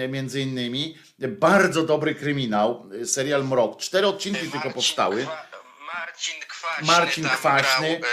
[0.10, 0.98] między innymi.
[1.20, 3.78] Bardzo dobry kryminał, e, serial Mrok.
[3.78, 5.24] Cztery odcinki tylko powstały.
[5.24, 5.54] Kwa-
[5.94, 6.88] Marcin Kwaśny.
[6.88, 8.12] Marcin Kwaśny, Grał,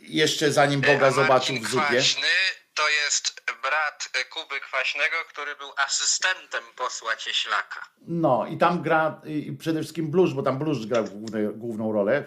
[0.00, 1.86] Jeszcze zanim Boga a zobaczył Marcin w zupie.
[1.86, 2.28] Kwaśny
[2.74, 7.86] to jest brat Kuby Kwaśnego, który był asystentem posła Cieślaka.
[8.06, 12.24] No i tam gra i przede wszystkim Bluszcz, bo tam Bluszcz grał główne, główną rolę.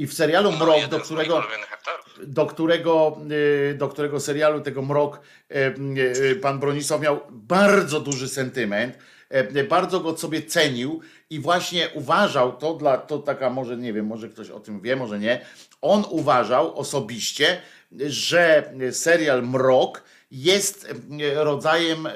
[0.00, 1.42] I w serialu Mrok, do którego,
[2.22, 3.20] do którego,
[3.70, 5.20] y, do którego serialu tego Mrok
[5.50, 5.54] y,
[6.32, 8.98] y, pan Bronisław miał bardzo duży sentyment,
[9.68, 11.00] bardzo go sobie cenił
[11.30, 14.96] i właśnie uważał, to dla, to taka może, nie wiem, może ktoś o tym wie,
[14.96, 15.40] może nie,
[15.82, 17.60] on uważał osobiście,
[18.06, 20.94] że serial Mrok jest
[21.34, 22.08] rodzajem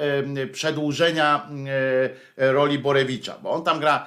[0.52, 1.48] przedłużenia
[2.36, 4.06] roli Borewicza, bo on tam gra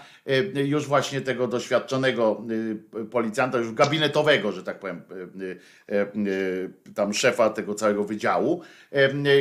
[0.56, 2.42] już właśnie tego doświadczonego
[3.02, 5.02] e, policjanta, już gabinetowego, że tak powiem,
[5.90, 8.62] e, tam szefa tego całego wydziału,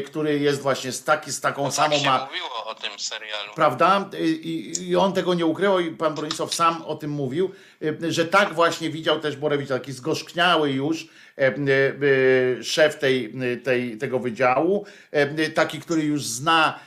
[0.06, 3.52] który jest właśnie z, taki, z taką Tak samą się ma mówiło o tym serialu.
[3.56, 4.10] prawda?
[4.20, 7.50] I, I on tego nie ukrył i pan Bronisław sam o tym mówił,
[8.08, 11.08] że tak właśnie widział też Borewicz, taki zgorzkniały już
[12.62, 13.34] szef tej,
[13.64, 14.86] tej, tego wydziału,
[15.54, 16.78] taki, który już zna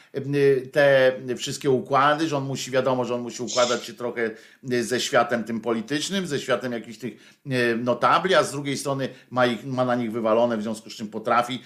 [0.72, 4.32] te wszystkie układy, że on musi, wiadomo, że on musi układać się trochę
[4.64, 7.14] ze światem tym politycznym, ze światem jakichś tych
[7.46, 10.96] e, notabli, a z drugiej strony ma, ich, ma na nich wywalone, w związku z
[10.96, 11.64] czym potrafi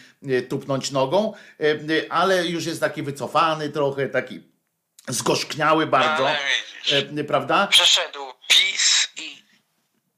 [0.50, 1.34] tupnąć nogą,
[2.10, 4.54] ale już jest taki wycofany trochę, taki
[5.08, 6.40] zgorzkniały bardzo, Ale
[6.84, 7.68] widzisz, prawda?
[7.68, 9.44] Przeszedł PiS i,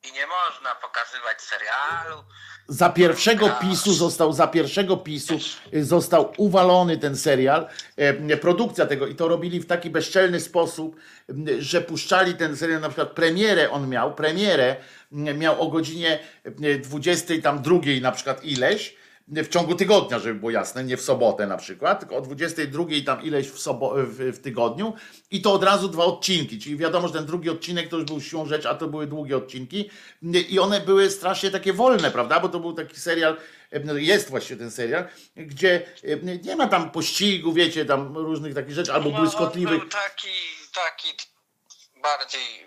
[0.07, 2.23] i nie można pokazywać serialu.
[2.67, 5.39] Za pierwszego PiSu został, za pierwszego PiSu
[5.73, 7.67] y, został uwalony ten serial,
[7.97, 10.95] e, produkcja tego i to robili w taki bezczelny sposób,
[11.59, 14.75] że puszczali ten serial, na przykład premierę on miał, premierę
[15.11, 18.95] miał o godzinie e, 20 tam drugiej na przykład ileś,
[19.27, 23.23] w ciągu tygodnia, żeby było jasne, nie w sobotę na przykład, tylko o 22 tam
[23.23, 24.93] ileś w, sobo- w, w tygodniu
[25.31, 28.21] i to od razu dwa odcinki, czyli wiadomo, że ten drugi odcinek to już był
[28.21, 29.89] siłą rzecz, a to były długie odcinki.
[30.49, 33.37] I one były strasznie takie wolne, prawda, bo to był taki serial,
[33.95, 35.85] jest właściwie ten serial, gdzie
[36.43, 40.27] nie ma tam pościgu, wiecie, tam różnych takich rzeczy, albo No, błyskotliwych, był taki,
[40.75, 41.07] taki
[42.01, 42.65] bardziej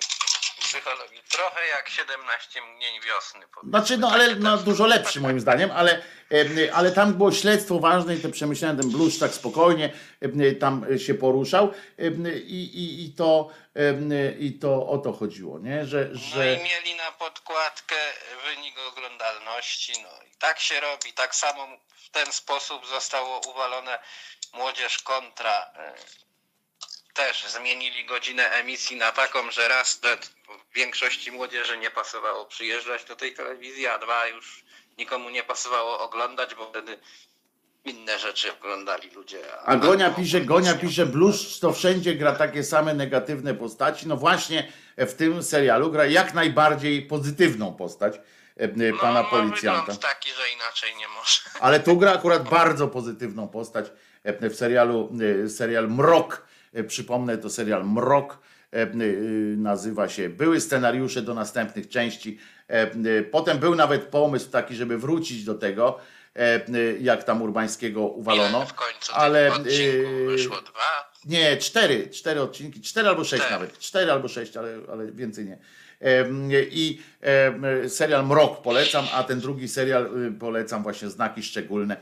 [0.68, 1.22] psychologii.
[1.28, 3.40] Trochę jak 17 mgnień wiosny.
[3.68, 6.02] Znaczy, no ale no, dużo lepszy moim zdaniem, ale,
[6.74, 9.90] ale tam było śledztwo ważne i to przemyślałem, ten blues tak spokojnie
[10.60, 11.72] tam się poruszał
[12.46, 13.50] i, i, i, to,
[14.38, 15.86] i to o to chodziło, nie?
[15.86, 17.96] Że, No że i mieli na podkładkę
[18.44, 19.92] wynik oglądalności.
[20.02, 21.12] No i tak się robi.
[21.12, 21.68] Tak samo
[22.06, 23.98] w ten sposób zostało uwalone
[24.52, 25.70] Młodzież Kontra.
[25.76, 25.94] e,
[27.14, 30.00] Też zmienili godzinę emisji na taką, że raz
[30.74, 34.64] większości młodzieży nie pasowało przyjeżdżać do tej telewizji, a dwa już
[34.98, 36.98] nikomu nie pasowało oglądać, bo wtedy
[37.84, 39.38] inne rzeczy oglądali ludzie.
[39.64, 44.08] A Gonia albo pisze, Gonia pisze, blues to wszędzie gra takie same negatywne postaci.
[44.08, 48.20] No właśnie w tym serialu gra jak najbardziej pozytywną postać
[48.56, 49.80] em, pana no, ma policjanta.
[49.80, 51.40] wygląd taki, że inaczej nie może.
[51.60, 53.86] Ale tu gra akurat bardzo pozytywną postać
[54.24, 55.12] e, w serialu,
[55.44, 56.48] e, serial Mrok.
[56.74, 58.47] E, Przypomnę, to serial Mrok e, e,
[59.56, 60.28] nazywa się.
[60.28, 62.38] Były scenariusze do następnych części.
[62.70, 65.98] E, e, Potem był nawet pomysł taki, żeby wrócić do tego,
[66.36, 66.60] e, e,
[67.00, 68.58] jak tam Urbańskiego uwalono.
[68.58, 69.50] Ile w końcu ale.
[71.24, 73.60] Nie, cztery, cztery odcinki, cztery albo sześć Cztery.
[73.60, 75.58] nawet, cztery albo sześć, ale, ale więcej nie.
[76.70, 77.02] I
[77.88, 81.96] serial Mrok polecam, a ten drugi serial y, polecam właśnie Znaki Szczególne.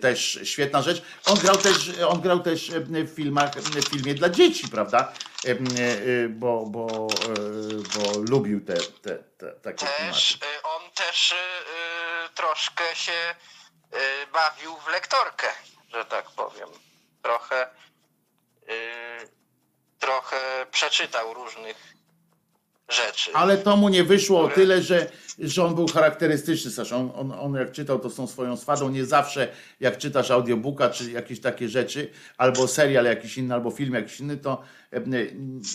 [0.00, 1.02] Też świetna rzecz.
[1.26, 2.70] On grał też, on grał też
[3.04, 5.12] w filmach, w filmie dla dzieci, prawda?
[5.46, 10.12] Em, y, Bo, bo, y, bo lubił te, te, te takie klimaty.
[10.12, 11.34] Też, y, on też
[12.34, 13.34] troszkę się
[14.32, 15.46] bawił w lektorkę,
[15.92, 16.68] że tak powiem.
[17.22, 17.66] Trochę,
[19.98, 21.94] trochę przeczytał różnych
[22.88, 23.30] rzeczy.
[23.34, 26.96] Ale to mu nie wyszło o tyle, że, że on był charakterystyczny, Sasza.
[26.96, 29.48] On, on, on jak czytał to z tą swoją swadą, nie zawsze
[29.80, 34.36] jak czytasz audiobooka czy jakieś takie rzeczy, albo serial jakiś inny, albo film jakiś inny,
[34.36, 34.83] to e,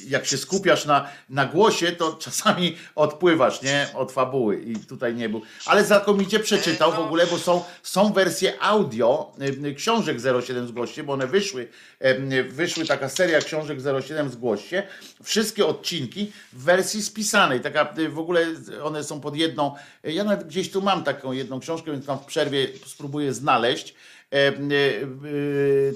[0.07, 3.87] jak się skupiasz na, na głosie, to czasami odpływasz, nie?
[3.93, 5.41] Od fabuły i tutaj nie był.
[5.65, 9.31] Ale znakomicie przeczytał w ogóle, bo są, są wersje audio
[9.75, 11.67] książek 07 Zgłoście, bo one wyszły,
[12.49, 14.87] wyszły taka seria książek 07 Zgłoście,
[15.23, 18.45] wszystkie odcinki w wersji spisanej, taka e, w ogóle
[18.83, 22.25] one są pod jedną, ja nawet gdzieś tu mam taką jedną książkę, więc tam w
[22.25, 23.95] przerwie spróbuję znaleźć,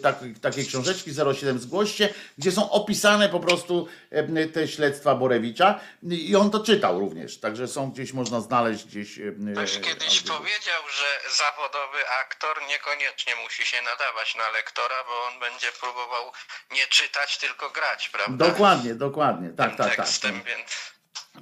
[0.04, 6.36] tak, takie książeczki 07 Zgłoście, gdzie są opisane po prostu e, te śledztwa Borewicza i
[6.36, 9.20] on to czytał również, także są gdzieś, można znaleźć gdzieś.
[9.20, 10.34] e, Ktoś kiedyś audio.
[10.38, 16.32] powiedział, że zawodowy aktor niekoniecznie musi się nadawać na lektora, bo on będzie próbował
[16.72, 18.46] nie czytać, tylko grać, prawda?
[18.46, 19.96] Dokładnie, dokładnie, tak, tak, tak.
[19.96, 20.94] Tekstem, więc...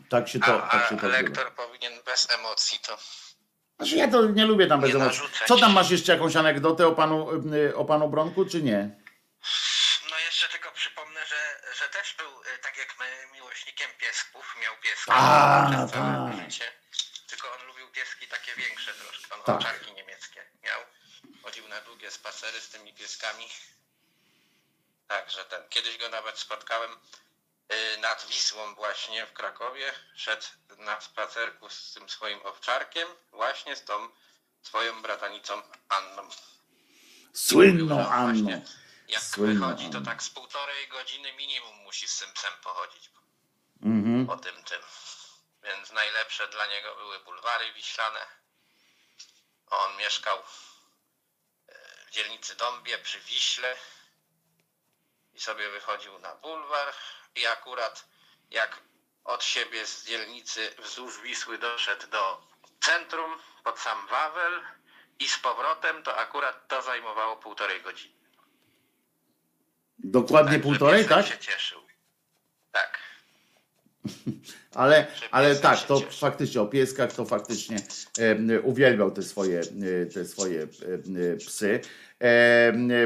[0.10, 2.98] Tak się to, A, tak się a to lektor powinien bez emocji to...
[3.82, 5.22] Znaczy ja to nie lubię tam bez Nie emocji.
[5.22, 5.48] narzucać.
[5.48, 8.90] Co tam masz jeszcze jakąś anegdotę o panu, y, o panu Bronku, czy nie?
[10.10, 11.42] No jeszcze tylko przypomnę, że,
[11.80, 16.52] że też był, y, tak jak my, miłośnikiem piesków, miał pieska A, przez całe tak.
[16.52, 16.66] życie.
[17.30, 19.56] Tylko on lubił pieski takie większe troszkę, on Tak.
[19.56, 20.80] owczarki niemieckie miał.
[21.44, 23.46] Chodził na długie spacery z tymi pieskami.
[25.08, 26.92] Także ten, kiedyś go nawet spotkałem
[28.02, 29.94] nad Wisłą właśnie w Krakowie.
[30.16, 30.46] Szedł
[30.78, 34.10] na spacerku z tym swoim owczarkiem, właśnie z tą
[34.62, 36.30] swoją bratanicą Anną.
[37.34, 38.44] Słynną Anną.
[38.44, 38.62] właśnie
[39.08, 43.12] Jak Słynną wychodzi, to tak z półtorej godziny minimum musi z tym psem pochodzić.
[44.30, 44.82] o tym tym.
[45.64, 48.26] Więc najlepsze dla niego były bulwary wiślane.
[49.68, 50.44] On mieszkał e,
[52.08, 53.76] w dzielnicy Dąbie przy Wiśle
[55.34, 56.94] i sobie wychodził na bulwar
[57.36, 58.06] i akurat
[58.52, 58.82] jak
[59.24, 62.42] od siebie z dzielnicy wzdłuż Wisły doszedł do
[62.82, 63.32] centrum
[63.64, 64.62] pod sam Wawel
[65.20, 68.14] i z powrotem, to akurat to zajmowało półtorej godziny.
[70.00, 71.26] Dokładnie Także półtorej, tak?
[71.28, 71.80] się cieszył.
[72.72, 73.00] Tak.
[74.76, 77.78] Ale, ale tak, to faktycznie o pieskach to faktycznie
[78.18, 81.82] em, uwielbiał te swoje, e, te swoje em, e, psy.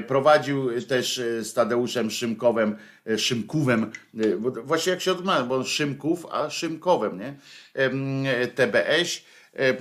[0.07, 2.77] Prowadził też e, z Tadeuszem Szymkowem,
[3.07, 7.35] e, Szymkówem, e, właśnie jak się odmawia, bo Szymków, a Szymkowem, nie?
[8.55, 9.21] TBS.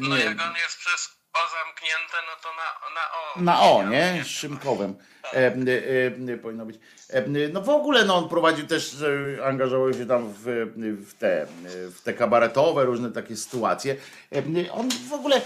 [0.00, 3.40] No jak on jest przez O zamknięte, no to na, na O.
[3.40, 4.24] Na O, nie?
[4.24, 4.94] Szymkowem.
[5.32, 6.80] E, e, e, powinno być.
[7.10, 8.96] E, no w ogóle no, on prowadził też,
[9.44, 10.44] angażował się tam w,
[11.06, 13.96] w, te, w te kabaretowe, różne takie sytuacje.
[14.32, 15.40] E, on w ogóle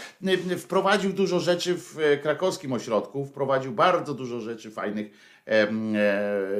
[0.58, 5.38] wprowadził dużo rzeczy w e, krakowskim ośrodku, wprowadził bardzo dużo rzeczy fajnych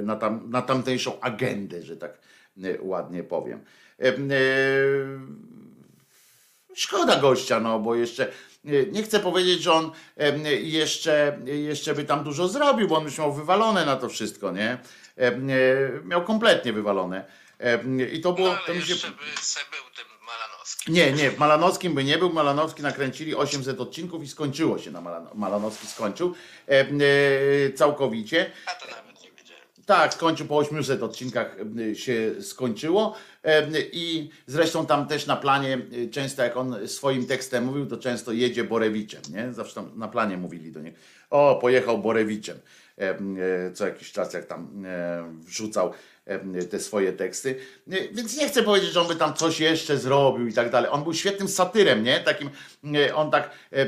[0.02, 2.18] na, tam, na tamtejszą agendę, że tak
[2.80, 3.64] ładnie powiem.
[6.74, 8.32] Szkoda gościa, no bo jeszcze
[8.68, 13.04] nie- nie chcę powiedzieć, że on em, jeszcze, jeszcze by tam dużo zrobił, bo on
[13.04, 14.78] już miał wywalone na to wszystko, nie?
[15.16, 15.38] E,
[16.04, 17.24] Miał kompletnie wywalone.
[18.12, 18.48] I to było.
[18.48, 18.92] No, to mi się...
[18.92, 20.94] jeszcze by se był tym Malanowskim.
[20.94, 22.32] Nie, nie, w Malanowskim by nie był.
[22.32, 26.34] Malanowski nakręcili 800 odcinków i skończyło się na Malan- Malanowski skończył
[26.68, 28.50] e, całkowicie.
[28.66, 29.07] A to wiedziałem.
[29.88, 33.14] Tak, skończył po 800 odcinkach y, się skończyło.
[33.42, 37.96] Em, i zresztą tam też na planie y, często jak on swoim tekstem mówił, to
[37.96, 39.52] często jedzie Borewiczem, nie?
[39.52, 40.98] Zawsze tam na planie mówili do niego,
[41.30, 42.58] o pojechał Borewiczem,
[42.98, 45.92] Em, e, co jakiś czas jak tam e, wrzucał
[46.70, 47.56] te swoje teksty,
[47.92, 50.90] Y, więc nie chcę powiedzieć, że on by tam coś jeszcze zrobił i tak dalej.
[50.92, 52.20] On był świetnym satyrem, nie?
[52.20, 52.50] Takim,
[52.84, 53.86] y, on tak, e,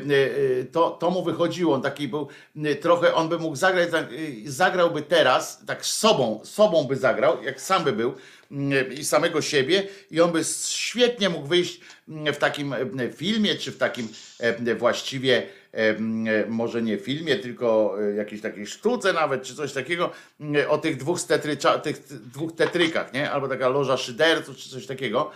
[0.64, 2.28] to, to mu wychodziło, on taki był,
[2.66, 7.42] y, trochę, on by mógł zagrać, tak, y, zagrałby teraz, tak sobą, sobą by zagrał,
[7.42, 8.14] jak sam by był
[8.96, 12.74] i samego siebie i on by świetnie mógł wyjść w takim
[13.16, 14.08] filmie, czy w takim
[14.78, 15.46] właściwie
[16.48, 20.10] może nie filmie, tylko e, jakiejś takiej sztuce nawet, czy coś takiego,
[20.40, 22.02] m, o tych dwóch, stetrycza, tych
[22.32, 23.30] dwóch tetrykach, nie?
[23.30, 25.30] Albo taka loża szyderców, czy coś takiego.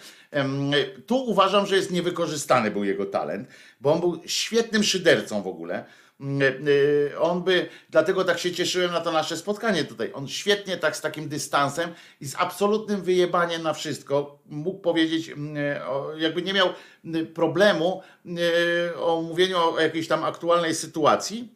[1.06, 3.48] Tu uważam, że jest niewykorzystany był jego talent,
[3.80, 5.84] bo on był świetnym szydercą w ogóle.
[6.24, 10.10] Mm, y, On by, dlatego tak się cieszyłem na to nasze spotkanie tutaj.
[10.14, 11.90] On świetnie tak z takim dystansem
[12.20, 15.56] i z absolutnym wyjebaniem na wszystko mógł powiedzieć, mm,
[15.88, 16.68] o- jakby nie miał
[17.04, 18.02] mm, problemu
[18.96, 21.53] o mówieniu o jakiejś tam aktualnej sytuacji,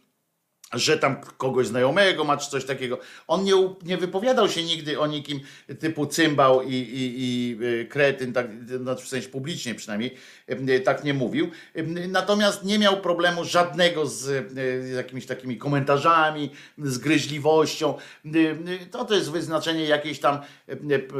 [0.72, 2.98] że tam kogoś znajomego ma czy coś takiego.
[3.26, 5.40] On nie, nie wypowiadał się nigdy o nikim
[5.78, 8.46] typu cymbał i, i, i y, kretyn, tak,
[8.80, 10.14] no, w sensie publicznie przynajmniej,
[10.50, 11.50] y, tak nie mówił.
[11.76, 17.94] Y, Natomiast nie miał problemu żadnego z, y, z jakimiś takimi komentarzami, z gryźliwością.
[18.26, 20.38] Y, y, To to jest wyznaczenie jakiejś tam,
[20.68, 20.72] y,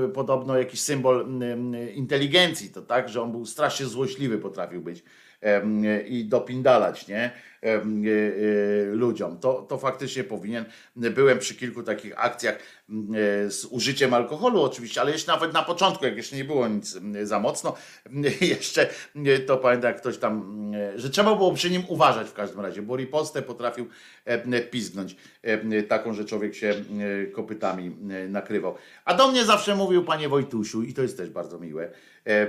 [0.05, 4.83] y, podobno jakiś symbol y, y, inteligencji, to tak, że on był strasznie złośliwy potrafił
[4.83, 5.03] być
[6.09, 7.31] i dopindalać, nie?
[7.63, 7.81] E, e,
[8.85, 9.39] ludziom.
[9.39, 10.65] To, to faktycznie powinien.
[10.97, 12.61] Byłem przy kilku takich akcjach e,
[13.51, 17.41] z użyciem alkoholu oczywiście, ale jeszcze nawet na początku, jak jeszcze nie było nic za
[17.41, 17.75] mocno,
[18.41, 18.89] jeszcze
[19.47, 22.97] to pamiętam jak ktoś tam, że trzeba było przy nim uważać w każdym razie, bo
[22.97, 23.89] ripostę potrafił
[24.71, 25.17] pizgnąć
[25.89, 26.75] taką, że człowiek się
[27.33, 27.97] kopytami
[28.29, 28.75] nakrywał.
[29.05, 31.91] A do mnie zawsze mówił panie Wojtusiu i to jest też bardzo miłe.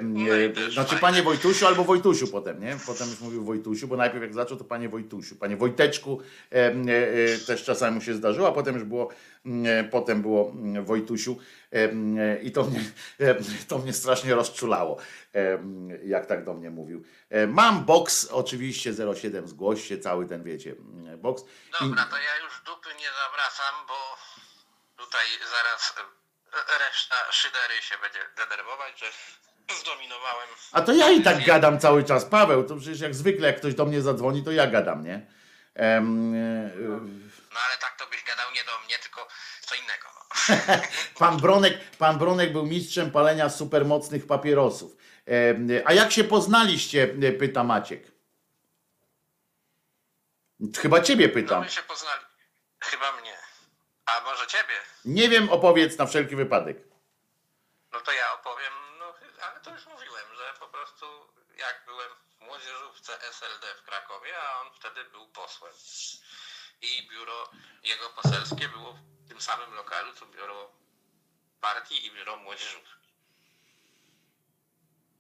[0.04, 2.78] No Znaczy panie Wojtusiu albo Wojtusiu potem, nie?
[2.88, 4.99] Potem już mówił Wojtusiu, bo najpierw jak zaczął to panie Wojtusiu,
[5.40, 9.10] panie Wojteczku em, e, e, też czasami mu się zdarzyło, a potem już było,
[9.66, 10.54] e, potem było
[10.84, 11.40] Wojtusiu
[11.72, 12.80] e, i to mnie,
[13.68, 14.98] to mnie strasznie rozczulało,
[16.04, 17.04] jak tak do mnie mówił.
[17.30, 20.76] E, Mam boks, oczywiście 07, zgłoś się, cały ten wiecie,
[21.18, 21.44] boks.
[21.82, 24.18] Dobra, to ja już dupy nie zawracam, bo
[25.04, 29.06] tutaj zaraz e, reszta szydery się będzie denerwować, że
[29.74, 30.50] zdominowałem.
[30.72, 33.74] A to ja i tak gadam cały czas, Paweł, to przecież jak zwykle jak ktoś
[33.76, 35.28] do mnie zadzwoni, to ja gadam, nie?
[35.76, 39.28] E, No ale tak to byś gadał nie do mnie, tylko
[39.62, 40.08] co innego.
[40.16, 40.76] No.
[41.20, 44.92] Pan Bronek, pan Bronek był mistrzem palenia supermocnych papierosów.
[45.86, 48.12] A jak się poznaliście, e, pyta Maciek.
[50.82, 51.64] Chyba ciebie no pytam.
[51.64, 52.22] my się poznali.
[52.80, 53.38] Chyba mnie.
[54.06, 54.74] A może ciebie?
[55.06, 56.78] Nie wiem, opowiedz na wszelki wypadek.
[57.94, 59.06] No to ja opowiem, no
[59.52, 61.06] ale to już mówiłem, że po prostu
[61.58, 62.10] jak byłem
[62.96, 65.74] w młodzieżówce SLD w Krakowie, a on wtedy był posłem.
[66.82, 67.52] I biuro
[67.84, 70.72] jego poselskie było w tym samym lokalu, co biuro
[71.62, 73.10] partii i biuro młodzieżówki.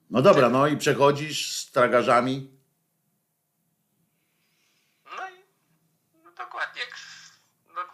[0.10, 2.60] No dobra, no i przechodzisz z tragarzami.
[5.18, 5.44] No i
[6.24, 6.82] no dokładnie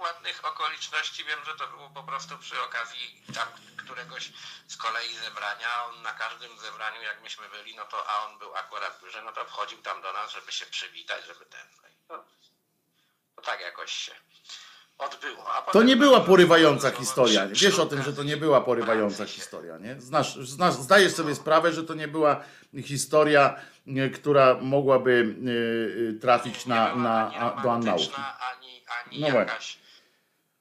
[0.06, 4.32] dokładnych okoliczności wiem, że to było po prostu przy okazji tam któregoś
[4.68, 5.68] z kolei zebrania.
[5.90, 9.32] On na każdym zebraniu, jak myśmy byli, no to a on był akurat duży, no
[9.32, 11.68] to wchodził tam do nas, żeby się przywitać, żeby ten.
[11.82, 12.26] No i to,
[13.36, 14.12] to tak jakoś się
[14.98, 15.46] odbyło.
[15.72, 17.48] To nie była porywająca historia.
[17.54, 20.02] przy- Wiesz o tym, że to nie była porywająca historia, nie?
[20.02, 22.44] Znasz, znasz, zdajesz sobie sprawę, że to nie była
[22.84, 23.56] historia,
[23.88, 28.02] e, która mogłaby e, e, trafić nie na, na, do annałów.
[28.52, 29.85] Ani, ani No jakaś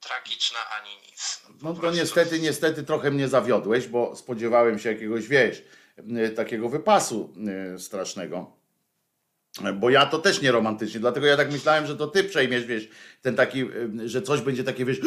[0.05, 1.43] tragiczna, ani nic.
[1.47, 2.01] po No to prostu.
[2.01, 5.62] niestety, niestety trochę mnie zawiodłeś, bo spodziewałem się jakiegoś, wiesz,
[6.16, 7.32] e, takiego wypasu
[7.74, 8.56] e, strasznego.
[9.64, 12.64] E, Bo ja to też nie romantycznie, dlatego ja tak myślałem, że to ty przejmiesz,
[12.64, 12.89] wiesz,
[13.22, 13.68] ten taki, e,
[14.09, 14.98] że coś będzie takie, wiesz,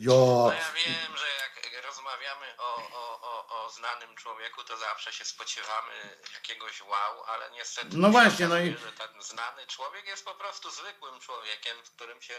[0.00, 5.12] ja, No ja wiem, że jak rozmawiamy o, o, o, o znanym człowieku, to zawsze
[5.12, 5.92] się spodziewamy
[6.34, 10.70] jakiegoś wow, ale niestety No właśnie, no i- że ten znany człowiek jest po prostu
[10.70, 12.34] zwykłym człowiekiem, z którym się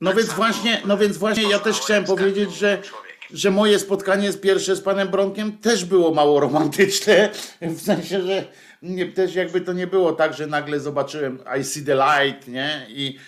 [0.00, 2.82] No tak więc samo właśnie, no więc właśnie ja też chciałem powiedzieć, że,
[3.30, 7.30] że moje spotkanie z pierwsze z panem Bronkiem też było mało romantyczne.
[7.60, 8.44] W sensie, że
[8.82, 12.86] nie, też jakby to nie było tak, że nagle zobaczyłem I see the light, nie?
[12.88, 13.18] I,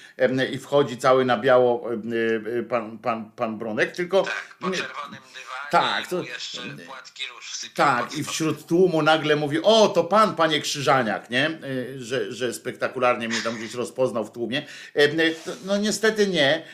[0.52, 2.12] i wchodzi cały na biało em,
[2.58, 7.52] e, pan, pan, pan Bronek, tylko Tak, po czerwonym dywanie Tak, to- jeszcze płatki róż
[7.74, 11.50] tak, i wśród tłumu nagle mówi, o to pan, panie Krzyżaniak, nie?
[11.64, 14.66] Y, Że, że spektakularnie mnie tam gdzieś rozpoznał w tłumie.
[14.96, 16.64] Y, to- No niestety nie.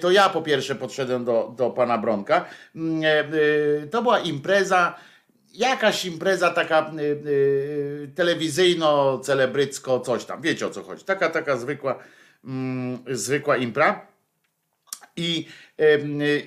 [0.00, 2.44] To ja po pierwsze podszedłem do, do pana Bronka.
[3.90, 4.94] To była impreza,
[5.54, 6.90] jakaś impreza taka
[8.14, 10.42] telewizyjno-celebrycko, coś tam.
[10.42, 11.04] Wiecie o co chodzi.
[11.04, 11.98] Taka, taka zwykła,
[13.10, 14.06] zwykła impra.
[15.16, 15.46] I,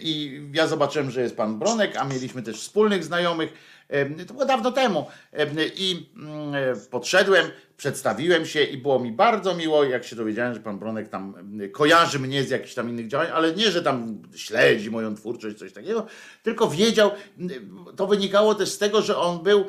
[0.01, 3.53] I ja zobaczyłem, że jest pan Bronek, a mieliśmy też wspólnych znajomych.
[4.27, 5.05] To było dawno temu.
[5.31, 6.53] Em, I mm,
[6.91, 7.45] podszedłem,
[7.77, 11.33] przedstawiłem się i było mi bardzo miło, jak się dowiedziałem, że pan Bronek tam
[11.71, 15.73] kojarzy mnie z jakichś tam innych działań, ale nie, że tam śledzi moją twórczość, coś
[15.73, 16.05] takiego,
[16.43, 17.11] tylko wiedział,
[17.95, 19.65] to wynikało też z tego, że on był,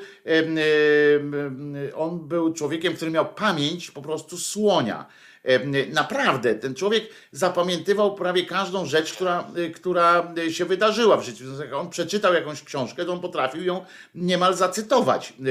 [1.94, 5.06] on był człowiekiem, który miał pamięć po prostu słonia.
[5.92, 11.44] Naprawdę, ten człowiek zapamiętywał prawie każdą rzecz, która, e, która się wydarzyła w życiu.
[11.60, 13.84] Jak on przeczytał jakąś książkę, to on potrafił ją
[14.14, 15.30] niemal zacytować.
[15.30, 15.42] E,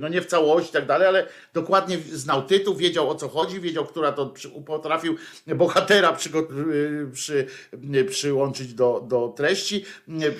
[0.00, 3.60] No nie w całości i tak dalej, ale dokładnie znał tytuł, wiedział o co chodzi,
[3.60, 5.16] wiedział, która to przy- potrafił
[5.46, 7.46] bohatera przy,
[7.94, 9.84] e, przyłączyć do, do treści.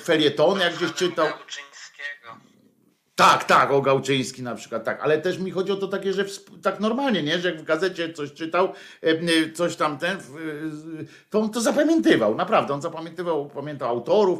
[0.05, 1.27] Felietony, jak gdzieś czytał.
[3.19, 6.25] Tak, tak, o Gałczyński na przykład, tak, ale też mi chodzi o to takie, że
[6.25, 10.19] wsp- tak normalnie, nie, że jak w gazecie coś czytał, e, e, coś tam ten,
[10.19, 14.39] w- e, to on to zapamiętywał, naprawdę, on zapamiętywał, pamiętał autorów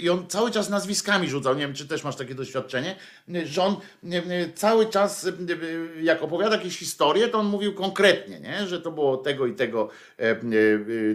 [0.00, 2.96] i on cały czas nazwiskami rzucał, nie wiem, czy też masz takie doświadczenie,
[3.44, 3.76] że on
[4.54, 5.28] cały czas,
[6.02, 9.88] jak opowiada jakieś historie, to on mówił konkretnie, nie, że to było tego i tego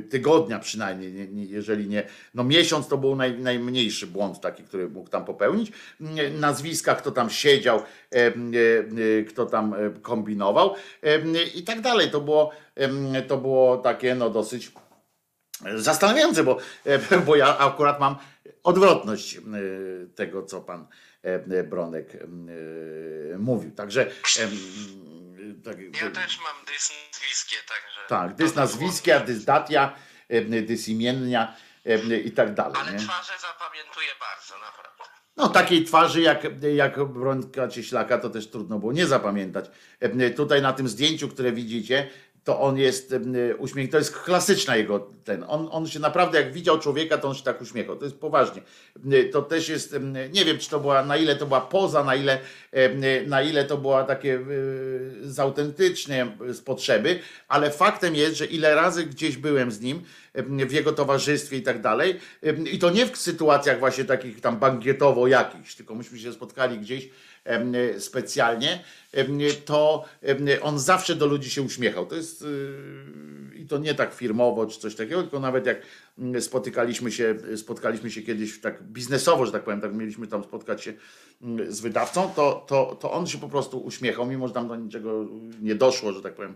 [0.10, 2.04] tygodnia przynajmniej, nie, nie, jeżeli nie,
[2.34, 5.72] no miesiąc to był naj, najmniejszy błąd taki, który mógł tam popełnić,
[6.18, 6.30] E,
[6.84, 10.76] kto tam siedział, e, e, kto tam e, kombinował
[11.56, 12.12] i tak dalej.
[12.12, 12.52] To było,
[13.28, 14.72] to było takie no dosyć
[15.76, 16.58] zastanawiające, bo,
[17.26, 18.16] bo ja akurat mam
[18.64, 19.40] odwrotność
[20.16, 20.88] tego, co pan
[21.70, 22.18] Bronek
[23.38, 23.72] mówił.
[23.72, 24.12] Także
[25.64, 28.00] tak, Ja też mam dys nazwiskie, także...
[28.08, 29.96] tak, dys nazwiskia, dys datia,
[30.68, 31.56] dys imiennia
[32.26, 32.78] i tak dalej.
[32.82, 33.00] Ale nie?
[33.00, 35.23] twarze zapamiętuję bardzo, naprawdę.
[35.38, 39.72] No takiej twarzy jak, jak Brońka Cieślaka to też trudno było nie zapamiętać.
[40.00, 42.10] E, Tutaj na tym zdjęciu, które widzicie,
[42.44, 45.46] to on jest e, uśmiech, to jest klasyczna jego ten.
[45.48, 47.96] On, on się naprawdę jak widział człowieka, to on się tak uśmiechał.
[47.96, 48.62] To jest poważnie.
[49.12, 50.00] E, To też jest, e,
[50.30, 52.40] nie wiem, czy to była, na ile to była poza, na ile,
[53.28, 54.40] na ile to była takie
[55.24, 60.04] z autentycznie z potrzeby, ale faktem jest, że ile razy gdzieś byłem z nim,
[60.36, 62.20] w jego towarzystwie i tak dalej,
[62.72, 67.10] i to nie w sytuacjach właśnie takich tam bankietowo jakichś, tylko myśmy się spotkali gdzieś
[68.00, 72.06] specjalnie, em, to em, on zawsze do ludzi się uśmiechał.
[72.06, 72.46] To jest
[73.64, 75.82] i to nie tak firmowo czy coś takiego, tylko nawet jak
[76.40, 80.94] spotykaliśmy się, spotkaliśmy się kiedyś tak biznesowo, że tak powiem, tak mieliśmy tam spotkać się
[81.68, 85.26] z wydawcą, to, to, to on się po prostu uśmiechał, mimo że tam do niczego
[85.62, 86.54] nie doszło, że tak powiem,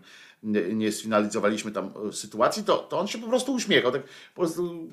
[0.73, 3.91] nie, sfinalizowaliśmy tam e, sytuacji, to, to on się po prostu uśmiechał.
[3.91, 4.03] Tak
[4.35, 4.89] po prostu,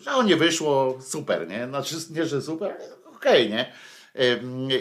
[0.00, 1.66] że o nie wyszło, super, nie?
[1.66, 2.76] Znaczy nie, że super,
[3.16, 3.72] okej, nie?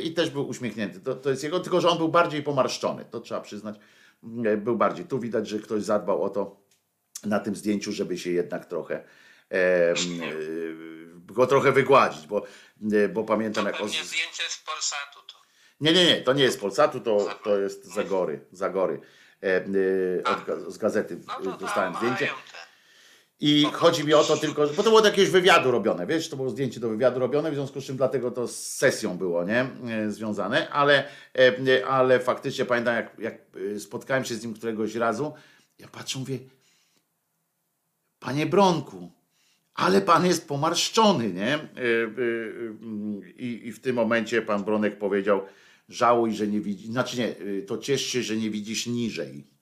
[0.03, 0.99] I też był uśmiechnięty.
[0.99, 3.75] To, to jest jego, tylko że on był bardziej pomarszczony, to trzeba przyznać.
[4.23, 5.05] Ym, Był bardziej.
[5.05, 6.61] Tu widać, że ktoś zadbał o to
[7.25, 9.03] na tym zdjęciu, żeby się jednak trochę
[9.53, 9.57] y,
[11.15, 12.43] go trochę wygładzić, bo,
[12.93, 15.37] y, bo pamiętam To jak pewnie zdjęcie z Polsatu to.
[15.81, 18.45] Nie, nie, nie, to nie jest Polsatu, to, to jest Zagory.
[18.51, 19.01] Zagory.
[19.43, 19.63] E, e,
[20.23, 22.25] od, z gazety No e, dostałem zdjęcie.
[22.27, 22.66] te.
[23.39, 26.35] I chodzi mi o to tylko, bo to było do jakiegoś wywiadu robione, wiesz, to
[26.35, 29.69] było zdjęcie do wywiadu robione, w związku z czym dlatego to z sesją było, nie,
[29.87, 31.03] E, związane, ale,
[31.35, 33.35] e, ale faktycznie pamiętam, jak, jak
[33.75, 35.33] e, spotkałem się z nim któregoś razu,
[35.79, 36.39] ja patrzę, mówię,
[38.19, 39.11] panie Bronku,
[39.77, 41.53] ale pan jest pomarszczony, nie?
[41.53, 45.41] E, e, e, I, I w tym momencie pan Bronek powiedział,
[45.89, 49.56] żałuj, że nie widzisz, znaczy nie, e, to ciesz się, że nie widzisz niżej.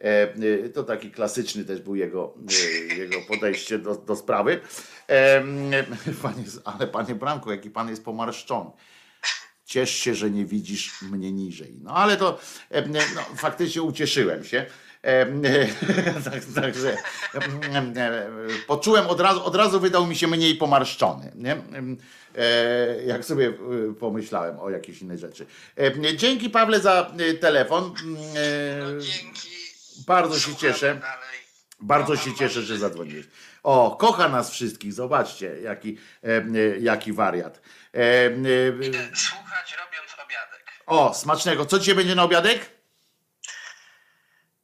[0.00, 2.34] E, e, To taki klasyczny też był jego,
[2.90, 4.60] e, jego podejście do, do sprawy.
[6.22, 8.70] Panie, ale panie Branku, jaki pan jest pomarszczony.
[9.64, 11.78] Ciesz się, że nie widzisz mnie niżej.
[11.82, 12.38] No ale to
[12.88, 13.00] no,
[13.36, 14.66] faktycznie ucieszyłem się.
[16.24, 16.96] Tak, Także
[17.34, 17.94] em,
[18.66, 21.32] poczułem od razu, od razu wydał mi się mniej pomarszczony.
[21.34, 21.56] Nie?
[23.06, 23.52] Jak sobie
[24.00, 25.46] pomyślałem o jakiejś innej rzeczy.
[26.16, 27.94] Dzięki Pawle za telefon.
[28.04, 29.59] No, dzięki.
[30.06, 31.00] Bardzo się cieszę.
[31.82, 33.26] Bardzo się cieszę, że zadzwoniłeś.
[33.62, 34.92] O, kocha nas wszystkich.
[34.92, 37.60] Zobaczcie, jaki, e, jaki wariat.
[37.94, 40.64] E, e, Idę słuchać robiąc obiadek.
[40.86, 41.66] o, smacznego.
[41.66, 42.70] Co dzisiaj będzie na obiadek?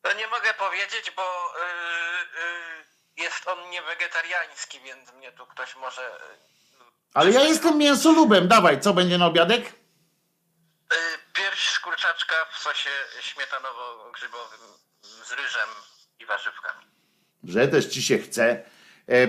[0.02, 6.02] To nie mogę powiedzieć, bo y, y, jest on niewegetariański, więc mnie tu ktoś może.
[6.06, 6.12] y,
[7.14, 8.48] Ale ja jestem mięsolubem.
[8.48, 9.66] Dawaj, co będzie na obiadek?
[9.68, 10.96] Y,
[11.32, 12.90] pierś z kurczaczka w sosie
[13.20, 14.60] śmietanowo-grzybowym
[15.26, 15.68] z ryżem
[16.20, 16.84] i warzywkami.
[17.44, 18.62] Że też ci się chce e,
[19.08, 19.28] e,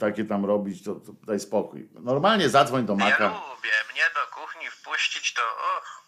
[0.00, 1.88] takie tam robić, to, to daj spokój.
[2.00, 3.28] Normalnie zadzwoń do Ja Maka.
[3.28, 6.02] lubię mnie do kuchni wpuścić, to och,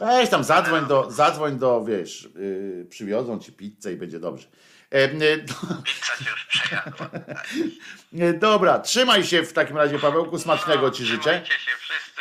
[0.00, 4.48] Weź tam, zadzwoń do, zadzwoń do wiesz, yy, przywiozą ci pizzę i będzie dobrze.
[4.92, 5.38] E, e,
[5.84, 7.10] pizza cię już przejadła.
[8.28, 11.20] e, dobra, trzymaj się w takim razie, Pawełku, smacznego ci życzę.
[11.20, 12.20] Trzymajcie się wszyscy.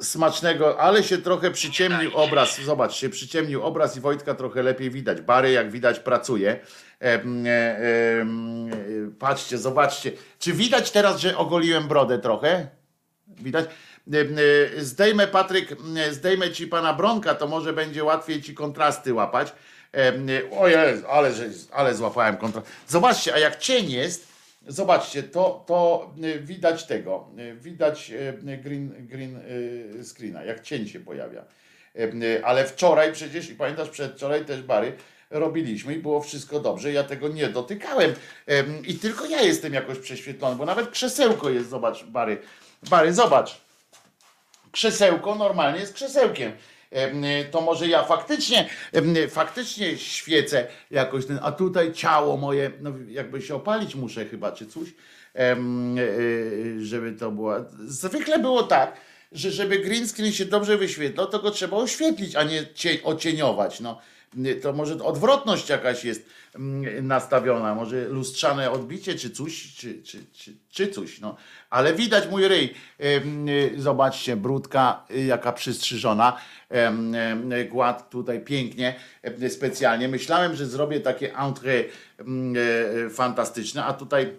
[0.00, 2.60] Smacznego, ale się trochę przyciemnił obraz.
[2.60, 5.20] Zobacz, się przyciemnił obraz i Wojtka trochę lepiej widać.
[5.20, 6.50] Bary, jak widać, pracuje.
[6.50, 8.26] E, e, e,
[9.18, 10.12] patrzcie, zobaczcie.
[10.38, 12.68] Czy widać teraz, że ogoliłem brodę trochę?
[13.28, 13.64] Widać?
[14.12, 14.20] E,
[14.78, 19.52] e, Zdejmę, Patryk, e, zdejmę ci pana Bronka, to może będzie łatwiej ci kontrasty łapać.
[19.94, 21.30] E, e, O Jezu, ale,
[21.72, 22.66] ale złapałem kontrast.
[22.88, 24.28] Zobaczcie, a jak cień jest,
[24.68, 29.40] Zobaczcie, to, to y, widać tego, y, widać y, green, green
[30.02, 31.44] screena, jak cień się pojawia.
[32.42, 34.92] Ale wczoraj przecież, i pamiętasz, przedwczoraj też Bary,
[35.30, 38.14] robiliśmy i było wszystko dobrze, ja tego nie dotykałem.
[38.86, 42.38] I tylko ja jestem jakoś prześwietlony, bo nawet krzesełko jest, zobacz Bary,
[42.90, 43.60] Bary, zobacz.
[44.72, 46.52] Krzesełko normalnie jest krzesełkiem.
[46.90, 52.92] Em, To może ja faktycznie, em, faktycznie świecę jakoś ten, a tutaj ciało moje, no
[53.08, 54.88] jakby się opalić muszę chyba, czy coś,
[55.34, 55.56] e,
[56.80, 57.54] żeby to było.
[57.86, 59.00] Zwykle było tak,
[59.32, 63.80] że żeby green screen się dobrze wyświetlał, to go trzeba oświetlić, a nie cie, ocieniować.
[63.80, 64.00] No,
[64.62, 70.52] to może odwrotność jakaś jest mm, nastawiona, może lustrzane odbicie, czy coś, czy, czy, czy,
[70.70, 71.36] czy coś, no.
[71.70, 72.74] Ale widać mój ryj.
[73.76, 76.36] Zobaczcie, brudka y, jaka przystrzyżona.
[77.70, 78.94] Gład tutaj pięknie,
[79.48, 80.08] specjalnie.
[80.08, 81.84] Myślałem, że zrobię takie entrée
[83.06, 84.32] y, fantastyczne, a tutaj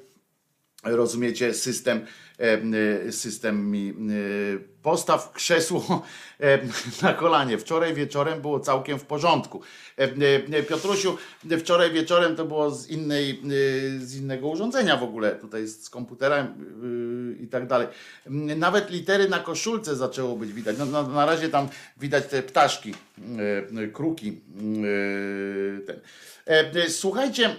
[0.84, 2.06] rozumiecie, system, em,
[3.11, 6.03] system mi y, postaw krzesło
[6.40, 6.60] em,
[7.02, 7.57] na kolanie.
[7.57, 9.61] Wczoraj wieczorem było całkiem w porządku.
[10.70, 11.18] Piotrusiu,
[11.60, 13.41] wczoraj wieczorem to było z, innej,
[13.99, 16.48] z innego urządzenia w ogóle, tutaj z komputera y,
[17.44, 17.88] i tak dalej.
[18.28, 20.76] Em, Nawet litery na koszulce zaczęło być widać.
[20.78, 22.94] No, na, na razie tam widać te ptaszki,
[23.94, 24.41] kruki.
[24.84, 25.99] y, Ten.
[26.45, 27.56] E, Słuchajcie,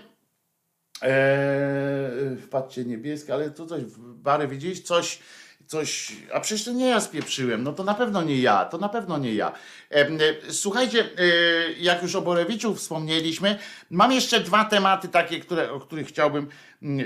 [1.03, 5.19] Eee, patrzcie, niebieskie, ale to coś, Bary, widzisz, coś,
[5.67, 8.89] coś, a przecież to nie ja spieprzyłem, no to na pewno nie ja, to na
[8.89, 9.53] pewno nie ja.
[9.91, 10.19] Em,
[10.49, 13.59] e, Słuchajcie, e, jak już o Borewiczu wspomnieliśmy,
[13.91, 16.49] mam jeszcze dwa tematy takie, które, o których chciałbym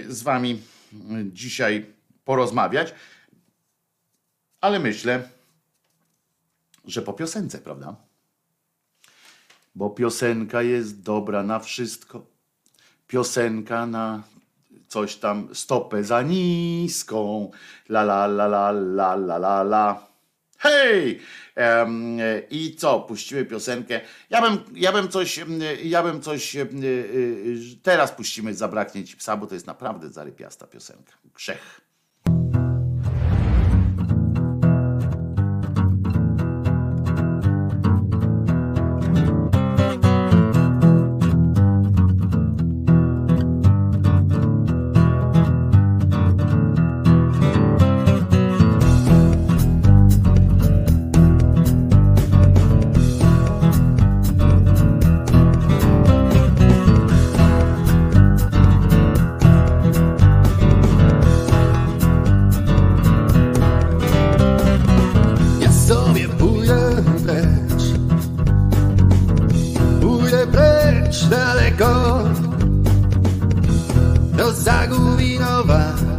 [0.09, 0.63] z wami
[1.33, 1.87] dzisiaj
[2.25, 2.95] porozmawiać,
[4.61, 5.29] ale myślę,
[6.85, 7.97] że po piosence, prawda?
[9.75, 12.34] Bo piosenka jest dobra na wszystko
[13.15, 14.23] piosenka na
[14.89, 17.51] coś tam stopę za niską.
[17.89, 20.07] La la la la la la la la.
[20.59, 21.21] Hej!
[21.57, 21.87] E,
[22.51, 23.01] I co?
[23.01, 24.01] Puścimy piosenkę.
[24.31, 25.41] Ja bym, ja bym coś,
[25.85, 26.57] ja bym coś.
[26.57, 31.13] em, e, e, Teraz puścimy Zabraknie ci psa, bo to jest naprawdę zarypiasta piosenka.
[31.35, 31.81] Grzech.
[75.21, 76.14] inovar.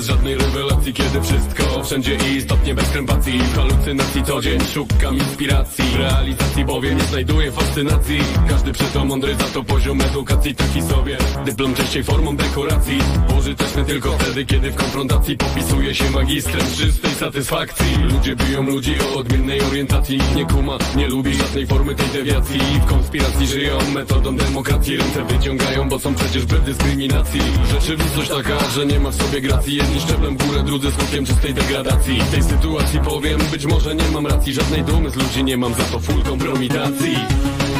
[0.00, 3.38] Bez żadnej rewelacji Kiedy wszystko wszędzie i istotnie bez krępacji.
[3.38, 5.84] W halucynacji co dzień szukam inspiracji.
[5.84, 8.18] W realizacji bowiem nie znajduję fascynacji.
[8.48, 10.54] Każdy przeto mądry za to poziom edukacji.
[10.54, 12.98] Taki sobie Dyplom częściej formą dekoracji.
[13.28, 17.96] Pożyteczny tylko wtedy kiedy w konfrontacji Popisuje się magistrem czystej satysfakcji.
[18.12, 20.18] Ludzie biją ludzi o odmiennej orientacji.
[20.18, 22.60] Nikt nie kuma, nie lubi żadnej formy tej dewiacji.
[22.60, 24.96] W konspiracji żyją metodą demokracji.
[24.96, 27.40] Ręce wyciągają, bo są przecież bez dyskryminacji.
[27.70, 29.76] Rzeczywistość taka, że nie ma w sobie gracji.
[29.76, 34.08] Jedni szczeblem w górę, drudzy skokiem czystej degradacji W tej sytuacji powiem, być może nie
[34.10, 34.52] mam racji.
[34.54, 37.16] Żadnej dumy z ludzi nie mam, za to full kompromitacji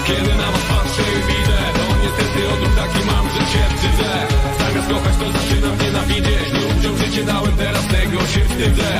[0.06, 4.10] Kiedy na was patrzę i widzę To niestety odruch taki mam, że się wstydzę.
[4.58, 8.90] Zamiast kochać to zaczynam nienawidzieć Ludziom życie dałem, teraz tego się wstydzę.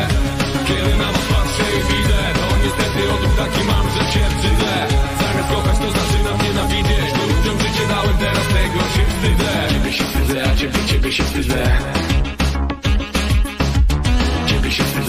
[0.68, 4.72] Kiedy na was patrzę i widzę To niestety odruch taki mam, że się wstydzę.
[5.20, 9.52] Zamiast kochać to zaczynam nienawidzieć Ludziom życie dałem, teraz tego się wstydzę.
[9.72, 11.62] Ciebie się wstydzę, a ciebie, ciebie się wstydzę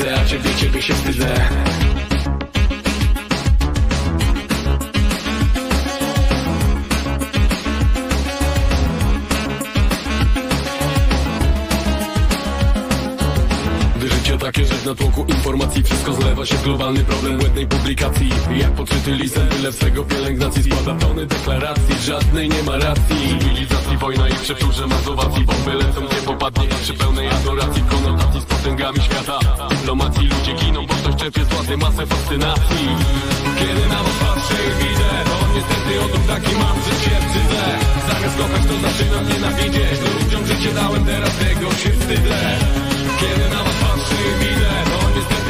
[0.01, 1.27] widzę, a ciebie, ciebie się wstydzę.
[14.39, 18.29] Takie rzecz na tłoku informacji Wszystko zlewa się w globalny problem błędnej publikacji.
[18.57, 23.39] Jak podszyty listem tyle swego pielęgnacji Spada tony deklaracji, żadnej nie ma racji.
[23.39, 25.45] Cywilizacji, wojna i przeczurze mazowacji.
[25.45, 26.67] Bomby lecą, nie popadnie.
[26.81, 29.39] Przy pełnej adoracji Konotacji potęgami świata.
[29.69, 32.87] Dyplomacji ludzie giną, bo ktoś czerpie z władzy masę fascynacji.
[33.59, 37.63] Kiedy na was patrzę i widzę To niestety odruch taki mam, że się wstydzę
[38.07, 39.99] Zamiast kochać to zaczynam nienawidzieć.
[39.99, 42.39] To ludziom życie dałem, teraz tego się wstydzę
[43.19, 44.90] Kiedy na was patrzę i widzę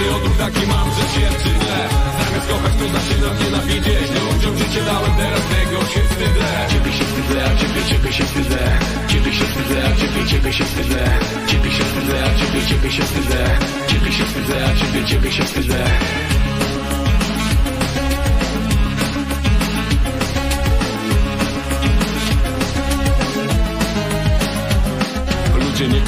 [0.01, 1.77] niestety odruch taki mam, że się wstydzę.
[2.19, 4.07] Zamiast kochać to zaczynam nienawidzieć.
[4.13, 6.47] To ludziom życie dałem, teraz tego się wstydzę.
[6.71, 8.59] Ciebie się wstydzę, a ciebie, ciebie się wstydzę.
[9.07, 11.03] Ciebie się wstydzę, a ciebie, ciebie się wstydzę.
[11.47, 13.43] Ciebie się wstydzę, a ciebie, ciebie się wstydzę.
[13.87, 16.20] Ciebie się wstydzę, a ciebie, ciebie się wstydzę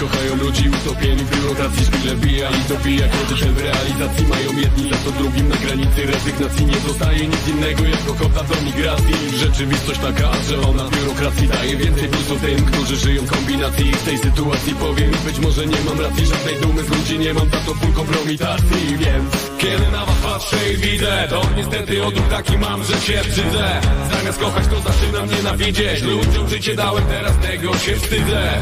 [0.04, 4.28] kochają ludzi utopieni w biurokracji Szpile bija i dobija Kroczy w realizacji.
[4.28, 6.66] Mają jedni za to drugim Na granicy rezygnacji.
[6.66, 9.16] Nie zostaje nic innego Jak ochota do migracji.
[9.38, 13.92] Rzeczywistość taka, że ona biurokracji daje więcej plusu tym, którzy żyją w kombinacji.
[13.92, 17.50] W tej sytuacji powiem być może nie mam racji Żadnej dumy z ludzi nie mam,
[17.50, 18.98] za to full kompromitacji.
[18.98, 23.82] Więc kiedy na was patrzę i widzę To niestety odruch taki mam, że się brzydzę
[24.12, 26.02] Zamiast kochać to zaczynam nienawidzieć.
[26.02, 28.62] Ludziom życie dałem, teraz tego się wstydzę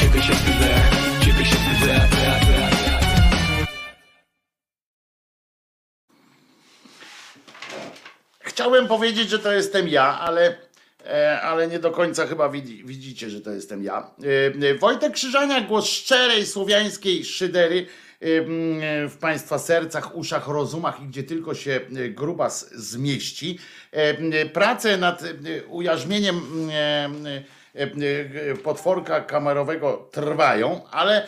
[0.00, 0.74] ciebie, się wstydzę
[1.24, 2.08] Ciebie się wstydzę.
[8.40, 10.56] Chciałem powiedzieć, że to jestem ja, ale,
[11.06, 14.10] e, ale nie do końca chyba widzi, widzicie, że to jestem ja.
[14.62, 17.86] E, e, Wojtek Krzyżania, głos szczerej słowiańskiej szydery
[19.08, 23.58] w Państwa sercach, uszach, rozumach i gdzie tylko się grubas zmieści.
[23.92, 25.22] M, Prace nad
[25.68, 26.40] ujarzmieniem
[28.62, 31.26] potworka kamerowego trwają, ale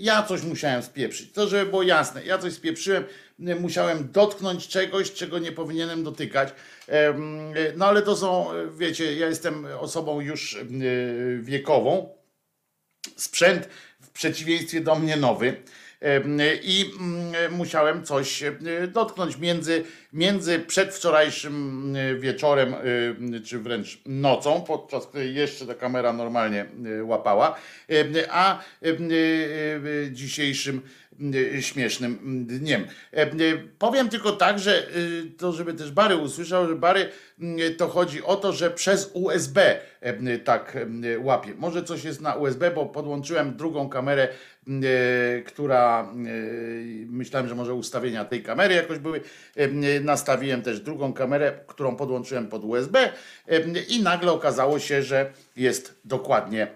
[0.00, 1.32] ja coś musiałem spieprzyć.
[1.32, 3.04] To, żeby było jasne, ja coś spieprzyłem,
[3.38, 6.48] musiałem dotknąć czegoś, czego nie powinienem dotykać.
[6.88, 8.46] Em, No ale to są,
[8.78, 10.62] wiecie, ja jestem osobą już e,
[11.42, 12.08] wiekową.
[13.16, 13.68] Sprzęt
[14.00, 15.62] w przeciwieństwie do mnie nowy.
[16.62, 18.52] I mm, musiałem coś e,
[18.92, 26.12] dotknąć między, między przedwczorajszym e, wieczorem, e, czy wręcz nocą, podczas której jeszcze ta kamera
[26.12, 26.66] normalnie
[27.02, 27.56] łapała,
[28.30, 28.62] a
[30.10, 30.80] dzisiejszym
[31.60, 32.86] śmiesznym dniem.
[33.78, 34.86] Powiem tylko tak, że
[35.38, 37.08] to, żeby też Bary usłyszał, że Bary
[37.76, 39.80] to chodzi o to, że przez USB
[40.44, 40.76] tak
[41.18, 41.54] łapie.
[41.58, 44.28] Może coś jest na USB, bo podłączyłem drugą kamerę,
[45.46, 46.06] która e,
[47.06, 49.20] myślałem, że może ustawienia tej kamery jakoś były.
[49.56, 53.12] E, Nastawiłem też drugą kamerę, którą podłączyłem pod USB
[53.88, 56.68] i nagle okazało się, że jest dokładnie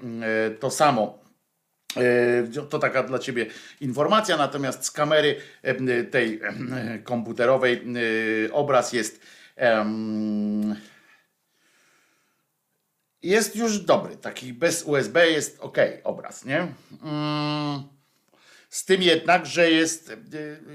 [0.61, 1.23] to samo.
[2.71, 3.47] To taka dla Ciebie
[3.81, 5.37] informacja, natomiast z kamery
[6.11, 6.41] tej
[7.05, 7.83] komputerowej
[8.53, 9.21] obraz jest
[13.23, 16.75] jest już dobry, taki bez USB jest ok, obraz, nie?
[17.03, 17.83] Mm,
[18.71, 20.17] Z tym jednak, że jest e,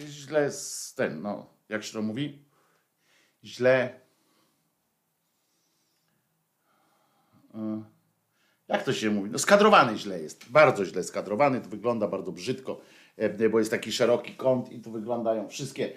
[0.07, 2.45] źle z ten, no, jak się to mówi?
[3.44, 3.99] Źle.
[7.56, 7.84] E,
[8.68, 9.30] jak to się mówi?
[9.30, 10.49] No skadrowany źle jest.
[10.49, 11.61] Bardzo źle skadrowany.
[11.61, 12.82] To wygląda bardzo brzydko,
[13.52, 15.91] bo jest taki szeroki kąt i tu wyglądają wszystkie,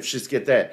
[0.00, 0.68] wszystkie te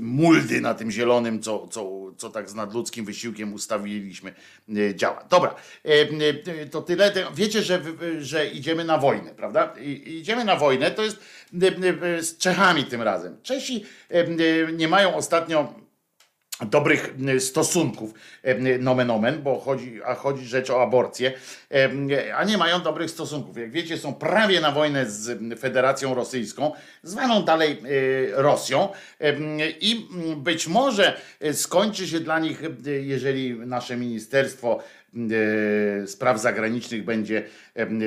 [0.00, 4.34] muldy na tym zielonym, co, co, co tak z nadludzkim wysiłkiem ustawiliśmy,
[4.68, 5.24] e, działa.
[5.30, 5.54] Dobra,
[6.70, 7.12] to tyle.
[7.34, 7.82] Wiecie, że,
[8.18, 9.74] że idziemy na wojnę, prawda?
[10.04, 11.18] Idziemy na wojnę, to jest
[12.02, 13.36] e, z Czechami tym razem.
[13.42, 13.84] Czesi
[14.76, 15.81] nie mają ostatnio
[16.60, 21.32] dobrych stosunków, em, nomen omen, bo chodzi, a chodzi rzecz o aborcję,
[21.70, 23.56] em, a nie mają dobrych stosunków.
[23.56, 26.72] Jak wiecie, są prawie na wojnę z Federacją Rosyjską,
[27.02, 28.88] zwaną dalej e, Rosją
[29.80, 34.82] i być może e, skończy się dla nich, e, jeżeli nasze ministerstwo
[36.06, 37.44] spraw zagranicznych będzie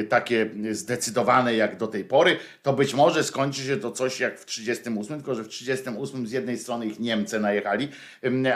[0.10, 4.46] takie zdecydowane jak do tej pory, to być może skończy się to coś jak w
[4.46, 7.90] 38, tylko że w 38 z jednej strony ich Niemcy najechali,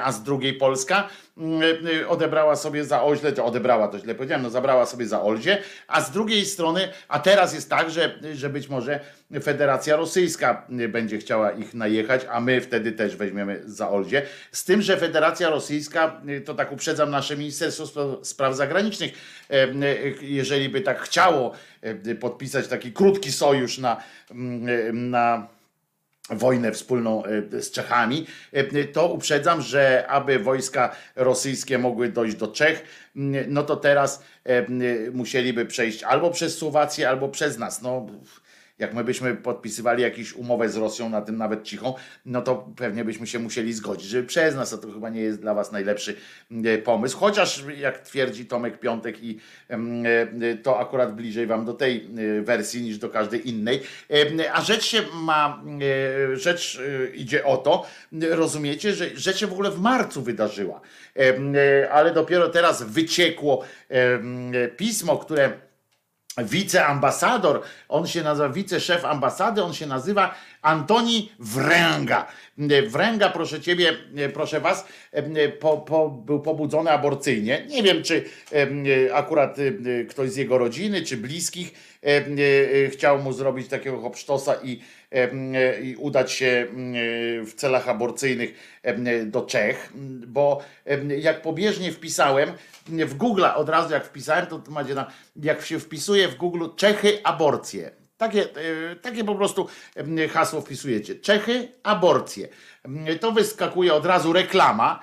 [0.03, 1.09] a z drugiej Polska
[2.07, 5.57] odebrała sobie za oźle, odebrała to źle powiedziałem, no zabrała sobie za olzie,
[5.87, 8.99] a z drugiej strony, a teraz jest tak, że, że być może
[9.43, 14.21] Federacja Rosyjska będzie chciała ich najechać, a my wtedy też weźmiemy za olzie.
[14.51, 19.11] Z tym, że Federacja Rosyjska, to tak uprzedzam nasze Ministerstwo Spraw Zagranicznych,
[20.21, 21.51] jeżeli by tak chciało
[22.19, 24.03] podpisać taki krótki sojusz na,
[24.93, 25.47] na
[26.29, 28.25] wojnę wspólną z Czechami,
[28.93, 32.83] to uprzedzam, że aby wojska rosyjskie mogły dojść do Czech,
[33.47, 34.23] no to teraz
[35.11, 37.81] musieliby przejść albo przez Słowację, albo przez nas.
[37.81, 38.07] No,
[38.79, 41.93] jak my byśmy podpisywali jakąś umowę z Rosją, na tym nawet cichą,
[42.25, 45.41] no to pewnie byśmy się musieli zgodzić, żeby przez nas, a to chyba nie jest
[45.41, 46.15] dla was najlepszy
[46.65, 47.17] e, pomysł.
[47.17, 49.39] Chociaż jak twierdzi Tomek Piątek i
[49.69, 53.81] e, to akurat bliżej wam do tej e, wersji niż do każdej innej.
[54.53, 55.63] A rzecz się ma,
[56.33, 56.81] rzecz
[57.13, 57.85] idzie o to,
[58.29, 60.81] rozumiecie, że rzecz się w ogóle w marcu wydarzyła,
[61.91, 63.63] ale dopiero teraz wyciekło
[64.77, 65.68] pismo, które
[66.43, 72.27] wiceambasador, on się nazywa wiceszef ambasady, on się nazywa Antoni Wręga.
[72.87, 73.93] Wręga, proszę ciebie,
[74.33, 74.85] proszę was,
[75.59, 77.65] po, po, był pobudzony aborcyjnie.
[77.69, 78.25] Nie wiem, czy
[79.13, 79.57] akurat
[80.09, 81.73] ktoś z jego rodziny, czy bliskich
[82.91, 84.79] chciał mu zrobić takiego hopsztosa i,
[85.83, 86.67] i udać się
[87.45, 88.79] w celach aborcyjnych
[89.25, 89.93] do Czech,
[90.27, 90.61] bo
[91.17, 92.49] jak pobieżnie wpisałem,
[92.87, 95.05] w Google od razu jak wpisałem, to macie tam,
[95.35, 97.91] jak się wpisuje w Google Czechy aborcje.
[98.17, 99.67] Takie, e, takie po prostu
[100.31, 101.15] hasło wpisujecie.
[101.15, 102.47] Czechy aborcje.
[103.19, 104.99] To wyskakuje od razu reklama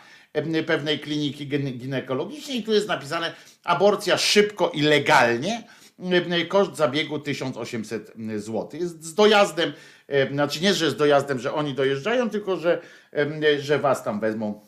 [0.67, 1.47] pewnej kliniki
[1.79, 3.35] ginekologicznej i tu jest napisane
[3.65, 5.63] aborcja szybko i legalnie.
[6.49, 8.69] Koszt zabiegu 1800 zł.
[8.81, 9.73] Jest z dojazdem,
[10.33, 12.81] znaczy nie, że z dojazdem, że oni dojeżdżają, tylko że,
[13.59, 14.61] że was tam wezmą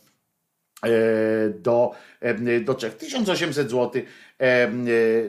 [0.83, 1.91] E, do,
[2.21, 2.95] e, do Czech.
[2.95, 4.03] 1800 zł
[4.39, 4.69] e,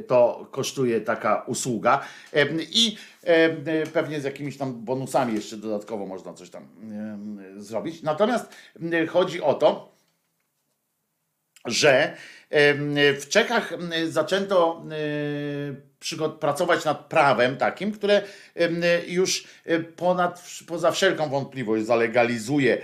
[0.07, 2.01] to kosztuje taka usługa
[2.71, 2.97] i
[3.93, 6.67] pewnie z jakimiś tam bonusami jeszcze dodatkowo można coś tam
[7.57, 8.03] zrobić.
[8.03, 8.51] Natomiast
[9.09, 9.98] chodzi o to,
[11.65, 12.17] że
[13.19, 13.73] w Czechach
[14.09, 14.85] zaczęto
[16.39, 18.21] pracować nad prawem takim, które
[19.07, 19.47] już
[19.95, 22.77] ponad, poza wszelką wątpliwość zalegalizuje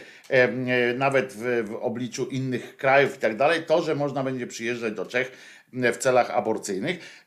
[0.96, 5.06] nawet w, w obliczu innych krajów i tak dalej, to, że można będzie przyjeżdżać do
[5.06, 5.32] Czech
[5.74, 7.26] w celach aborcyjnych.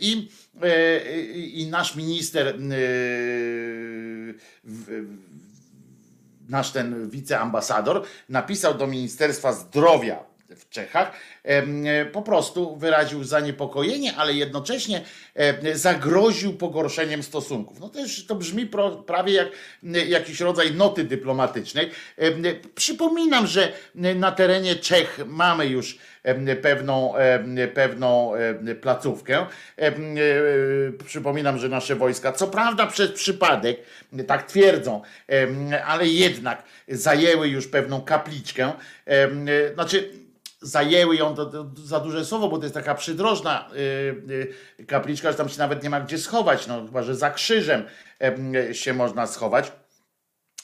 [0.00, 0.28] I,
[0.62, 1.00] e,
[1.34, 2.54] i nasz minister,
[6.48, 11.12] nasz ten wiceambasador napisał do Ministerstwa Zdrowia w Czechach,
[12.12, 15.00] po prostu wyraził zaniepokojenie, ale jednocześnie
[15.74, 17.80] zagroził pogorszeniem stosunków.
[17.80, 18.70] No też to brzmi
[19.06, 19.48] prawie jak
[20.08, 21.90] jakiś rodzaj noty dyplomatycznej.
[22.74, 25.98] Przypominam, że na terenie Czech mamy już
[26.62, 27.14] pewną,
[27.74, 28.32] pewną
[28.80, 29.46] placówkę.
[31.06, 33.80] Przypominam, że nasze wojska, co prawda przez przypadek,
[34.26, 35.02] tak twierdzą,
[35.86, 38.72] ale jednak zajęły już pewną kapliczkę.
[39.74, 40.10] Znaczy,
[40.62, 43.68] zajęły ją, to, to, za duże słowo, bo to jest taka przydrożna
[44.26, 47.82] yy, kapliczka, że tam się nawet nie ma gdzie schować, no chyba, że za krzyżem
[48.52, 49.72] yy, się można schować.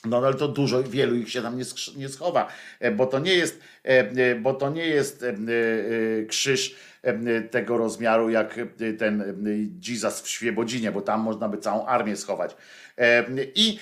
[0.04, 1.64] No ale to dużo, wielu ich się tam nie,
[1.96, 2.48] nie schowa,
[2.80, 5.24] e, bo to nie jest, e, e, bo to nie jest
[6.28, 6.76] krzyż
[7.50, 8.60] tego rozmiaru jak
[8.98, 9.36] ten
[9.88, 12.56] Jesus w Świebodzinie, bo tam można by całą armię schować.
[13.54, 13.78] I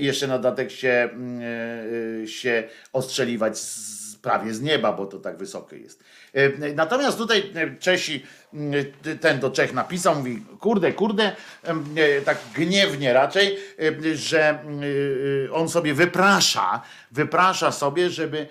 [0.00, 1.08] jeszcze na dodatek się,
[2.26, 6.04] się ostrzeliwać z prawie z nieba, bo to tak wysokie jest.
[6.34, 8.26] E, natomiast tutaj e, Czesi,
[9.20, 11.32] ten do Czech napisał, mówi, kurde, kurde,
[11.64, 13.58] e, tak gniewnie raczej,
[14.14, 14.58] że
[15.52, 16.82] on sobie wyprasza,
[17.12, 18.46] wyprasza sobie, żeby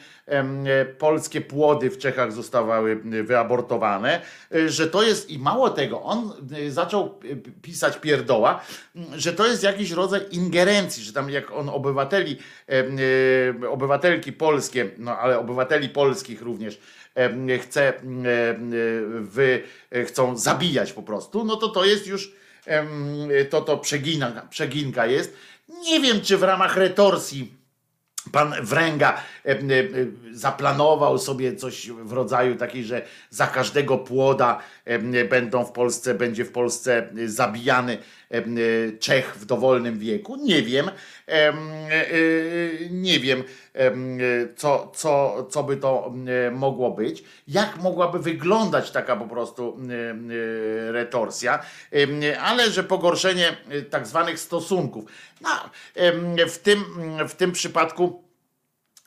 [0.98, 4.22] polskie płody w Czechach zostawały wyabortowane,
[4.68, 6.34] że to jest, i mało tego, on
[6.70, 7.20] zaczął
[7.62, 8.62] pisać pierdoła,
[9.16, 12.38] że to jest jakiś rodzaj ingerencji, że tam jak on obywateli,
[13.70, 16.80] obywatelki polskie, no ale obywateli polskich również,
[17.62, 17.94] chce,
[19.20, 19.64] wy
[20.06, 22.34] chcą zabijać po prostu, no to to jest już,
[23.50, 25.34] to to przegina, przeginka jest.
[25.84, 27.57] Nie wiem, czy w ramach retorsji
[28.32, 29.18] pan Wręga
[30.32, 34.60] zaplanował sobie coś w rodzaju takiej, że za każdego płoda
[35.30, 37.98] będą w Polsce, będzie w Polsce zabijany
[39.00, 40.36] Czech w dowolnym wieku.
[40.36, 40.92] Nie wiem,
[42.92, 43.44] Nie wiem,
[44.56, 46.14] co, co, co by to
[46.52, 47.24] mogło być.
[47.48, 49.78] Jak mogłaby wyglądać taka po prostu
[50.88, 51.60] retorsja,
[52.42, 53.58] ale że pogorszenie
[53.90, 55.06] tak zwanych stosunków.
[55.42, 55.50] No,
[56.48, 56.84] w, tym,
[57.28, 58.24] w tym przypadku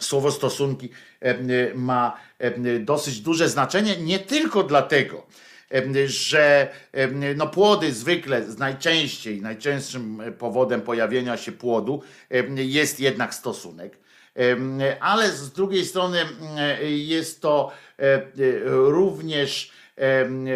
[0.00, 0.88] słowo stosunki
[1.74, 2.16] ma
[2.80, 5.26] dosyć duże znaczenie, nie tylko dlatego,
[6.06, 6.68] że
[7.36, 12.02] no płody zwykle, najczęściej, najczęstszym powodem pojawienia się płodu
[12.56, 13.98] jest jednak stosunek.
[15.00, 16.18] Ale z drugiej strony
[16.88, 17.72] jest to
[18.64, 19.72] również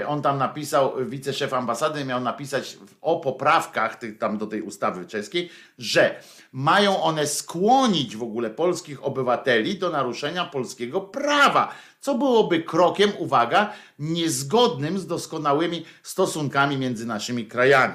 [0.07, 6.21] on tam napisał, wiceszef ambasady miał napisać o poprawkach tam do tej ustawy czeskiej, że
[6.53, 13.73] mają one skłonić w ogóle polskich obywateli do naruszenia polskiego prawa, co byłoby krokiem, uwaga,
[13.99, 17.95] niezgodnym z doskonałymi stosunkami między naszymi krajami.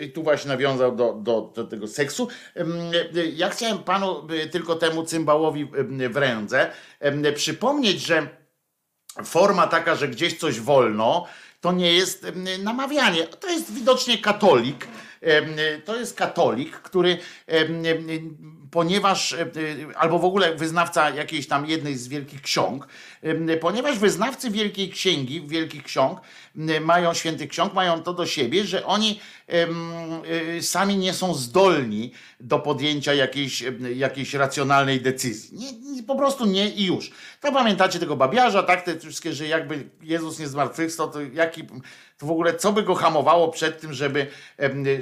[0.00, 2.28] I tu właśnie nawiązał do, do, do tego seksu.
[3.34, 5.70] Ja chciałem panu tylko temu cymbałowi
[6.10, 6.70] w ręce
[7.34, 8.43] przypomnieć, że
[9.24, 11.26] forma taka, że gdzieś coś wolno,
[11.60, 12.26] to nie jest
[12.62, 13.26] namawianie.
[13.26, 14.88] To jest widocznie katolik.
[15.84, 17.18] To jest katolik, który
[18.74, 19.36] ponieważ,
[19.96, 22.88] albo w ogóle wyznawca jakiejś tam jednej z wielkich ksiąg,
[23.60, 26.20] ponieważ wyznawcy Wielkiej Księgi, Wielkich Ksiąg,
[26.80, 29.20] mają świętych ksiąg, mają to do siebie, że oni
[30.60, 33.64] sami nie są zdolni do podjęcia jakiejś,
[33.94, 35.58] jakiejś racjonalnej decyzji.
[35.58, 37.10] Nie, po prostu nie i już.
[37.40, 38.82] To pamiętacie tego babiarza, tak?
[38.82, 41.64] Te wszystkie, że jakby Jezus nie zmartwychwstał, to jaki,
[42.18, 44.26] to w ogóle co by go hamowało przed tym, żeby,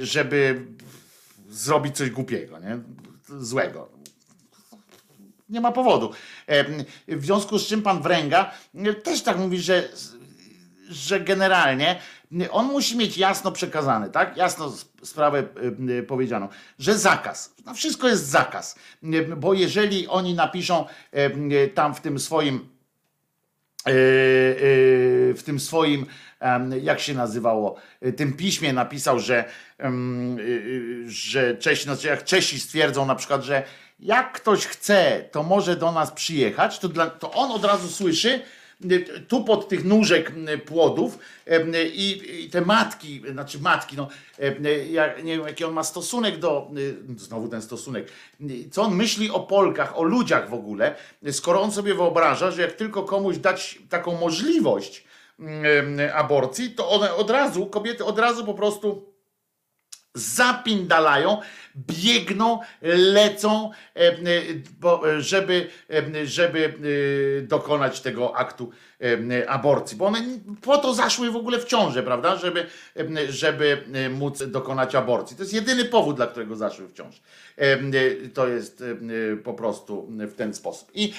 [0.01, 0.65] żeby
[1.49, 3.02] zrobić coś głupiego, nie?
[3.27, 3.89] Złego.
[5.49, 6.11] Nie ma powodu.
[7.07, 8.51] W związku z czym pan Wręga
[9.03, 9.89] też tak mówi, że,
[10.89, 11.99] że generalnie
[12.51, 14.37] on musi mieć jasno przekazane, tak?
[14.37, 14.73] Jasno
[15.03, 15.43] sprawę
[16.07, 16.47] powiedzianą,
[16.79, 17.55] że zakaz.
[17.65, 18.75] No wszystko jest zakaz.
[19.37, 20.85] Bo jeżeli oni napiszą
[21.73, 22.55] tam w tym swoim
[23.87, 23.93] e, e,
[25.33, 26.05] w tym swoim,
[26.81, 27.75] jak się nazywało,
[28.17, 29.45] tym piśmie napisał, że,
[31.05, 33.63] że Czesi, znaczy jak Czesi stwierdzą na przykład, że
[33.99, 38.41] jak ktoś chce, to może do nas przyjechać, to, dla, to on od razu słyszy,
[39.27, 40.31] tu pod tych nóżek
[40.65, 41.19] płodów
[41.93, 44.07] i, i, te matki, znaczy matki, no,
[44.91, 46.71] ja nie wiem jaki on ma stosunek do,
[47.17, 48.11] znowu ten stosunek,
[48.71, 50.95] co on myśli o Polkach, o ludziach w ogóle,
[51.31, 55.03] skoro on sobie wyobraża, że jak tylko komuś dać taką możliwość
[56.13, 59.13] aborcji, to one od razu, kobiety od razu po prostu
[60.15, 61.41] zapindalają,
[61.75, 63.71] biegną, lecą,
[65.17, 65.69] żeby,
[66.23, 66.73] żeby
[67.47, 68.71] dokonać tego aktu
[69.47, 70.19] aborcji, bo one
[70.61, 72.65] po to zaszły w ogóle w ciążę, prawda, żeby,
[73.29, 75.37] żeby móc dokonać aborcji.
[75.37, 77.19] To jest jedyny powód, dla którego zaszły w ciążę.
[78.33, 78.83] To jest
[79.43, 80.91] po prostu w ten sposób.
[80.93, 81.13] I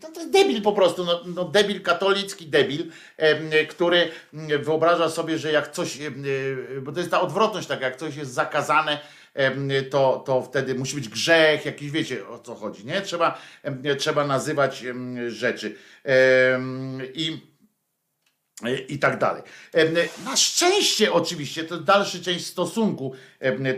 [0.00, 2.86] to, jest debil po prostu, no, no debil katolicki debil,
[3.68, 4.08] który
[4.62, 5.98] wyobraża sobie, że jak coś,
[6.82, 8.98] bo to jest ta odwrotność taka, jak coś jest zakazane,
[9.90, 13.00] to, to wtedy musi być grzech, jakiś wiecie o co chodzi, nie?
[13.00, 13.40] Trzeba,
[13.98, 14.84] trzeba nazywać
[15.28, 15.76] rzeczy.
[17.14, 17.50] I
[18.88, 19.42] i tak dalej.
[20.24, 23.12] Na szczęście oczywiście, to dalsza część stosunku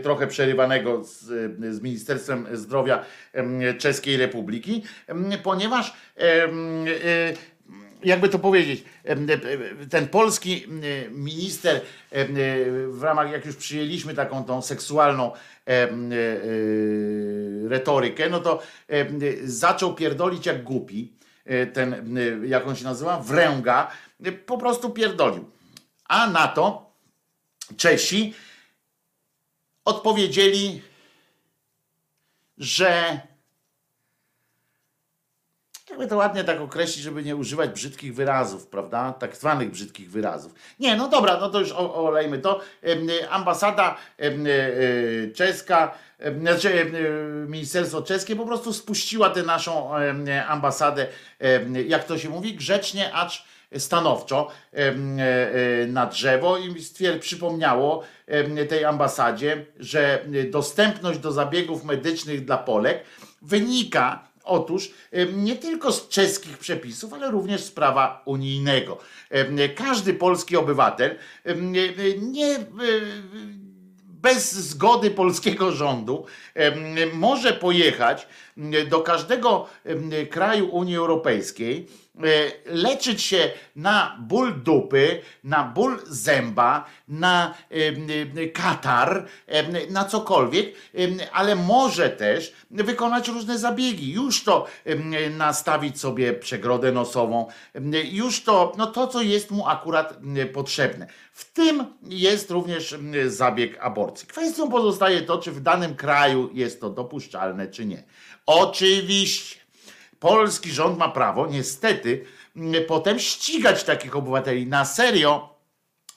[0.03, 1.19] trochę przerywanego z,
[1.75, 3.05] z Ministerstwem Zdrowia
[3.77, 4.83] Czeskiej Republiki,
[5.43, 5.93] ponieważ
[8.03, 8.83] jakby to powiedzieć,
[9.89, 10.67] ten polski
[11.11, 11.81] minister
[12.87, 15.31] w ramach, jak już przyjęliśmy taką tą seksualną
[17.67, 18.61] retorykę, no to
[19.43, 21.13] zaczął pierdolić jak głupi,
[21.73, 23.91] ten, jak on się nazywa, wręga,
[24.45, 25.51] po prostu pierdolił.
[26.05, 26.93] A na to
[27.77, 28.33] Czesi
[29.85, 30.81] odpowiedzieli,
[32.57, 33.21] że
[35.93, 39.13] jakby to ładnie tak określić, żeby nie używać brzydkich wyrazów, prawda?
[39.13, 40.53] Tak zwanych brzydkich wyrazów.
[40.79, 42.61] Nie, no dobra, no to już olejmy to.
[43.29, 44.31] Ambasada e,
[45.31, 45.93] czeska,
[46.39, 46.91] znaczy
[47.47, 49.91] Ministerstwo czeskie po prostu spuściła tę naszą
[50.47, 51.07] ambasadę,
[51.87, 53.43] jak to się mówi, grzecznie, acz
[53.77, 54.93] stanowczo e, e,
[55.87, 58.03] na drzewo i stwierd, przypomniało
[58.69, 63.03] tej ambasadzie, że dostępność do zabiegów medycznych dla Polek
[63.41, 64.91] wynika Otóż
[65.33, 68.97] nie tylko z czeskich przepisów, ale również z prawa unijnego.
[69.75, 71.15] Każdy polski obywatel
[72.21, 72.59] nie
[74.05, 76.25] bez zgody polskiego rządu
[77.13, 78.27] może pojechać
[78.89, 79.67] do każdego
[80.29, 81.87] kraju Unii Europejskiej
[82.65, 87.53] leczyć się na ból dupy, na ból zęba, na
[88.53, 89.25] katar,
[89.89, 90.75] na cokolwiek,
[91.31, 94.11] ale może też wykonać różne zabiegi.
[94.11, 94.67] Już to
[95.37, 97.47] nastawić sobie przegrodę nosową,
[98.11, 100.19] już to, no to, co jest mu akurat
[100.53, 101.07] potrzebne.
[101.31, 102.95] W tym jest również
[103.27, 104.27] zabieg aborcji.
[104.27, 108.03] Kwestią pozostaje to, czy w danym kraju jest to dopuszczalne, czy nie.
[108.45, 109.62] Oczywiście
[110.23, 112.25] polski rząd ma prawo, niestety,
[112.87, 115.55] potem ścigać takich obywateli na serio.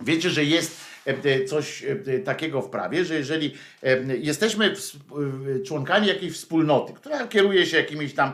[0.01, 4.75] Wiecie, że jest e, coś e, takiego w prawie, że jeżeli e, jesteśmy
[5.67, 8.33] członkami jakiejś wspólnoty, która kieruje się jakimiś tam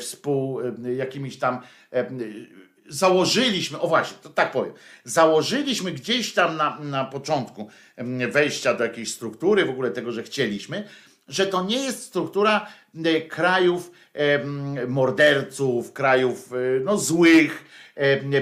[0.00, 0.60] współ,
[0.96, 1.60] jakimiś tam
[2.88, 4.72] założyliśmy, o właśnie, to tak powiem,
[5.04, 7.68] założyliśmy gdzieś tam na, na początku
[8.28, 10.84] wejścia do jakiejś struktury, w ogóle tego, że chcieliśmy,
[11.28, 12.66] że to nie jest struktura
[13.28, 13.90] krajów
[14.88, 16.50] morderców, krajów
[16.84, 17.64] no, złych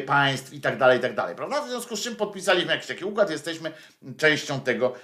[0.06, 1.62] państw i tak dalej, i tak dalej, prawda?
[1.62, 3.72] W związku z czym podpisaliśmy jakiś taki układ, jesteśmy
[4.16, 4.94] częścią tego,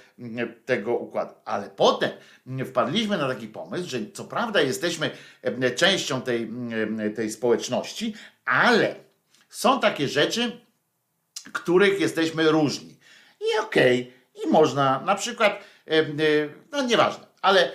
[0.65, 1.33] tego układu.
[1.45, 2.09] Ale potem
[2.65, 5.11] wpadliśmy na taki pomysł, że co prawda jesteśmy
[5.75, 6.49] częścią tej,
[7.15, 8.13] tej społeczności,
[8.45, 8.95] ale
[9.49, 10.61] są takie rzeczy,
[11.53, 12.97] których jesteśmy różni.
[13.41, 15.59] I okej, okay, i można na przykład,
[16.71, 17.71] no nieważne, ale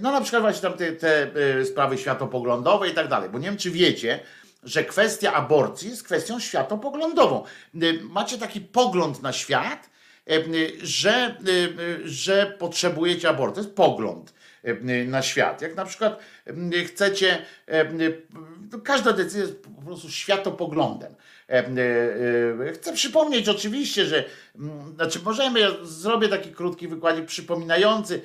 [0.00, 3.48] no na przykład właśnie tam te, te e, sprawy światopoglądowe i tak dalej, bo nie
[3.48, 4.20] wiem czy wiecie,
[4.64, 7.44] że kwestia aborcji jest kwestią światopoglądową.
[8.02, 9.90] Macie taki pogląd na świat,
[10.82, 11.36] że,
[12.04, 13.54] że potrzebujecie aborcji.
[13.54, 14.34] To jest pogląd
[15.06, 15.62] na świat.
[15.62, 16.18] Jak na przykład
[16.86, 17.46] chcecie,
[18.84, 21.14] każda decyzja jest po prostu światopoglądem.
[21.48, 21.66] E,
[22.68, 24.24] e, chcę przypomnieć oczywiście, że
[24.58, 28.20] mm, znaczy możemy, ja zrobię taki krótki wykładzik przypominający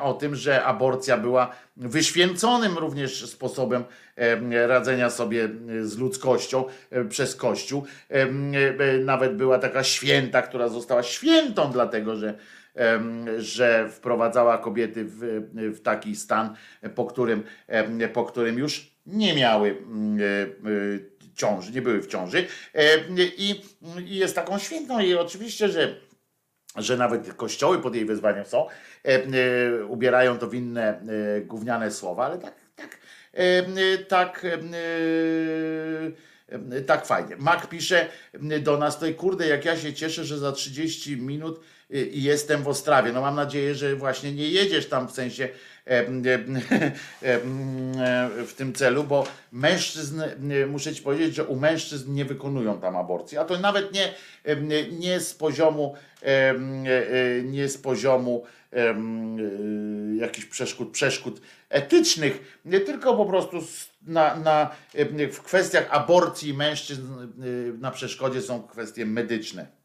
[0.00, 3.84] o tym, że aborcja była wyświęconym również sposobem
[4.66, 5.48] radzenia sobie
[5.82, 7.84] z ludzkością e, przez Kościół.
[9.04, 12.34] Nawet była taka święta, która została świętą, dlatego że
[13.38, 15.18] że wprowadzała kobiety w,
[15.54, 16.54] w taki stan,
[16.94, 17.42] po którym,
[18.12, 19.76] po którym już nie miały
[21.34, 22.98] ciąży, nie były w ciąży e,
[23.36, 23.62] i,
[23.96, 26.00] jest taką świętą i oczywiście, że
[26.76, 31.02] że nawet kościoły pod jej wezwaniem są, e, e, ubierają to w inne
[31.44, 32.98] gówniane słowa, ale tak, tak,
[34.08, 34.46] tak,
[36.86, 37.36] tak fajnie.
[37.36, 38.08] Mak pisze
[38.60, 41.60] do nas, to i kurde, jak ja się cieszę, że za 30 minut
[41.92, 43.12] i jestem w Ostrawie.
[43.12, 45.48] No mam nadzieję, że właśnie nie jedziesz tam w sensie
[48.46, 50.22] w tym celu, bo mężczyzn,
[50.68, 54.14] muszę ci powiedzieć, że u mężczyzn nie wykonują tam aborcji, a to nawet nie,
[54.98, 55.94] nie z poziomu
[57.44, 58.44] nie z poziomu
[60.16, 63.56] jakichś przeszkód, przeszkód etycznych, tylko po prostu
[64.02, 64.70] na, na,
[65.32, 67.02] w kwestiach aborcji mężczyzn
[67.80, 69.81] na przeszkodzie są kwestie medyczne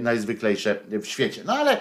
[0.00, 1.42] najzwyklejsze w świecie.
[1.44, 1.78] No ale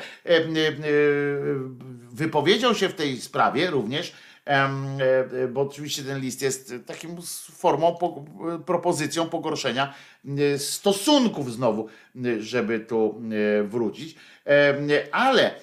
[2.11, 4.13] wypowiedział się w tej sprawie również,
[5.49, 7.21] bo oczywiście ten list jest taką
[7.55, 7.97] formą,
[8.65, 9.93] propozycją pogorszenia
[10.57, 11.87] stosunków znowu,
[12.39, 13.21] żeby tu
[13.63, 14.15] wrócić.
[15.11, 15.55] Ale,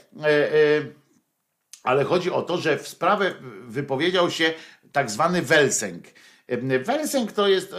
[1.82, 3.34] ale chodzi o to, że w sprawę
[3.66, 4.52] wypowiedział się
[4.92, 6.04] tak zwany Welsenk.
[6.86, 7.74] Welsenk to jest,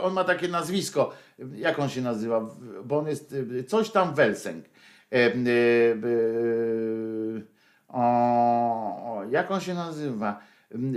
[0.00, 1.14] on ma takie nazwisko,
[1.54, 2.50] jak on się nazywa,
[2.84, 4.64] bo on jest y, coś tam Welsenk.
[5.12, 5.34] E, e,
[7.88, 10.40] o, jak on się nazywa?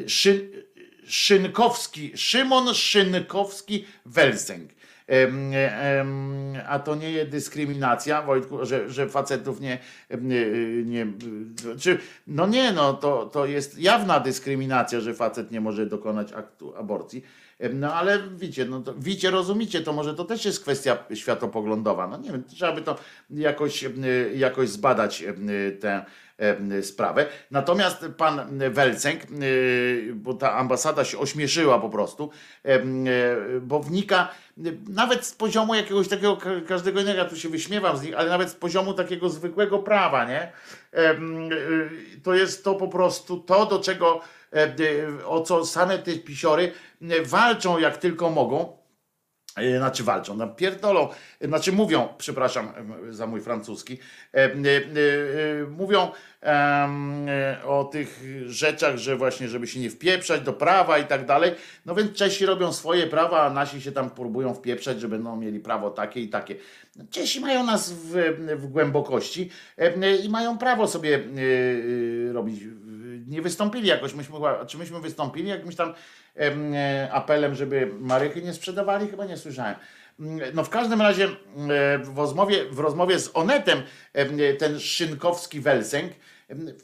[0.07, 0.51] Szy,
[1.06, 4.72] Szynkowski, Szymon Szynkowski Welsenk.
[6.67, 9.80] A to nie jest dyskryminacja, Wojtku, że, że facetów nie,
[10.85, 11.07] nie,
[11.80, 16.75] czy, no nie, no to, to jest jawna dyskryminacja, że facet nie może dokonać aktu
[16.75, 17.24] aborcji.
[17.74, 22.08] No ale widzicie, no to, widzicie, rozumicie, to może to też jest kwestia światopoglądowa.
[22.08, 22.98] No nie wiem, trzeba by to
[23.30, 23.86] jakoś,
[24.36, 25.24] jakoś zbadać
[25.80, 26.06] tę
[26.82, 27.26] sprawę.
[27.52, 29.22] Natomiast pan Welcenk,
[30.14, 32.30] bo ta ambasada się ośmieszyła po prostu,
[33.61, 34.32] bo wnika
[34.90, 36.38] nawet z poziomu jakiegoś takiego
[36.68, 40.26] każdego innego, ja tu się wyśmiewam z nich, ale nawet z poziomu takiego zwykłego prawa,
[40.26, 40.52] nie?
[42.24, 44.22] To jest to po prostu to, do czego
[45.26, 46.72] o co same te pisiory
[47.26, 48.77] walczą jak tylko mogą.
[49.58, 51.09] E, znaczy walczą, no pierdolą,
[51.42, 52.72] znaczy mówią, przepraszam
[53.09, 53.98] za mój francuski,
[54.34, 54.50] e,
[55.69, 56.11] mówią
[57.66, 61.51] o tych rzeczach, że właśnie, żeby się nie wpieprzać do prawa i tak dalej.
[61.85, 65.59] No więc Czesi robią swoje prawa, a nasi się tam próbują wpieprzać, że będą mieli
[65.59, 66.56] prawo takie i takie.
[67.09, 68.14] Czesi mają nas w,
[68.56, 69.50] w głębokości
[70.24, 71.19] i mają prawo sobie
[72.34, 72.64] robić
[73.27, 74.35] nie wystąpili jakoś, myśmy,
[74.67, 75.93] czy myśmy wystąpili jakimś tam
[77.11, 79.07] apelem, żeby marychy nie sprzedawali?
[79.07, 79.75] Chyba nie słyszałem.
[80.53, 81.27] No w każdym razie
[82.03, 83.83] w rozmowie, w rozmowie z Onetem
[84.59, 86.14] ten szynkowski Welsenk,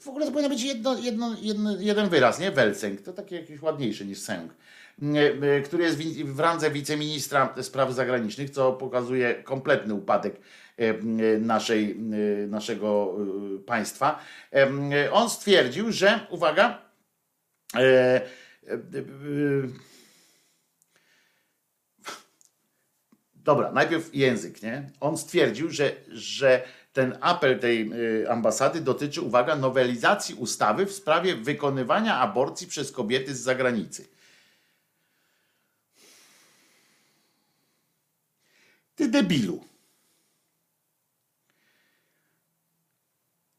[0.01, 2.51] w ogóle to powinno być jedno, jedno, jedno, jeden wyraz, nie?
[2.51, 4.53] Welsenk, to taki jakiś ładniejszy niż sęk
[5.65, 10.35] który jest w randze wiceministra spraw zagranicznych, co pokazuje kompletny upadek
[11.39, 11.99] naszej,
[12.47, 13.15] naszego
[13.65, 14.19] państwa.
[15.11, 16.81] On stwierdził, że, uwaga,
[23.35, 24.89] Dobra, najpierw język, nie?
[24.99, 27.91] On stwierdził, że, że ten apel tej
[28.27, 34.07] ambasady dotyczy, uwaga, nowelizacji ustawy w sprawie wykonywania aborcji przez kobiety z zagranicy.
[38.95, 39.72] Ty debilu.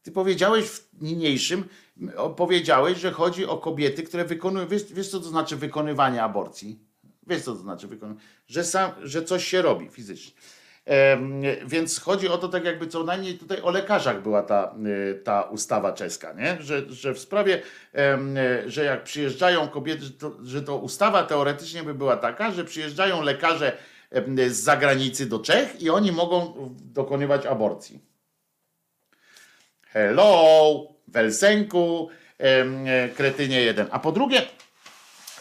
[0.05, 1.63] Ty powiedziałeś w niniejszym,
[2.35, 4.67] powiedziałeś, że chodzi o kobiety, które wykonują.
[4.67, 6.79] Wiesz, wiesz co to znaczy wykonywanie aborcji?
[7.27, 8.27] Wiesz co to znaczy wykonywanie?
[8.47, 10.31] Że, sam, że coś się robi fizycznie.
[11.67, 14.75] Więc chodzi o to, tak jakby co najmniej tutaj o lekarzach była ta,
[15.11, 16.57] y, ta ustawa czeska, nie?
[16.59, 17.61] Że, że w sprawie,
[18.65, 23.21] że jak przyjeżdżają kobiety, że to, że to ustawa teoretycznie by była taka, że przyjeżdżają
[23.21, 23.77] lekarze
[24.47, 26.53] z zagranicy do Czech i oni mogą
[26.93, 28.14] dokonywać aborcji.
[29.95, 32.09] Hello, Welsenku,
[33.15, 33.87] kretynie jeden.
[33.91, 34.41] A po drugie,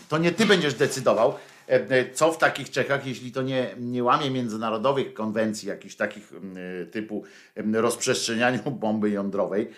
[0.09, 1.35] to nie ty będziesz decydował,
[1.69, 6.33] E, e, co w takich Czechach, jeśli to nie, nie łamie międzynarodowych konwencji, jakichś takich
[6.33, 7.25] e, typu
[7.73, 9.71] rozprzestrzenianiu bomby jądrowej,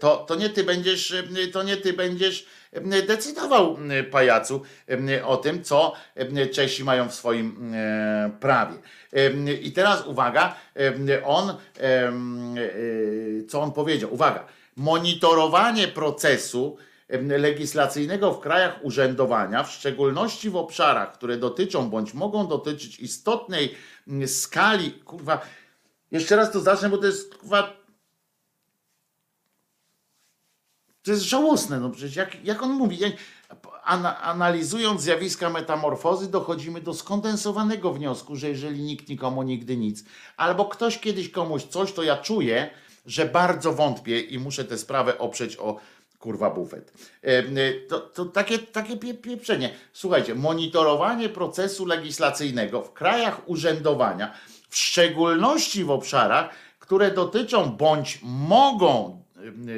[0.00, 1.14] to, to nie ty będziesz,
[1.52, 2.46] to nie ty będziesz
[3.06, 3.78] decydował,
[4.10, 4.62] pajacu,
[5.24, 5.92] o tym, co
[6.52, 7.74] Czesi mają w swoim
[8.40, 8.76] prawie.
[9.62, 10.56] I teraz uwaga,
[11.24, 11.54] on,
[13.48, 16.76] co on powiedział, uwaga, monitorowanie procesu
[17.38, 23.74] legislacyjnego w krajach urzędowania, w szczególności w obszarach, które dotyczą bądź mogą dotyczyć istotnej
[24.26, 25.40] skali, kurwa,
[26.10, 27.76] jeszcze raz to zacznę, bo to jest kurwa,
[31.02, 32.98] to jest żałosne, no przecież jak, jak on mówi,
[33.84, 40.04] analizując zjawiska metamorfozy, dochodzimy do skondensowanego wniosku, że jeżeli nikt nikomu nigdy nic,
[40.36, 42.70] albo ktoś kiedyś komuś coś, to ja czuję,
[43.06, 45.80] że bardzo wątpię i muszę tę sprawę oprzeć o
[46.18, 46.92] kurwa bufet.
[47.24, 47.44] E, e,
[47.88, 49.74] to, to takie, takie pieprzenie.
[49.92, 54.34] Słuchajcie, monitorowanie procesu legislacyjnego w krajach urzędowania,
[54.68, 59.22] w szczególności w obszarach, które dotyczą bądź mogą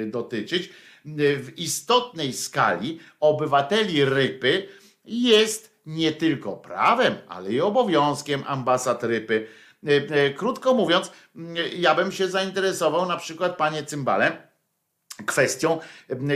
[0.03, 0.71] e, dotyczyć
[1.15, 4.69] w istotnej skali obywateli Rypy,
[5.05, 9.47] jest nie tylko prawem, ale i obowiązkiem ambasad Rypy.
[10.37, 11.13] Krótko mówiąc,
[11.77, 14.47] ja bym się zainteresował na przykład, panie Cymbale,
[15.27, 15.81] kwestią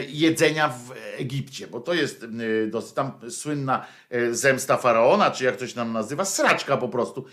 [0.08, 2.26] jedzenia w Egipcie, bo to jest
[2.68, 7.24] dosyć tam słynna e, zemsta faraona, czy jak to się nam nazywa, sraczka po prostu,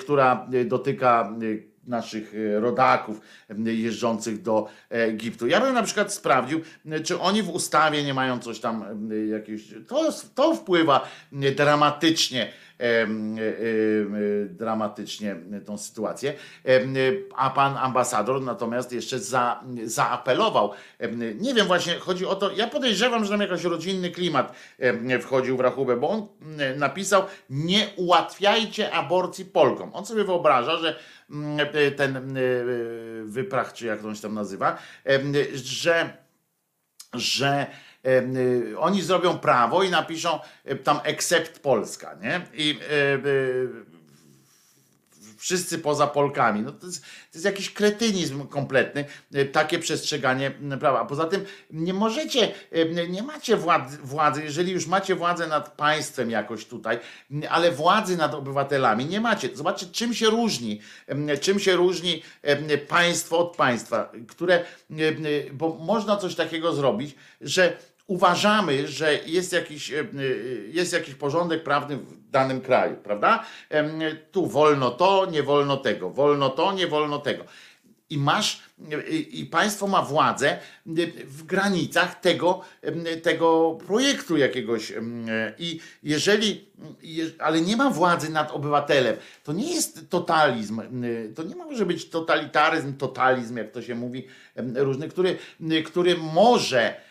[0.00, 1.34] która dotyka
[1.86, 3.20] naszych rodaków
[3.64, 5.46] jeżdżących do Egiptu.
[5.46, 6.60] Ja bym na przykład sprawdził,
[7.04, 9.74] czy oni w ustawie nie mają coś tam jakieś.
[9.88, 11.08] To, to wpływa
[11.56, 12.69] dramatycznie E, e,
[14.48, 15.36] dramatycznie
[15.66, 16.34] tą sytuację.
[17.36, 20.70] A pan ambasador natomiast jeszcze za, zaapelował.
[21.40, 24.54] Nie wiem, właśnie chodzi o to, ja podejrzewam, że tam jakiś rodzinny klimat
[25.20, 26.26] wchodził w rachubę, bo on
[26.76, 29.90] napisał: Nie ułatwiajcie aborcji Polkom.
[29.94, 30.98] On sobie wyobraża, że
[31.96, 32.38] ten
[33.24, 34.78] wyprach, czy jak to się tam nazywa,
[35.54, 36.16] że,
[37.14, 37.66] że
[38.78, 40.38] oni zrobią prawo i napiszą
[40.70, 42.40] y, tam except Polska, nie?
[42.54, 42.78] I
[45.40, 46.60] wszyscy poza Polkami.
[46.60, 49.04] No to, jest, to jest jakiś kretynizm kompletny,
[49.52, 51.00] takie przestrzeganie prawa.
[51.00, 52.52] A poza tym nie możecie,
[53.08, 56.98] nie macie władzy, władzy, jeżeli już macie władzę nad państwem jakoś tutaj,
[57.50, 59.48] ale władzy nad obywatelami nie macie.
[59.54, 60.80] Zobaczcie, czym się różni,
[61.40, 62.22] czym się różni
[62.88, 64.64] państwo od państwa, które,
[65.52, 67.76] bo można coś takiego zrobić, że
[68.10, 70.04] uważamy, że jest jakiś, e, e,
[70.68, 73.44] jest jakiś porządek prawny w danym kraju, prawda?
[74.32, 77.44] Tu wolno to, nie wolno tego, wolno to, nie wolno tego.
[78.10, 78.62] I masz,
[79.30, 80.58] i państwo ma władzę
[81.26, 82.60] w granicach tego,
[83.22, 84.92] tego projektu jakiegoś.
[85.58, 86.68] I jeżeli,
[87.38, 90.82] ale nie ma władzy nad obywatelem, to nie jest totalizm,
[91.34, 95.38] to nie może być totalitaryzm, totalizm, jak to się mówi, różny, który,
[95.84, 97.09] który może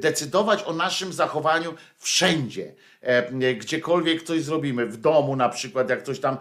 [0.00, 2.74] decydować o naszym zachowaniu wszędzie.
[3.58, 6.36] Gdziekolwiek coś zrobimy, w domu na przykład, jak coś tam,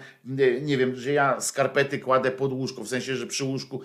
[0.61, 3.81] nie wiem, że ja skarpety kładę pod łóżko, w sensie, że przy łóżku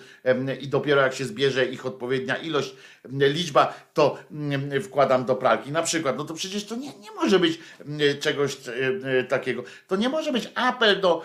[0.61, 2.75] i dopiero jak się zbierze ich odpowiednia ilość,
[3.11, 4.17] liczba, to
[4.83, 7.59] wkładam do pralki na przykład, no to przecież to nie, nie może być
[8.19, 8.57] czegoś
[9.29, 9.63] takiego.
[9.87, 11.21] To nie może być apel do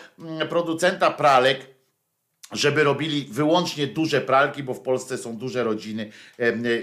[0.48, 1.79] producenta pralek,
[2.52, 6.10] żeby robili wyłącznie duże pralki, bo w Polsce są duże rodziny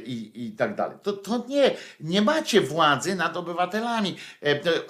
[0.06, 0.98] i, i tak dalej.
[1.04, 4.16] To, to nie, nie macie władzy nad obywatelami.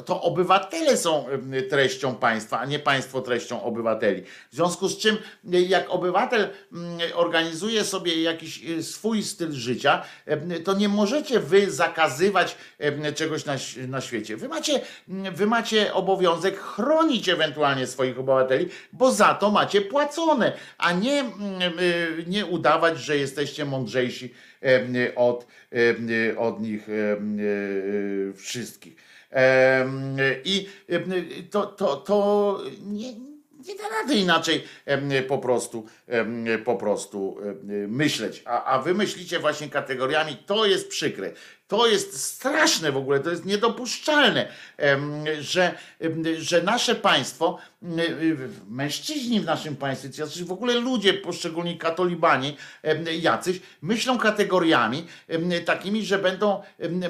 [0.05, 1.25] To obywatele są
[1.69, 4.21] treścią państwa, a nie państwo treścią obywateli.
[4.51, 6.49] W związku z czym, jak obywatel
[7.13, 10.03] organizuje sobie jakiś e, swój styl życia,
[10.63, 12.55] to nie możecie wy zakazywać
[13.15, 13.55] czegoś na,
[13.87, 14.37] na świecie.
[14.37, 20.93] Wy macie, wy macie obowiązek chronić ewentualnie swoich obywateli, bo za to macie płacone a
[20.93, 24.33] nie, mm, y, nie udawać, że jesteście mądrzejsi
[25.15, 25.47] od,
[26.37, 28.95] od nich y, wszystkich.
[30.43, 30.67] I
[31.51, 33.13] to, to, to nie,
[33.67, 34.63] nie da rady inaczej
[35.27, 35.85] po prostu,
[36.65, 37.37] po prostu
[37.87, 38.41] myśleć.
[38.45, 41.31] A, a wy myślicie właśnie kategoriami, to jest przykre.
[41.67, 44.47] To jest straszne w ogóle, to jest niedopuszczalne,
[45.39, 45.77] że,
[46.37, 47.57] że nasze państwo,
[48.69, 52.57] mężczyźni w naszym państwie, czy w ogóle ludzie, poszczególni katolibani,
[53.21, 55.07] jacyś, myślą kategoriami
[55.65, 56.61] takimi, że będą,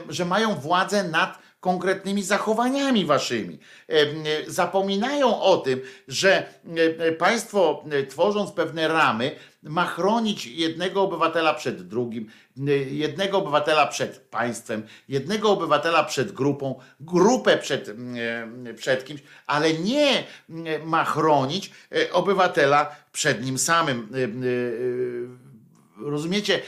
[0.09, 3.59] że mają władzę nad konkretnymi zachowaniami waszymi.
[4.47, 6.53] Zapominają o tym, że
[7.17, 12.29] państwo tworząc pewne ramy, ma chronić jednego obywatela przed drugim,
[12.91, 17.91] jednego obywatela przed państwem, jednego obywatela przed grupą, grupę przed,
[18.75, 20.23] przed kimś, ale nie
[20.85, 24.09] ma chronić e, obywatela przed nim samym.
[24.13, 24.23] E,
[26.05, 26.61] e, rozumiecie?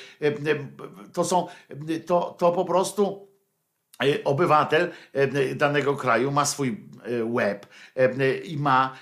[1.13, 1.47] To są,
[2.05, 3.28] to, to po prostu E,
[4.23, 6.77] obywatel e, danego kraju ma swój
[7.09, 7.65] e, web
[8.43, 8.97] i ma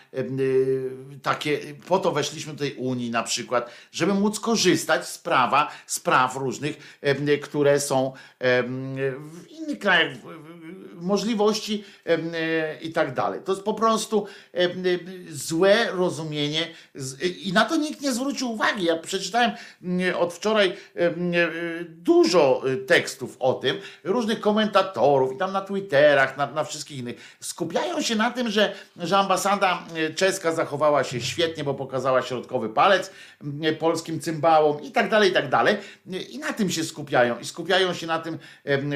[1.21, 5.99] takie, po to weszliśmy do tej Unii na przykład, żeby móc korzystać z prawa, z
[5.99, 6.99] praw różnych,
[7.41, 10.17] które są w innych krajach,
[11.01, 11.83] możliwości
[12.81, 13.41] i tak dalej.
[13.45, 14.27] To jest po prostu
[15.29, 16.67] złe rozumienie
[17.45, 18.85] i na to nikt nie zwrócił uwagi.
[18.85, 19.51] Ja przeczytałem
[20.19, 20.73] od wczoraj
[21.87, 27.37] dużo tekstów o tym, różnych komentatorów i tam na Twitterach, na, na wszystkich innych.
[27.39, 29.83] Skupiają się na tym, że, że ambasada
[30.15, 33.11] czeska zachowała się świetnie, bo pokazała środkowy palec
[33.79, 35.77] polskim cymbałom i tak dalej, i tak dalej.
[36.29, 37.39] I na tym się skupiają.
[37.39, 38.39] I skupiają się na tym,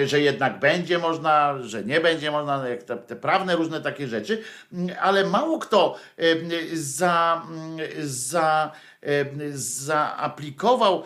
[0.06, 4.44] że jednak będzie można, że nie będzie można, jak te, te prawne różne takie rzeczy,
[5.02, 5.96] ale mało kto
[6.74, 7.42] za,
[8.04, 8.72] za
[9.54, 11.04] zaaplikował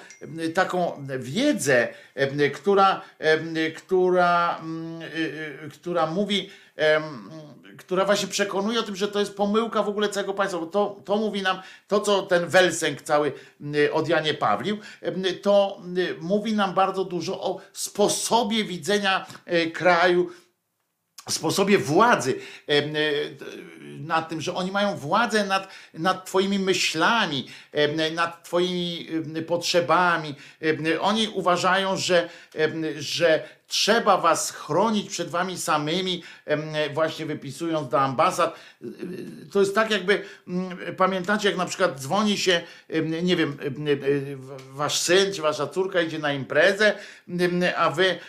[0.53, 1.87] taką wiedzę,
[2.53, 3.01] która,
[3.75, 4.61] która,
[5.73, 6.49] która mówi,
[7.77, 11.01] która właśnie przekonuje o tym, że to jest pomyłka w ogóle całego państwa, bo to,
[11.05, 13.31] to mówi nam, to co ten Welsenk cały
[13.93, 14.77] od Janie Pawlił,
[15.41, 15.81] to
[16.21, 20.29] mówi nam bardzo dużo o sposobie widzenia e, kraju,
[21.29, 22.81] sposobie władzy, e,
[23.99, 27.47] nad tym, że oni mają władzę nad, nad Twoimi myślami,
[28.13, 29.07] nad Twoimi
[29.47, 30.35] potrzebami.
[31.01, 32.29] Oni uważają, że,
[32.97, 36.23] że trzeba was chronić przed wami samymi,
[36.93, 38.55] właśnie wypisując do ambasad.
[39.51, 40.23] To jest tak jakby,
[40.97, 42.61] pamiętacie, jak na przykład dzwoni się,
[43.23, 43.57] nie wiem,
[44.71, 46.93] wasz syn czy wasza córka idzie na imprezę,
[47.77, 48.19] a wy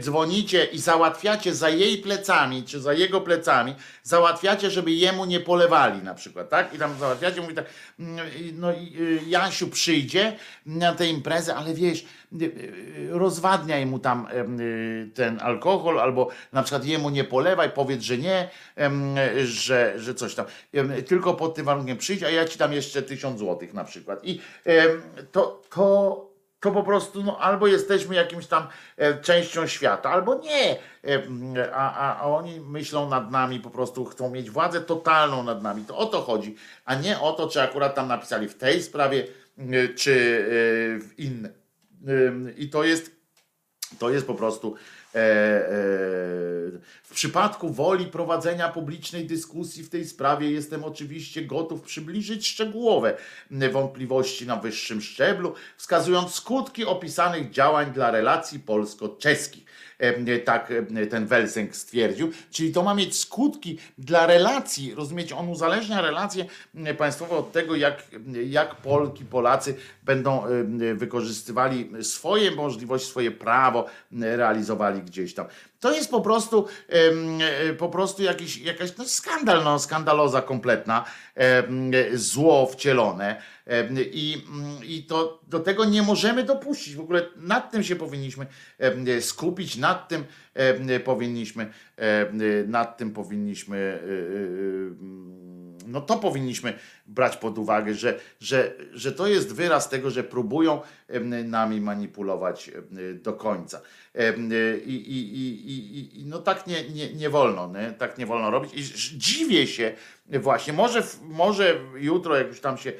[0.00, 6.02] dzwonicie i załatwiacie za jej plecami, czy za jego plecami, załatwiacie, żeby jemu nie polewali
[6.02, 6.74] na przykład, tak?
[6.74, 7.66] I tam załatwiacie, mówi tak,
[8.52, 12.04] no y, Jasiu przyjdzie na tę imprezę, ale wiesz,
[13.10, 14.28] rozwadniaj mu tam
[15.14, 18.48] ten alkohol, albo na przykład jemu nie polewaj, powiedz, że nie,
[19.44, 20.46] że, że coś tam.
[21.06, 24.20] Tylko pod tym warunkiem przyjdź, a ja ci dam jeszcze tysiąc złotych na przykład.
[24.22, 24.40] I
[25.32, 26.26] to, to,
[26.60, 30.76] to po prostu no, albo jesteśmy jakimś tam e, częścią świata, albo nie.
[31.74, 35.84] A, a, a oni myślą nad nami, po prostu chcą mieć władzę totalną nad nami.
[35.84, 39.24] To o to chodzi, a nie o to, czy akurat tam napisali w tej sprawie,
[39.96, 40.44] czy
[41.02, 41.65] w innej.
[42.56, 43.10] I to jest,
[43.98, 44.74] to jest po prostu
[45.14, 45.20] e, e,
[47.02, 53.16] w przypadku woli prowadzenia publicznej dyskusji w tej sprawie jestem oczywiście gotów przybliżyć szczegółowe
[53.72, 59.64] wątpliwości na wyższym szczeblu, wskazując skutki opisanych działań dla relacji polsko-czeskich
[60.44, 60.72] tak
[61.10, 62.32] ten Welsenk stwierdził.
[62.50, 65.36] Czyli to ma mieć skutki dla relacji, rozumiecie?
[65.36, 66.44] On uzależnia relacje
[66.98, 68.02] państwowe od tego, jak,
[68.46, 70.42] jak Polki, Polacy będą
[70.94, 75.46] wykorzystywali swoje możliwości, swoje prawo prawo realizowali gdzieś tam.
[75.80, 76.66] To jest po prostu
[77.78, 81.04] po prostu jakiś, jakaś no skandal, no skandaloza kompletna,
[82.14, 83.42] zło wcielone
[84.12, 84.44] i,
[84.82, 86.94] i to do tego nie możemy dopuścić.
[86.94, 88.46] W ogóle nad tym się powinniśmy
[89.20, 90.24] skupić, nad tym
[91.04, 91.70] powinniśmy,
[92.66, 95.55] nad tym powinniśmy y, y, y,
[95.86, 100.80] no to powinniśmy brać pod uwagę, że, że, że to jest wyraz tego, że próbują
[101.44, 102.70] nami manipulować
[103.22, 103.80] do końca.
[104.86, 107.92] I, i, i, i no tak nie, nie, nie wolno, nie?
[107.92, 108.72] tak nie wolno robić.
[108.74, 108.82] I
[109.18, 109.92] dziwię się
[110.26, 112.92] właśnie, może, może jutro, jak już tam się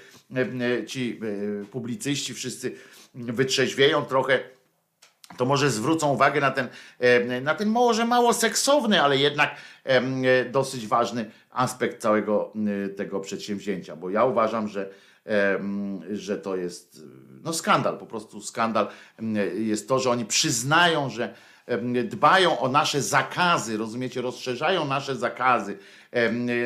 [0.86, 1.20] ci
[1.62, 2.74] e, publicyści wszyscy
[3.14, 4.40] wytrzeźwieją trochę,
[5.36, 6.68] to może zwrócą uwagę na ten,
[7.42, 9.56] na ten może mało seksowny, ale jednak
[10.50, 12.52] dosyć ważny aspekt całego
[12.96, 14.90] tego przedsięwzięcia, bo ja uważam, że,
[16.12, 17.02] że to jest
[17.44, 18.88] no skandal, po prostu skandal
[19.54, 21.34] jest to, że oni przyznają, że
[22.04, 25.78] dbają o nasze zakazy, rozumiecie, rozszerzają nasze zakazy,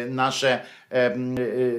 [0.08, 0.60] nasze,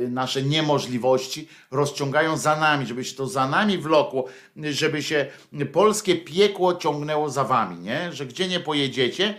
[0.09, 4.25] nasze niemożliwości, rozciągają za nami, żeby się to za nami wlokło,
[4.57, 5.25] żeby się
[5.71, 8.13] polskie piekło ciągnęło za wami, nie?
[8.13, 9.35] że gdzie nie pojedziecie,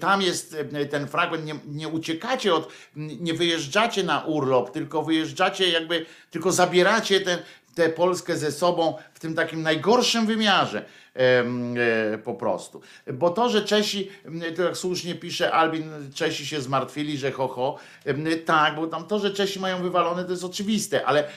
[0.00, 0.56] tam jest
[0.90, 7.20] ten fragment, nie, nie uciekacie od, nie wyjeżdżacie na urlop, tylko wyjeżdżacie jakby, tylko zabieracie
[7.20, 7.38] ten,
[7.74, 10.84] tę Polskę ze sobą w tym takim najgorszym wymiarze
[12.24, 12.80] po prostu.
[13.12, 14.10] Bo to, że Czesi,
[14.56, 17.78] to jak słusznie pisze Albin, Czesi się zmartwili, że ho, ho,
[18.46, 21.28] tak, bo tam to, że Czesi mają wywalone, to jest oczywiste, ale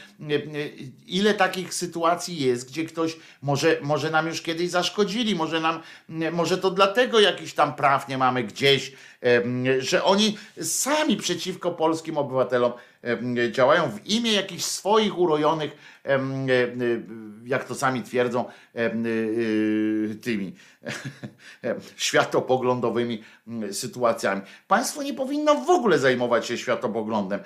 [1.08, 5.80] ile takich sytuacji jest, gdzie ktoś może, może nam już kiedyś zaszkodzili, może nam,
[6.32, 8.92] może to dlatego jakiś tam praw nie mamy gdzieś,
[9.80, 12.72] że oni sami przeciwko polskim obywatelom
[13.52, 16.01] działają w imię jakichś swoich urojonych,
[17.46, 18.46] jak to sami twierdzą,
[20.22, 20.56] tymi
[21.96, 23.24] światopoglądowymi
[23.72, 24.42] sytuacjami.
[24.68, 27.40] Państwo nie powinno w ogóle zajmować się światopoglądem.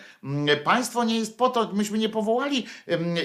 [0.64, 2.66] Państwo nie jest po to, myśmy nie powołali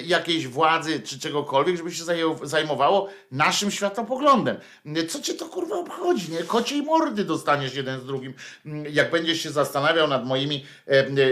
[0.05, 2.05] jakiejś władzy czy czegokolwiek, żeby się
[2.43, 4.57] zajmowało naszym światopoglądem.
[5.09, 6.33] Co cię to kurwa obchodzi?
[6.33, 6.39] Nie?
[6.43, 8.35] Kociej mordy dostaniesz jeden z drugim,
[8.91, 10.65] jak będziesz się zastanawiał nad moimi,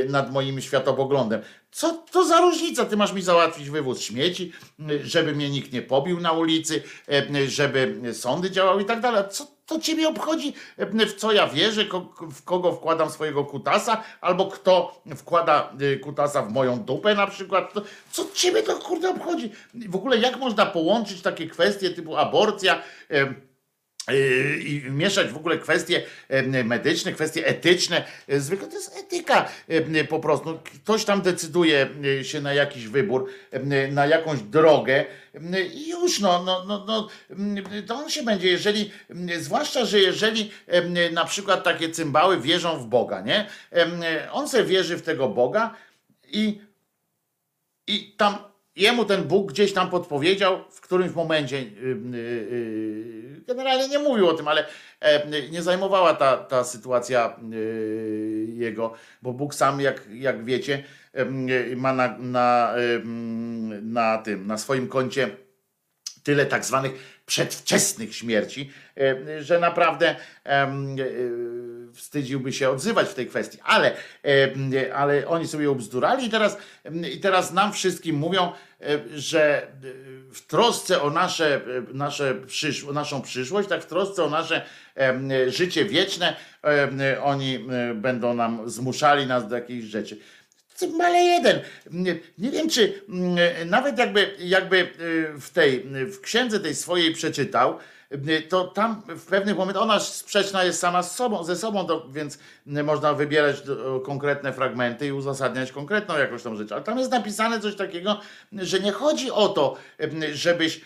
[0.08, 1.40] nad moim światopoglądem.
[1.70, 2.84] Co to za różnica?
[2.84, 4.52] Ty masz mi załatwić wywóz śmieci,
[5.04, 6.82] żeby mnie nikt nie pobił na ulicy,
[7.48, 9.24] żeby sądy działały i tak dalej.
[9.30, 11.84] Co to ciebie obchodzi, w co ja wierzę,
[12.32, 17.74] w kogo wkładam swojego kutasa, albo kto wkłada y, kutasa w moją dupę na przykład.
[18.12, 19.52] Co ciebie to kurde obchodzi?
[19.88, 22.82] W ogóle jak można połączyć takie kwestie typu aborcja,
[24.60, 26.02] i mieszać w ogóle kwestie
[26.64, 28.04] medyczne, kwestie etyczne.
[28.28, 29.48] Zwykle to jest etyka
[30.08, 30.58] po prostu.
[30.64, 31.88] Ktoś tam decyduje
[32.22, 33.30] się na jakiś wybór,
[33.92, 35.04] na jakąś drogę
[35.74, 37.08] i już, no, no, no, no,
[37.86, 38.90] to on się będzie, jeżeli,
[39.38, 40.50] zwłaszcza, że jeżeli
[41.12, 43.46] na przykład takie cymbały wierzą w Boga, nie?
[44.32, 45.74] On se wierzy w tego Boga
[46.26, 46.60] i,
[47.86, 48.38] i tam
[48.78, 54.28] jemu ten Bóg gdzieś tam podpowiedział w którymś momencie, y, y, y, generalnie nie mówił
[54.28, 54.66] o tym, ale
[55.00, 57.36] e, nie zajmowała ta, ta sytuacja
[58.46, 60.84] jego, bo Bóg sam, jak, jak wiecie,
[61.76, 62.74] ma na, na,
[63.82, 65.30] na tym, na swoim koncie
[66.22, 68.70] tyle tak zwanych przedwczesnych śmierci,
[69.40, 70.16] że naprawdę
[71.94, 73.96] wstydziłby się odzywać w tej kwestii, ale,
[74.94, 76.58] ale oni sobie obzdurali i teraz,
[77.14, 78.52] i teraz nam wszystkim mówią,
[79.14, 79.66] że
[80.32, 81.60] w trosce o nasze,
[81.92, 84.66] nasze przysz, naszą przyszłość, tak w trosce o nasze
[85.48, 86.36] życie wieczne,
[87.22, 90.18] oni będą nam zmuszali nas do jakichś rzeczy.
[91.02, 91.60] Ale jeden.
[92.38, 93.02] Nie wiem, czy
[93.66, 94.88] nawet jakby, jakby
[95.40, 97.78] w tej w księdze tej swojej przeczytał,
[98.48, 102.38] to tam w pewnych momentach ona sprzeczna jest sama z sobą, ze sobą, to, więc
[102.66, 103.62] można wybierać
[104.04, 106.72] konkretne fragmenty i uzasadniać konkretną jakąś tą rzecz.
[106.72, 108.20] Ale tam jest napisane coś takiego,
[108.52, 109.76] że nie chodzi o to,
[110.32, 110.80] żebyś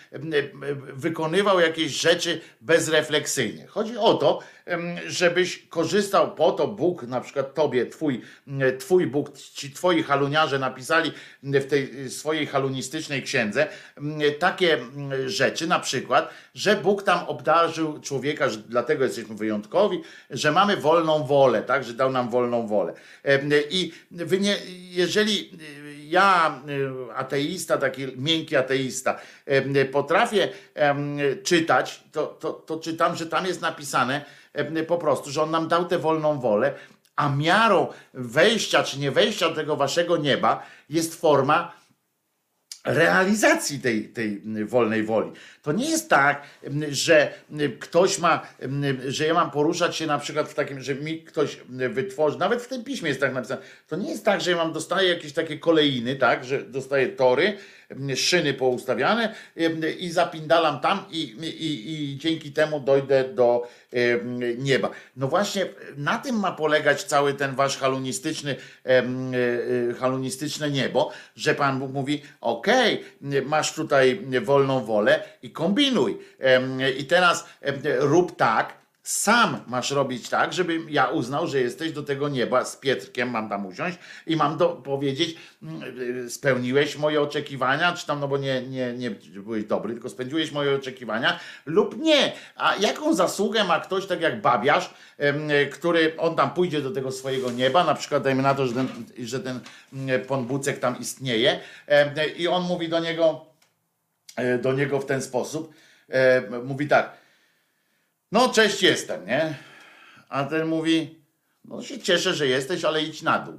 [0.94, 3.66] wykonywał jakieś rzeczy bezrefleksyjnie.
[3.66, 4.38] Chodzi o to,
[5.06, 8.20] żebyś korzystał po to, Bóg, na przykład tobie, twój,
[8.78, 13.66] twój Bóg, ci twoi haluniarze napisali w tej swojej halunistycznej księdze
[14.38, 14.78] takie
[15.26, 21.24] rzeczy, na przykład, że Bóg tam obdarzył człowieka, że dlatego jesteśmy wyjątkowi, że mamy wolną
[21.24, 22.92] wolę, tak, że dał nam wolną wolę.
[23.70, 24.56] I wy nie,
[24.90, 25.50] jeżeli
[26.08, 26.60] ja,
[27.14, 29.20] ateista, taki miękki ateista,
[29.92, 30.48] potrafię
[31.42, 34.24] czytać, to, to, to czytam, że tam jest napisane,
[34.86, 36.74] po prostu, że on nam dał tę wolną wolę,
[37.16, 41.82] a miarą wejścia czy nie wejścia do tego waszego nieba jest forma
[42.84, 45.30] realizacji tej, tej wolnej woli.
[45.62, 46.42] To nie jest tak,
[46.90, 47.32] że
[47.80, 48.46] ktoś ma,
[49.08, 52.68] że ja mam poruszać się na przykład w takim, że mi ktoś wytworzy, nawet w
[52.68, 55.58] tym piśmie jest tak napisane, to nie jest tak, że ja mam, dostaję jakieś takie
[55.58, 57.58] kolejny, tak, że dostaję tory,
[58.16, 59.34] szyny poustawiane
[59.98, 63.68] i zapindalam tam i, i, i dzięki temu dojdę do
[64.58, 64.90] nieba.
[65.16, 68.56] No właśnie na tym ma polegać cały ten wasz halunistyczny,
[68.86, 69.04] e, e,
[69.94, 76.18] halunistyczne niebo, że Pan Bóg mówi, okej, okay, masz tutaj wolną wolę i kombinuj.
[76.98, 77.46] I teraz
[77.98, 82.76] rób tak, sam masz robić tak, żebym ja uznał, że jesteś do tego nieba z
[82.76, 88.28] Pietrkiem, mam tam usiąść i mam do, powiedzieć, mm, spełniłeś moje oczekiwania, czy tam, no
[88.28, 92.32] bo nie, nie, nie byłeś dobry, tylko spełniłeś moje oczekiwania, lub nie.
[92.56, 94.94] A jaką zasługę ma ktoś, tak jak babiarz,
[95.72, 98.88] który on tam pójdzie do tego swojego nieba, na przykład dajmy na to, że ten,
[99.18, 99.60] że ten
[99.92, 101.60] mm, Bucek tam istnieje
[102.36, 103.46] i on mówi do niego,
[104.36, 105.74] e, do niego w ten sposób,
[106.64, 107.21] mówi tak,
[108.32, 109.54] no, cześć, jestem, nie?
[110.28, 111.22] A ten mówi,
[111.64, 113.58] no się cieszę, że jesteś, ale idź na dół.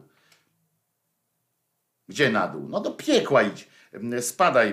[2.10, 2.70] Gdzie na dół?
[2.70, 3.68] No do piekła idź.
[4.22, 4.70] Spadaj,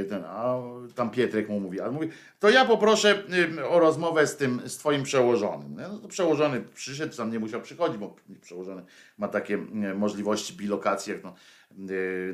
[0.00, 0.54] y, ten, a
[0.94, 3.22] tam Pietrek mu mówi, ale mówi, to ja poproszę
[3.58, 5.76] y, o rozmowę z tym, z twoim przełożonym.
[5.90, 8.82] No to przełożony przyszedł, tam nie musiał przychodzić, bo przełożony
[9.18, 11.34] ma takie y, możliwości bilokacji, jak no,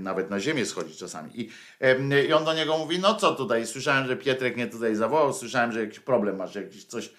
[0.00, 1.40] nawet na ziemię schodzi czasami.
[1.40, 1.50] I,
[2.28, 5.72] I on do niego mówi, no co tutaj, słyszałem, że Pietrek mnie tutaj zawołał, słyszałem,
[5.72, 7.10] że jakiś problem masz, jakiś coś,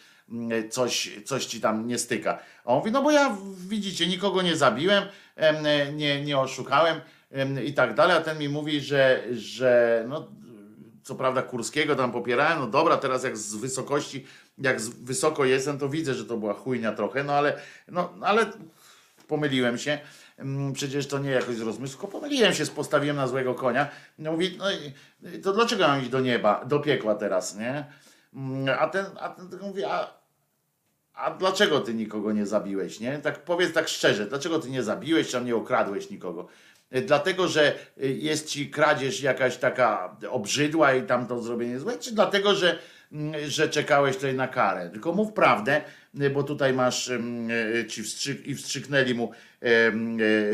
[0.70, 2.40] coś, coś ci tam nie styka.
[2.66, 3.38] A on mówi, no bo ja
[3.68, 5.04] widzicie, nikogo nie zabiłem,
[5.96, 7.02] nie, nie oszukałem
[7.66, 10.28] i tak dalej, a ten mi mówi, że, że no,
[11.04, 14.26] co prawda Kurskiego tam popierałem, no dobra, teraz jak z wysokości,
[14.58, 18.46] jak wysoko jestem, to widzę, że to była chujnia trochę, no ale, no, ale
[19.28, 20.00] pomyliłem się.
[20.38, 23.90] Mm, przecież to nie jakoś z rozmysłu, pomyliłem się, postawiłem na złego konia.
[24.20, 24.66] No mówi, no
[25.44, 27.86] to dlaczego mam iść do nieba, do piekła teraz, nie?
[28.34, 30.14] Mm, a ten, a ten mówi, a,
[31.14, 33.18] a dlaczego ty nikogo nie zabiłeś, nie?
[33.18, 36.48] Tak powiedz tak szczerze, dlaczego ty nie zabiłeś, czy nie okradłeś nikogo?
[36.92, 41.98] E, dlatego, że e, jest ci kradzież jakaś taka obrzydła i tam to zrobienie złe,
[41.98, 42.80] czy dlatego, że,
[43.12, 44.90] mm, że czekałeś tutaj na karę?
[44.90, 45.82] Tylko mów prawdę,
[46.34, 47.12] bo tutaj masz
[47.88, 49.32] ci wstrzyk, i wstrzyknęli mu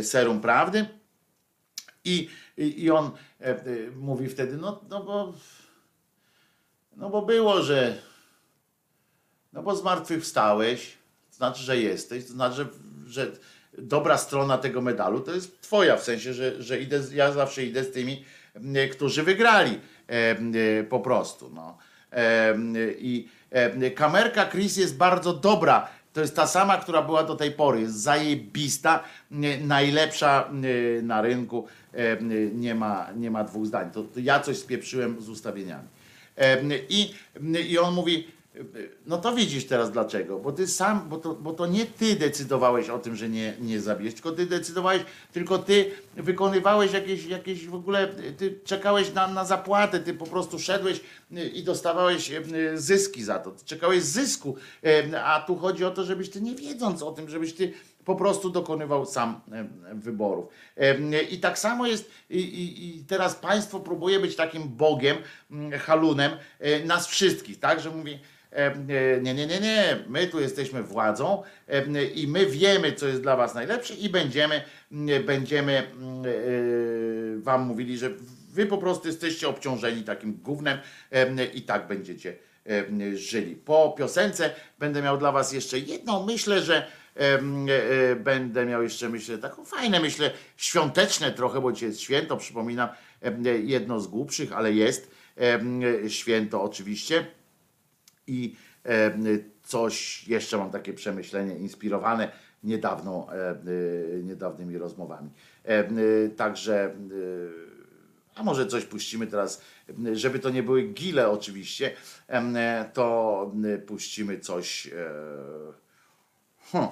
[0.01, 0.85] serum prawdy
[2.06, 3.11] i, i, on
[3.95, 5.33] mówi wtedy, no, no bo
[6.95, 7.98] no bo było, że
[9.53, 10.98] no bo zmartwychwstałeś,
[11.30, 12.67] to znaczy, że jesteś, to znaczy, że,
[13.06, 13.32] że
[13.77, 17.83] dobra strona tego medalu to jest twoja, w sensie, że, że idę, ja zawsze idę
[17.83, 18.25] z tymi,
[18.92, 21.50] którzy wygrali e, po prostu.
[21.50, 21.77] No.
[22.98, 23.30] I
[23.96, 25.88] kamerka Chris jest bardzo dobra.
[26.14, 27.82] To jest ta sama, która była do tej pory.
[27.82, 29.04] Jest zajebista,
[29.62, 30.50] najlepsza
[31.02, 31.68] na rynku.
[32.54, 33.92] Nie ma, nie ma dwóch zdań.
[33.92, 35.88] To ja coś spieprzyłem z ustawieniami.
[36.90, 37.14] I,
[37.70, 38.28] i on mówi,
[39.06, 42.90] no to widzisz teraz dlaczego, bo ty sam, bo to, bo to nie ty decydowałeś
[42.90, 47.76] o tym, że nie, nie zabijesz, tylko ty decydowałeś, tylko ty wykonywałeś jakieś, jakieś w
[47.76, 48.08] ogóle,
[48.38, 51.02] ty czekałeś na, na zapłatę, ty po prostu szedłeś
[51.54, 52.42] i dostawałeś e,
[52.76, 56.56] zyski za to, ty czekałeś zysku, e, a tu chodzi o to, żebyś ty nie
[56.56, 57.74] wiedząc o tym, żebyś ty
[58.06, 59.42] po prostu dokonywał sam
[59.94, 60.46] wyborów.
[61.32, 65.18] I tak samo jest, i, i, i teraz państwo próbuje być takim Bogiem,
[65.80, 66.32] halunem
[66.86, 68.20] nas wszystkich, tak, że mówi,
[69.22, 73.36] nie, nie, nie, nie, my tu jesteśmy władzą e, i my wiemy, co jest dla
[73.36, 74.64] was najlepsze i będziemy,
[75.26, 75.84] będziemy e,
[77.42, 78.10] wam mówili, że
[78.50, 80.78] wy po prostu jesteście obciążeni takim gównem
[81.54, 82.36] i tak będziecie
[83.14, 83.56] żyli.
[83.56, 84.50] Po piosence
[84.80, 86.88] będę miał dla was jeszcze jedną, myślę, że
[88.16, 92.90] będę miał jeszcze, myślę, taką fajne, myślę, świąteczne trochę, bo dzisiaj jest święto, przypominam,
[93.64, 95.12] jedno z głupszych, ale jest
[96.08, 97.26] święto oczywiście
[98.27, 99.18] i e,
[99.64, 102.32] coś jeszcze mam takie przemyślenie inspirowane
[102.64, 103.56] niedawno, e, e,
[104.24, 105.30] niedawnymi rozmowami.
[106.38, 106.95] Także,
[108.35, 109.61] a może coś puścimy teraz,
[110.14, 111.95] żeby to nie były gile oczywiście,
[112.93, 113.52] to
[113.88, 114.90] puścimy coś.
[116.72, 116.90] Huh.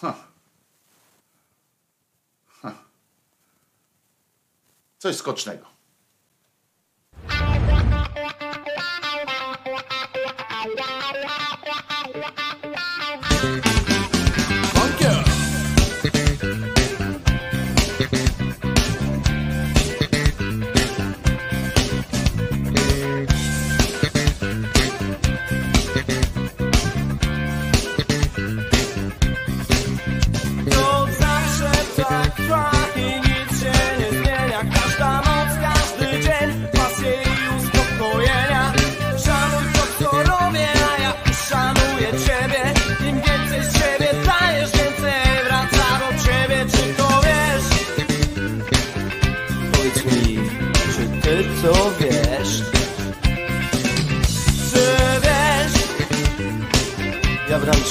[0.00, 0.14] Huh.
[2.62, 2.74] Huh.
[4.98, 5.66] Coś skocznego.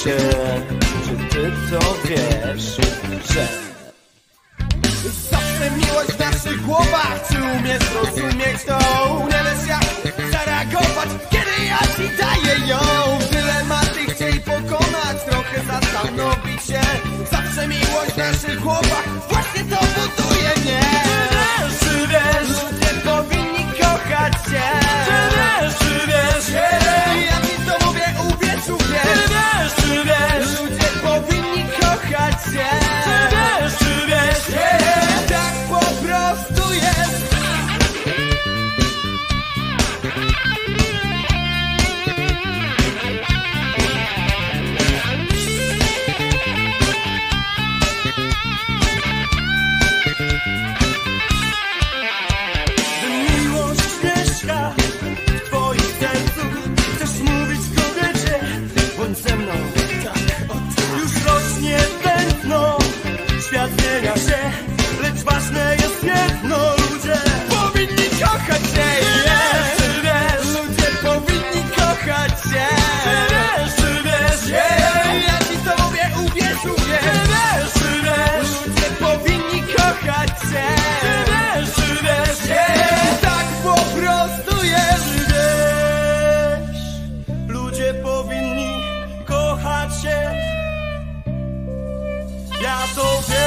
[0.04, 0.16] Cię
[1.04, 2.76] Czy ty to wiesz,
[3.34, 3.48] że
[5.30, 8.78] Zawsze miłość w naszych głowach Czy umiesz zrozumieć to?
[9.24, 12.78] Nie wiesz jak zareagować Kiedy ja ci daję ją?
[13.30, 16.80] Dylematy chciej pokonać Trochę zastanowić się.
[17.30, 19.08] Zawsze miłość w naszych głowach
[92.60, 93.39] Ja to wiem,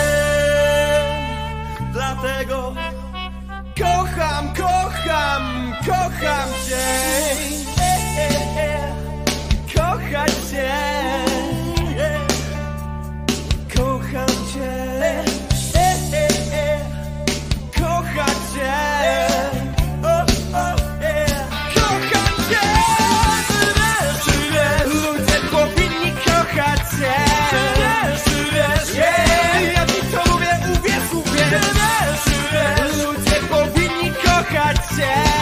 [34.95, 35.32] kochać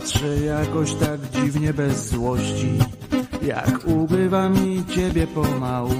[0.00, 2.78] Patrzę jakoś tak dziwnie bez złości.
[3.42, 5.94] Jak ubywa mi ciebie pomału.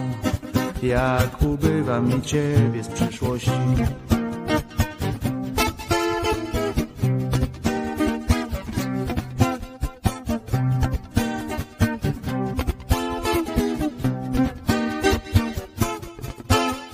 [0.82, 3.50] Jak ubywa mi ciebie z przyszłości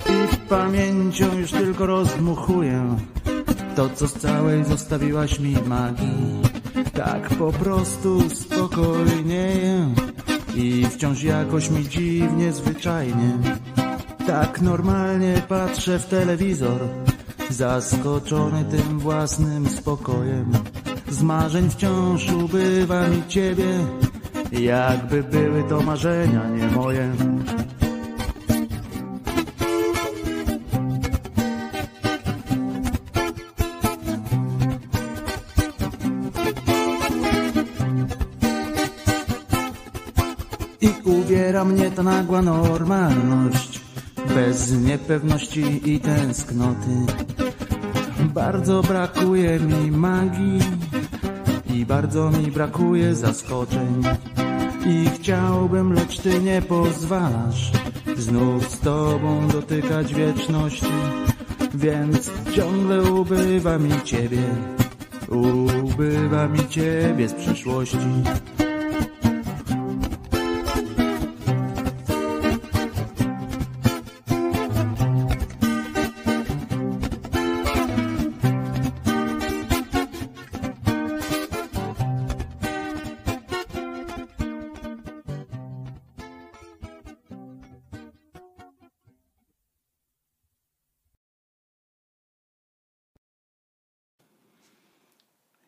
[0.09, 2.97] I pamięcią już tylko rozdmuchuję.
[3.75, 6.41] To, co z całej zostawiłaś mi magii
[6.97, 9.93] Tak po prostu spokojnieję
[10.55, 13.37] I wciąż jakoś mi dziwnie, zwyczajnie.
[14.27, 16.79] Tak normalnie patrzę w telewizor
[17.49, 20.51] Zaskoczony tym własnym spokojem.
[21.09, 23.67] Z marzeń wciąż ubywa mi ciebie
[24.51, 27.13] Jakby były to marzenia, nie moje
[41.57, 43.81] uwiera mnie ta nagła normalność.
[44.35, 47.13] Bez niepewności i tęsknoty.
[48.33, 50.59] Bardzo brakuje mi magii
[51.73, 54.03] I bardzo mi brakuje zaskoczeń.
[54.85, 57.71] I chciałbym, lecz ty nie pozwalasz
[58.17, 60.95] Znów z tobą dotykać wieczności.
[61.73, 64.43] Więc ciągle ubywa mi ciebie.
[65.29, 67.97] Ubywa mi ciebie z przeszłości.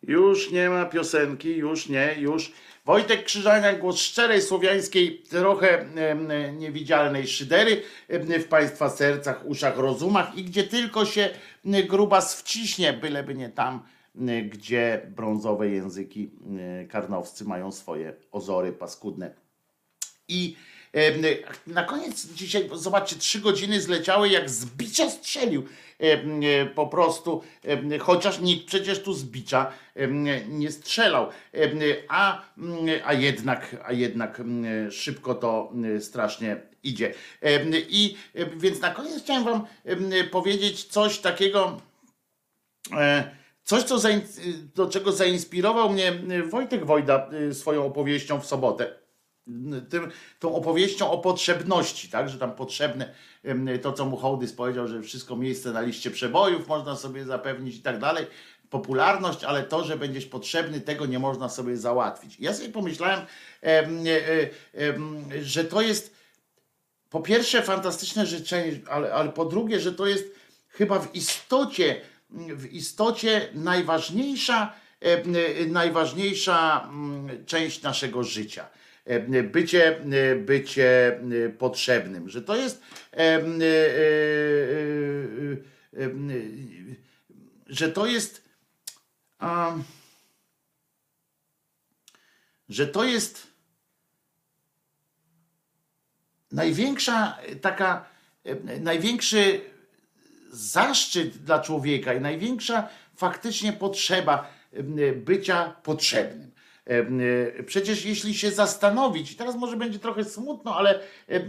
[0.09, 2.51] Już nie ma piosenki, już nie, już.
[2.85, 10.37] Wojtek Krzyżaniak, głos szczerej, słowiańskiej, trochę em, niewidzialnej szydery em, w Państwa sercach, uszach, rozumach
[10.37, 11.29] i gdzie tylko się
[11.65, 13.83] m, grubas wciśnie, byleby nie tam,
[14.49, 16.31] gdzie brązowe języki
[16.89, 19.33] karnowscy mają swoje ozory paskudne.
[20.27, 20.55] I
[21.67, 25.65] na koniec dzisiaj, zobaczcie, trzy godziny zleciały jak z bicia strzelił.
[25.99, 27.43] E, Po prostu,
[27.99, 29.71] chociaż nikt przecież tu z bicia
[30.47, 31.29] nie strzelał.
[32.07, 37.13] A, mm, a jednak, a jednak mm, szybko to mm, strasznie idzie.
[37.89, 38.17] I
[38.57, 39.65] więc na koniec chciałem wam
[40.31, 41.81] powiedzieć coś takiego,
[42.97, 43.97] E, Coś, co
[44.75, 48.98] do czego zainspirował mnie e, Wojtek Wojda swoją opowieścią w sobotę.
[49.89, 53.13] Tym, tą opowieścią o potrzebności, tak, że tam potrzebne
[53.81, 57.81] to, co mu Hołdys powiedział, że wszystko miejsce na liście przebojów można sobie zapewnić i
[57.81, 58.27] tak dalej,
[58.69, 62.39] popularność, ale to, że będziesz potrzebny, tego nie można sobie załatwić.
[62.39, 63.19] Ja sobie pomyślałem,
[63.61, 64.49] em, e,
[65.37, 66.13] e, że to jest
[67.09, 70.25] po pierwsze fantastyczne życzenie, ale, ale po drugie, że to jest
[70.69, 78.65] chyba w istocie, w istocie najważniejsza, e, najważniejsza mm, część naszego życia.
[79.09, 82.81] E, Bycie, e, bycie e, potrzebnym, że to jest,
[87.67, 88.49] że to jest,
[92.69, 93.47] że to jest
[96.51, 98.05] największa taka,
[98.79, 99.61] największy
[100.51, 104.53] zaszczyt dla człowieka i największa faktycznie potrzeba
[105.15, 106.48] bycia potrzebnym.
[106.89, 111.39] E, Przecież jeśli się zastanowić, i teraz może będzie trochę smutno, ale e,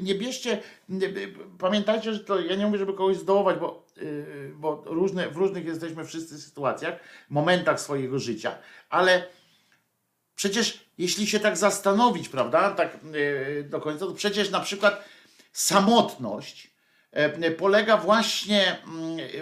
[0.00, 0.52] nie bierzcie,
[0.90, 0.96] e,
[1.58, 3.86] pamiętajcie, że to ja nie mówię, żeby kogoś zdołować, bo,
[4.54, 6.94] bo różne, w różnych jesteśmy wszyscy sytuacjach,
[7.28, 8.58] momentach swojego życia,
[8.90, 9.26] ale
[10.34, 12.98] Przecież jeśli się tak zastanowić, prawda, tak
[13.64, 15.04] do końca, to przecież na przykład
[15.52, 16.70] samotność
[17.58, 18.78] polega właśnie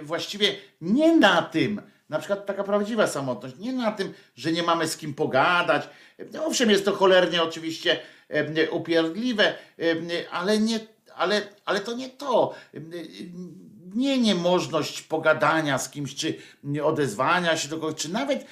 [0.03, 4.89] właściwie nie na tym, na przykład taka prawdziwa samotność, nie na tym, że nie mamy
[4.89, 5.89] z kim pogadać.
[6.35, 9.45] E, Owszem, jest to cholernie oczywiście e, upierdliwe,
[9.79, 10.81] e, ale nie,
[11.17, 12.55] ale, ale to nie to.
[12.75, 12.79] E,
[13.95, 16.35] Nie niemożność pogadania z kimś, czy
[16.85, 18.47] odezwania się do kogoś, czy nawet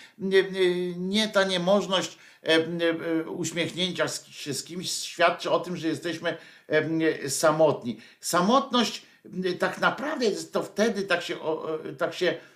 [0.97, 6.37] nie, ta niemożność e, e, uśmiechnięcia się z kimś świadczy o tym, że jesteśmy
[6.69, 8.01] e, samotni.
[8.21, 9.03] Samotność
[9.45, 12.56] e, tak naprawdę to wtedy tak się, o, tak się e,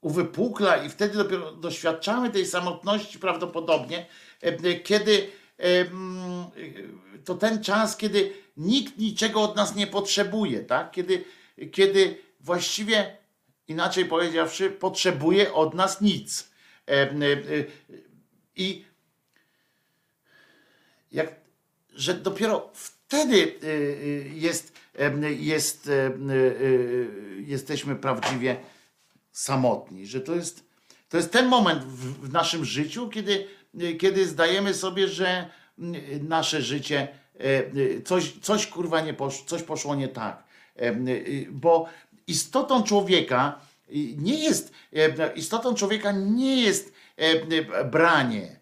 [0.00, 4.06] uwypukla i wtedy dopiero doświadczamy tej samotności prawdopodobnie,
[4.40, 10.60] e, kiedy e, mm, e, to ten czas, kiedy nikt niczego od nas nie potrzebuje,
[10.60, 10.90] tak?
[10.90, 11.24] Kiedy,
[11.72, 13.16] kiedy właściwie,
[13.68, 16.50] inaczej powiedziawszy, potrzebuje od nas nic.
[16.88, 17.64] E, e, e,
[18.56, 18.84] I
[21.12, 21.34] jak,
[21.94, 24.71] że dopiero wtedy y, y, jest,
[25.38, 25.92] jest, y,
[26.30, 28.56] y, jesteśmy prawdziwie
[29.32, 30.64] samotni, że to jest,
[31.08, 33.46] to jest ten moment w, w naszym życiu, kiedy,
[33.80, 35.50] y, kiedy zdajemy sobie, że
[36.28, 40.44] nasze życie e, coś, coś kurwa nie poszło, coś poszło nie tak.
[41.50, 41.88] Bo
[42.26, 43.60] istotą człowieka
[44.16, 48.56] nie jest, e, istotą człowieka nie jest e, branie.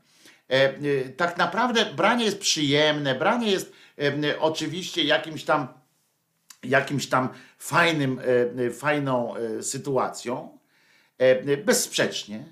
[0.50, 5.68] E, e, Tak naprawdę branie jest przyjemne, branie jest e, oczywiście jakimś tam
[6.64, 8.20] jakimś tam fajnym,
[8.56, 10.58] e, fajną e, sytuacją,
[11.18, 12.44] e, bezsprzecznie.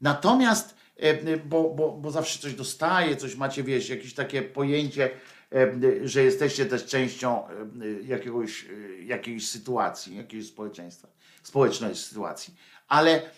[0.00, 5.10] Natomiast, e, bo, bo, bo zawsze coś dostaje, coś macie, wiesz, jakieś takie pojęcie,
[5.52, 7.52] e, że jesteście też częścią e,
[8.02, 11.08] jakiegoś, e, jakiejś sytuacji, jakiegoś społeczeństwa,
[11.42, 12.54] społecznej sytuacji.
[12.88, 13.30] Ale,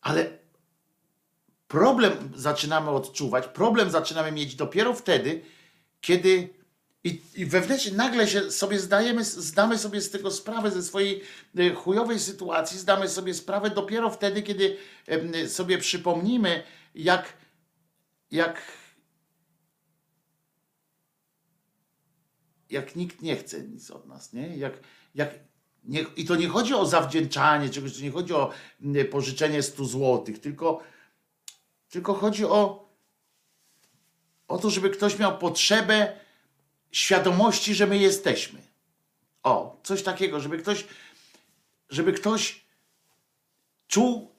[0.00, 0.38] ale
[1.68, 5.40] problem zaczynamy odczuwać, problem zaczynamy mieć dopiero wtedy,
[6.00, 6.55] kiedy
[7.06, 11.22] i, i wewnętrznie nagle się sobie zdajemy, zdamy sobie z tego sprawę, ze swojej
[11.58, 14.76] e, chujowej sytuacji, zdamy sobie sprawę dopiero wtedy, kiedy
[15.48, 16.62] sobie przypomnimy,
[16.94, 17.32] jak,
[18.30, 18.62] jak,
[22.70, 24.56] jak nikt nie chce nic od nas, nie?
[24.56, 24.80] Jak,
[25.14, 25.30] jak
[25.84, 28.52] nie, i to nie chodzi o zawdzięczanie czegoś, to nie chodzi o
[29.10, 30.82] pożyczenie 100 złotych, tylko,
[31.88, 32.88] tylko chodzi o,
[34.48, 36.25] o to, żeby ktoś miał potrzebę
[36.92, 38.60] świadomości, że my jesteśmy.
[39.42, 40.84] O, coś takiego, żeby ktoś,
[41.90, 42.64] żeby ktoś
[43.88, 44.34] czuł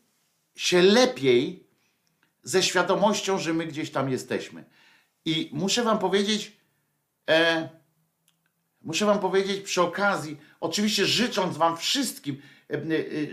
[0.55, 1.67] się lepiej
[2.43, 4.63] ze świadomością, że my gdzieś tam jesteśmy.
[5.25, 6.51] I muszę wam powiedzieć,
[7.29, 7.69] e,
[8.81, 12.81] muszę wam powiedzieć przy okazji, oczywiście życząc wam wszystkim, e, e,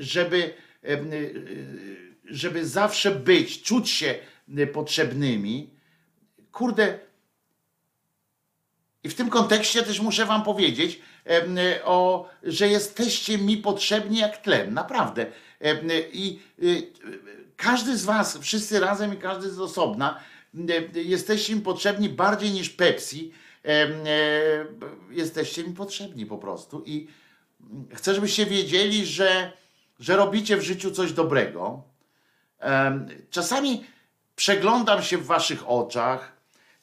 [0.02, 0.99] żeby, e,
[2.25, 4.15] żeby zawsze być, czuć się
[4.73, 5.70] potrzebnymi,
[6.52, 6.99] kurde,
[9.05, 14.36] i w tym kontekście też muszę wam powiedzieć, em, o, że jesteście mi potrzebni jak
[14.36, 15.26] tlen, naprawdę.
[15.60, 16.92] Em, I y,
[17.57, 20.20] każdy z was, wszyscy razem i każdy z osobna,
[20.94, 23.33] jesteście mi potrzebni bardziej niż Pepsi.
[23.65, 23.89] E,
[25.10, 26.83] Jesteście mi potrzebni po prostu.
[26.86, 27.08] I
[27.94, 29.52] chcę, żebyście wiedzieli, że,
[30.00, 31.83] że robicie w życiu coś dobrego.
[33.31, 33.84] Czasami
[34.36, 36.33] przeglądam się w waszych oczach,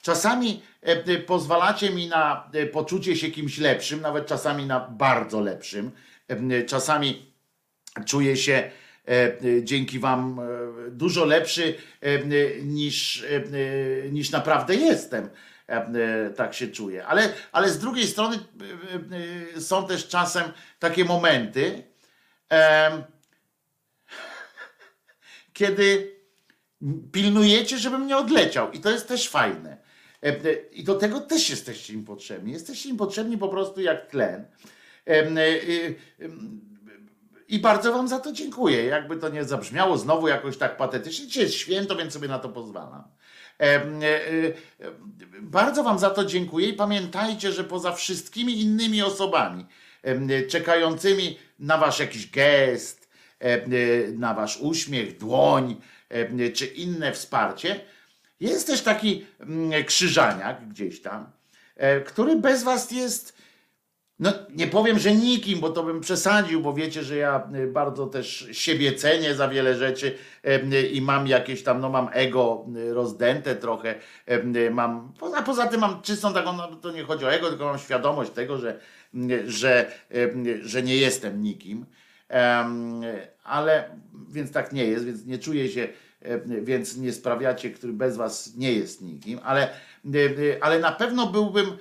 [0.01, 5.41] czasami e, e, pozwalacie mi na e, poczucie się kimś lepszym, nawet czasami na bardzo
[5.41, 5.91] lepszym.
[6.67, 7.33] Czasami
[8.05, 8.71] czuję się
[9.63, 10.41] dzięki wam
[10.89, 11.75] dużo lepszy
[12.63, 13.25] niż,
[14.11, 15.29] niż naprawdę jestem.
[16.35, 17.05] Tak się czuję.
[17.05, 18.39] Ale, ale z drugiej strony
[19.59, 20.43] są też czasem
[20.79, 21.83] takie momenty,
[25.53, 26.15] kiedy
[27.11, 28.71] pilnujecie, żebym nie odleciał.
[28.71, 29.80] I to jest też fajne.
[30.23, 32.53] E, e, I do tego też jesteście im potrzebni.
[32.53, 34.45] Jesteście im potrzebni po prostu jak tlen.
[35.07, 35.23] E,
[37.47, 38.85] I bardzo wam za to dziękuję.
[38.85, 41.27] Jakby to nie zabrzmiało znowu jakoś tak patetycznie.
[41.27, 43.03] Dzisiaj jest święto, więc sobie na to pozwalam.
[45.41, 49.65] Bardzo wam za to dziękuję i pamiętajcie, że poza wszystkimi innymi osobami
[50.49, 53.09] czekającymi na wasz jakiś gest,
[54.13, 55.75] na wasz uśmiech, dłoń
[56.53, 57.81] czy inne wsparcie,
[58.41, 61.31] jest też taki mm, krzyżaniak gdzieś tam,
[61.75, 63.41] e, który bez was jest
[64.21, 68.07] no nie powiem, że nikim, bo to bym przesadził, bo wiecie, że ja y, bardzo
[68.07, 70.17] też siebie cenię za wiele rzeczy
[70.73, 73.95] y, i mam jakieś tam, no mam ego rozdęte trochę,
[74.71, 77.79] mam, poza, poza tym mam czystą taką, no to nie chodzi o ego, tylko mam
[77.79, 78.79] świadomość tego, że,
[79.45, 79.91] że,
[80.61, 81.85] że nie jestem nikim,
[83.43, 83.89] ale,
[84.29, 85.87] więc tak nie jest, więc nie czuję się,
[86.45, 89.69] więc nie sprawiacie, który bez was nie jest nikim, ale,
[90.15, 91.77] y, ale na pewno byłbym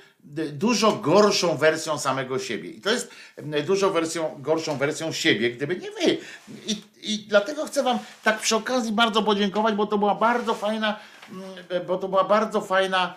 [0.53, 2.71] dużo gorszą wersją samego siebie.
[2.71, 3.11] I to jest
[3.59, 6.19] y, dużo wersją, gorszą wersją siebie, gdyby nie wy.
[6.67, 11.01] I, I dlatego chcę wam tak przy okazji bardzo podziękować, bo to była bardzo fajna,
[11.31, 13.15] mm, bo to była bardzo fajna,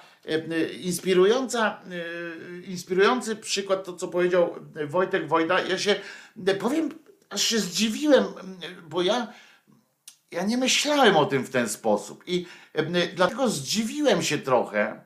[0.81, 1.81] inspirująca,
[2.67, 4.55] inspirujący przykład, to co powiedział
[4.87, 5.61] Wojtek Wojda.
[5.61, 5.95] Ja się,
[6.59, 6.89] powiem,
[7.33, 9.27] aż się zdziwiłem, y, bo ja
[10.33, 12.45] ja nie myślałem o tym w ten sposób i
[13.15, 15.01] dlatego zdziwiłem się trochę,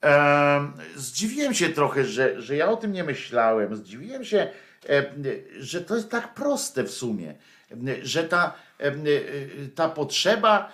[0.00, 3.76] Em, zdziwiłem się trochę, że, że ja o tym nie myślałem.
[3.76, 4.50] Zdziwiłem się,
[5.58, 7.34] że to jest tak proste w sumie,
[8.02, 9.04] że ta, em,
[9.74, 10.72] ta potrzeba,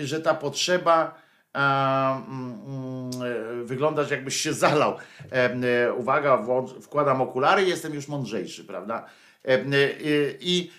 [0.00, 1.22] że ta potrzeba
[1.54, 4.96] mm, mm, wyglądasz jakbyś się zalał.
[5.96, 6.46] Uwaga,
[6.82, 9.06] wkładam okulary jestem już mądrzejszy, prawda?
[9.44, 9.72] Em,
[10.40, 10.70] i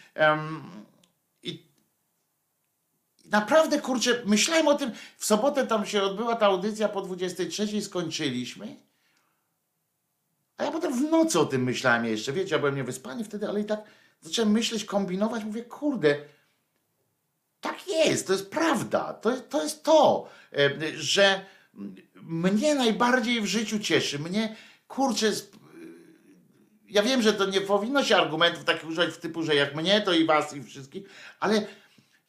[3.32, 8.76] naprawdę, kurczę, myślałem o tym, w sobotę tam się odbyła ta audycja, po 23 skończyliśmy,
[10.58, 13.62] a ja potem w nocy o tym myślałem jeszcze, wiecie, ja byłem niewyspany wtedy, ale
[13.62, 13.80] i tak
[14.22, 16.18] zacząłem myśleć, kombinować, mówię, kurde,
[17.62, 21.46] tak jest, to jest prawda, to, to jest to, e, że
[22.22, 24.56] mnie najbardziej w życiu cieszy, mnie,
[24.88, 25.32] kurczę,
[26.90, 30.02] ja wiem, że to nie powinno się argumentów takich używać w typu, że jak mnie,
[30.02, 31.04] to i was, i wszystkich,
[31.40, 31.68] ale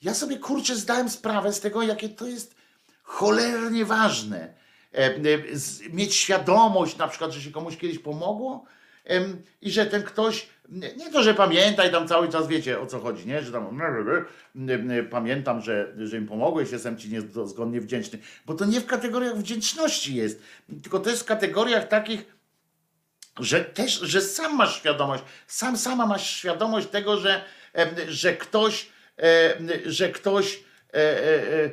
[0.03, 2.55] ja sobie kurczę zdałem sprawę z tego, jakie to jest
[3.03, 4.55] cholernie ważne.
[4.95, 5.21] E, e,
[5.93, 8.65] Mieć świadomość na przykład, że się komuś kiedyś pomogło
[9.63, 13.27] i że ten ktoś, nie to, że pamiętaj tam cały czas, wiecie o co chodzi,
[13.27, 13.43] nie?
[13.43, 13.81] Że tam
[15.11, 18.19] pamiętam, że, że im pomogłeś, jestem ci niezgodnie wdzięczny.
[18.47, 20.43] Bo to nie w kategoriach wdzięczności jest,
[20.83, 22.25] tylko to jest w kategoriach takich,
[23.41, 27.45] że też, że sam masz świadomość, sam sama masz świadomość tego, że,
[28.09, 28.92] że ktoś,
[29.87, 31.71] że ktoś, e, e, e,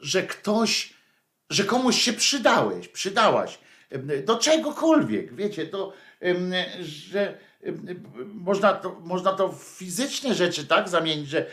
[0.00, 0.94] że ktoś,
[1.50, 3.58] że komuś się przydałeś, przydałaś.
[4.24, 5.92] Do czegokolwiek, wiecie, to,
[6.80, 7.38] że
[8.34, 11.46] można to, można to w fizyczne rzeczy tak zamienić, że,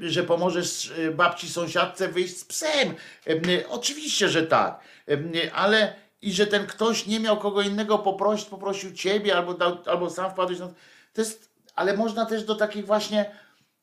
[0.00, 2.94] że pomożesz e, babci sąsiadce wyjść z psem.
[3.26, 4.80] Em, Oczywiście, że tak,
[5.52, 10.10] ale i że ten ktoś nie miał kogo innego poprosić, poprosił ciebie albo, dał, albo
[10.10, 10.68] sam wpadłeś na
[11.12, 13.30] to jest, ale można też do takich właśnie,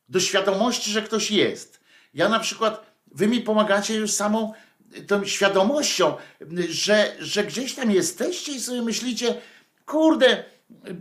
[0.10, 1.80] do świadomości, że ktoś jest.
[2.14, 4.54] Ja na przykład, wy mi pomagacie już samą
[5.08, 6.16] tą świadomością,
[6.70, 9.36] że, że gdzieś tam jesteście i sobie myślicie,
[9.86, 10.44] kurde,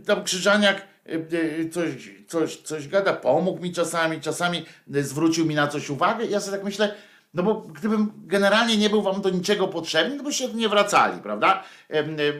[0.05, 5.89] tam Krzyżaniak y, coś, coś, coś gada, pomógł mi czasami, czasami zwrócił mi na coś
[5.89, 6.25] uwagę.
[6.25, 6.95] Ja sobie tak myślę,
[7.33, 11.63] no bo gdybym generalnie nie był wam do niczego potrzebny, to byście nie wracali, prawda?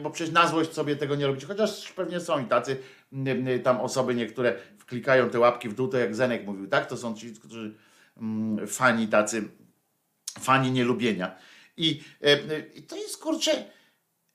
[0.02, 1.46] Bo przecież na złość sobie tego nie robicie.
[1.46, 2.76] Chociaż pewnie są i tacy
[3.64, 4.54] tam osoby niektóre
[4.84, 6.86] wklikają te łapki w dół, to jak Zenek mówił, tak?
[6.86, 7.74] To są ci, którzy
[8.66, 9.48] fani tacy,
[10.40, 11.36] fani nielubienia.
[11.76, 12.02] I,
[12.74, 13.64] i to jest kurczę,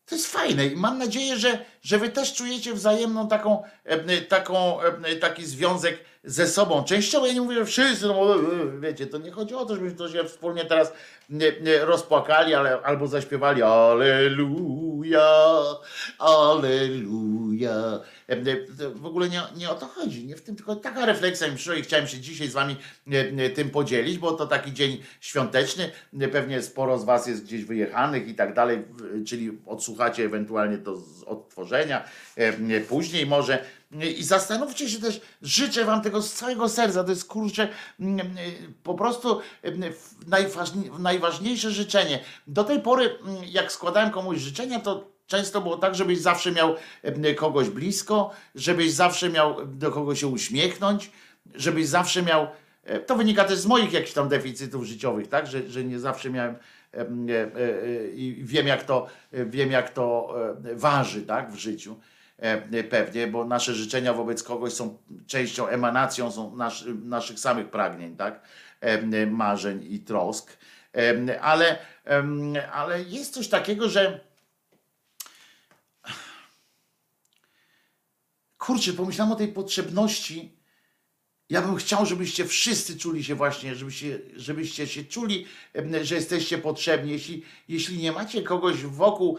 [0.05, 3.63] to jest fajne i mam nadzieję, że, że wy też czujecie wzajemną taką,
[4.29, 4.77] taką,
[5.21, 6.83] taki związek ze sobą.
[6.83, 8.35] Częściowo ja nie mówię, że wszyscy, no
[8.79, 10.93] wiecie, to nie chodzi o to, żebyśmy się wspólnie teraz
[11.81, 15.31] rozpłakali, ale, albo zaśpiewali Aleluja,
[16.19, 17.99] Aleluja.
[18.95, 21.75] W ogóle nie, nie o to chodzi, nie w tym, tylko taka refleksja mi przyszła
[21.75, 22.75] i chciałem się dzisiaj z wami
[23.55, 25.91] tym podzielić, bo to taki dzień świąteczny,
[26.31, 28.83] pewnie sporo z was jest gdzieś wyjechanych i tak dalej,
[29.27, 32.03] czyli odsłuchacie ewentualnie to z odtworzenia,
[32.87, 37.67] później może i zastanówcie się też, życzę wam tego z całego serca, to jest kurczę
[37.99, 38.37] mm, mm,
[38.83, 39.93] po prostu mm,
[40.99, 42.19] najważniejsze życzenie.
[42.47, 46.75] Do tej pory, jak składałem komuś życzenia, to często było tak, żebyś zawsze miał
[47.37, 51.11] kogoś blisko, żebyś zawsze miał do kogo się uśmiechnąć,
[51.55, 52.47] żebyś zawsze miał,
[52.83, 56.29] e, to wynika też z moich jakichś tam deficytów życiowych, tak, że, że nie zawsze
[56.29, 56.55] miałem
[56.93, 60.35] e, e, i wiem jak to, wiem jak to
[60.75, 61.99] waży, tak, w życiu
[62.89, 68.41] pewnie, bo nasze życzenia wobec kogoś są częścią, emanacją są nasz, naszych samych pragnień, tak?
[68.81, 70.57] E, marzeń i trosk.
[70.95, 71.77] E, ale,
[72.71, 74.19] ale jest coś takiego, że
[78.57, 80.58] kurczę, pomyślałem o tej potrzebności
[81.49, 85.45] ja bym chciał, żebyście wszyscy czuli się właśnie, żebyście, żebyście się czuli,
[86.01, 87.11] że jesteście potrzebni.
[87.11, 89.37] Jeśli, jeśli nie macie kogoś wokół,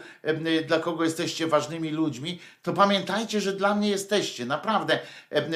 [0.67, 4.45] dla kogo jesteście ważnymi ludźmi, to pamiętajcie, że dla mnie jesteście.
[4.45, 4.99] Naprawdę,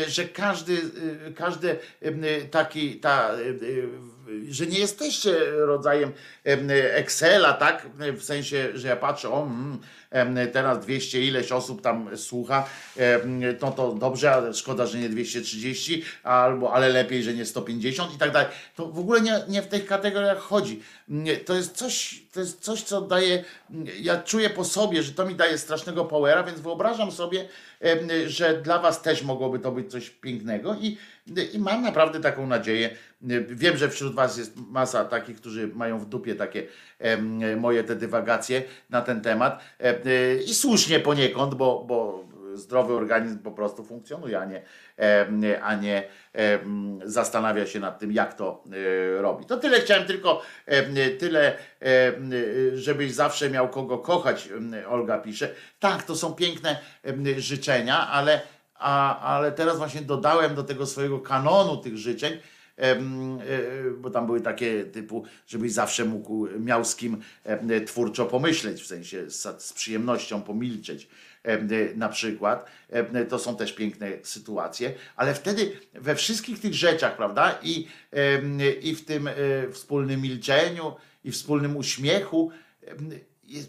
[0.08, 0.74] że każdy,
[1.28, 1.80] y, każdy
[2.52, 4.15] taki, ta, y, y,
[4.50, 6.12] że nie jesteście rodzajem
[6.74, 7.88] Excela, tak?
[8.18, 12.70] W sensie, że ja patrzę, o, mm, teraz 200 ileś osób tam słucha,
[13.62, 18.18] no to dobrze, ale szkoda, że nie 230, albo ale lepiej, że nie 150 i
[18.18, 18.48] tak dalej.
[18.76, 20.82] To w ogóle nie, nie w tych kategoriach chodzi.
[21.46, 23.44] To jest coś, to jest coś, co daje,
[24.02, 27.50] ja czuję po sobie, że to mi daje strasznego powera, więc wyobrażam sobie,
[28.28, 30.98] że dla was też mogłoby to być coś pięknego i,
[31.54, 32.90] i mam naprawdę taką nadzieję.
[33.50, 36.68] Wiem, że wśród was jest masa takich, którzy mają w dupie takie
[37.58, 39.64] moje te dywagacje na ten temat
[40.48, 42.26] i słusznie poniekąd, bo, bo
[42.58, 46.04] zdrowy organizm po prostu funkcjonuje, a nie, a nie
[47.04, 48.64] zastanawia się nad tym, jak to
[49.18, 49.46] e, robi.
[49.46, 50.42] To tyle chciałem tylko,
[51.20, 51.58] tyle,
[52.74, 54.50] żebyś zawsze miał kogo kochać,
[54.88, 55.50] Olga pisze.
[55.80, 56.78] Tak, to są piękne
[57.38, 58.42] życzenia, ale,
[58.80, 62.34] a, ale teraz właśnie dodałem do tego swojego kanonu tych życzeń,
[62.78, 62.96] e,
[63.98, 67.22] bo tam były takie typu, żebyś zawsze mógł, miał z kim
[67.86, 71.08] twórczo pomyśleć, w sensie z, przyjemnością pomilczeć
[71.96, 72.66] na przykład.
[73.30, 77.88] To są też piękne sytuacje, ale wtedy we wszystkich tych rzeczach, prawda, i,
[78.82, 79.34] i w tym e,
[79.72, 82.52] wspólnym milczeniu, i wspólnym uśmiechu,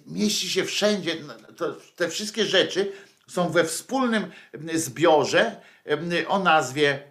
[0.07, 1.17] mieści się wszędzie,
[1.97, 2.93] te wszystkie rzeczy
[3.29, 4.27] są we wspólnym
[4.75, 5.61] zbiorze
[6.29, 7.03] o nazwie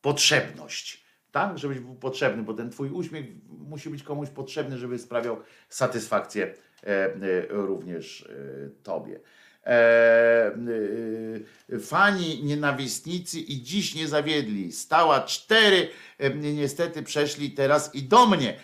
[0.00, 1.04] potrzebność.
[1.30, 6.54] Tak, żebyś był potrzebny, bo ten twój uśmiech musi być komuś potrzebny, żeby sprawiał satysfakcję
[6.86, 9.20] E, e, również e, Tobie.
[11.80, 14.72] Fani nienawistnicy i dziś nie zawiedli.
[14.72, 15.88] Stała cztery,
[16.34, 18.56] niestety przeszli teraz i do mnie.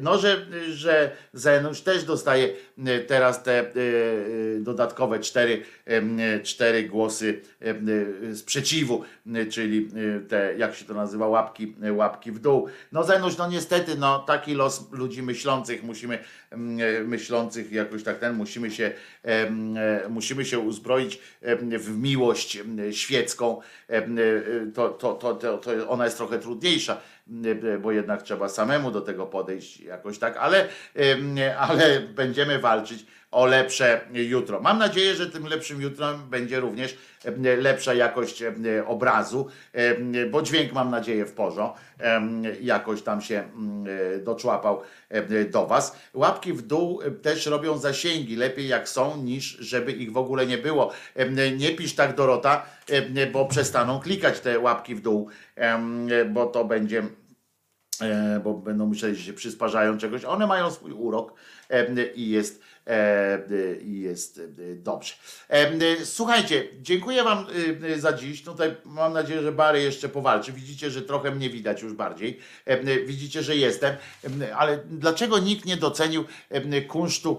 [0.00, 2.48] No, że, że Zenusz też dostaje
[3.06, 3.72] teraz te
[4.60, 5.62] dodatkowe cztery,
[6.42, 7.40] cztery głosy
[8.34, 9.04] sprzeciwu,
[9.50, 9.88] czyli
[10.28, 12.68] te, jak się to nazywa, łapki, łapki w dół.
[12.92, 16.18] No Zenusz, no niestety, no taki los ludzi myślących, musimy
[17.04, 18.92] myślących jakoś tak ten, musimy się,
[20.08, 21.18] musimy się uzbroić
[21.78, 22.58] w miłość
[22.90, 23.60] świecką,
[24.74, 27.00] to, to, to, to ona jest trochę trudniejsza,
[27.80, 30.68] bo jednak trzeba samemu do tego podejść jakoś tak, ale,
[31.58, 34.60] ale będziemy walczyć o lepsze jutro.
[34.60, 38.52] Mam nadzieję, że tym lepszym jutrem będzie również e, lepsza jakość e,
[38.86, 41.78] obrazu, e, bo dźwięk mam nadzieję w porządku
[42.60, 44.82] jakoś tam się mm, doczłapał
[45.50, 45.96] do Was.
[46.14, 50.58] Łapki w dół też robią zasięgi, lepiej jak są, niż żeby ich w ogóle nie
[50.58, 50.92] było.
[51.56, 52.66] Nie pisz tak Dorota,
[53.32, 55.28] bo przestaną klikać te łapki w dół,
[56.30, 57.02] bo to będzie
[58.44, 60.24] bo będą myśleć, że się przysparzają czegoś.
[60.24, 61.34] One mają swój urok
[62.14, 62.62] i jest
[63.82, 65.14] i jest e, dobrze.
[65.48, 65.70] E,
[66.04, 67.46] słuchajcie, dziękuję Wam
[67.96, 68.42] za dziś.
[68.42, 70.52] Tutaj mam nadzieję, że Bary jeszcze powalczy.
[70.52, 72.38] Widzicie, że trochę mnie widać już bardziej.
[73.06, 73.96] Widzicie, że jestem.
[74.56, 76.24] Ale dlaczego nikt nie docenił
[76.88, 77.38] kunsztu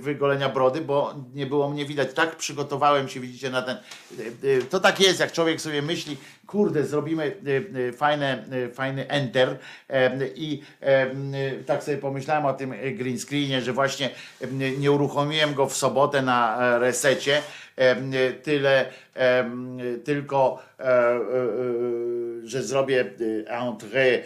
[0.00, 0.80] wygolenia brody?
[0.80, 2.14] Bo nie było mnie widać.
[2.14, 3.76] Tak przygotowałem się, widzicie, na ten.
[4.70, 6.16] To tak jest, jak człowiek sobie myśli,
[6.46, 7.36] kurde, zrobimy
[7.96, 9.58] fajne, fajny enter
[10.34, 10.62] i
[11.66, 14.10] tak sobie pomyślałem o tym green screenie, że właśnie
[14.78, 17.42] nie uruchomiłem go w sobotę na e, resecie,
[18.42, 18.86] tyle
[20.04, 21.20] tylko, e, e,
[22.44, 23.04] że zrobię
[23.46, 24.22] entrée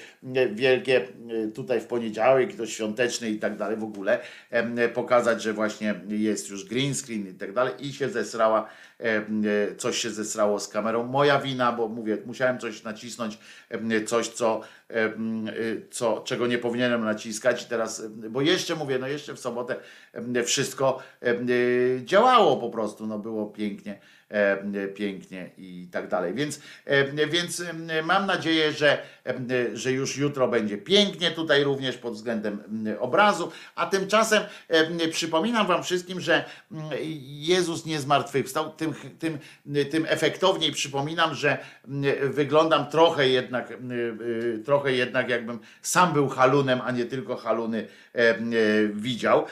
[0.52, 1.08] wielkie
[1.54, 4.18] tutaj w poniedziałek, to świąteczny i tak dalej w ogóle,
[4.94, 8.68] pokazać, że właśnie jest już green screen i tak dalej i się zesrała,
[9.76, 11.06] coś się zesrało z kamerą.
[11.06, 13.38] Moja wina, bo mówię, musiałem coś nacisnąć,
[14.06, 14.60] coś, co,
[15.90, 19.76] co, czego nie powinienem naciskać teraz, bo jeszcze mówię, no jeszcze w sobotę
[20.44, 20.98] wszystko
[22.04, 24.00] działało po prostu, no było pięknie.
[24.30, 26.34] E, pięknie i tak dalej.
[26.34, 29.02] Więc, e, więc e, mam nadzieję, że,
[29.74, 32.62] że już jutro będzie pięknie tutaj również pod względem
[33.00, 34.42] obrazu, a tymczasem
[35.10, 36.44] przypominam Wam wszystkim, że
[37.24, 39.38] Jezus nie zmartwychwstał, tym, tym,
[39.90, 41.58] tym efektowniej przypominam, że
[42.22, 43.72] wyglądam trochę jednak,
[44.64, 47.86] trochę jednak jakbym sam był halunem, a nie tylko haluny
[48.92, 49.46] widział,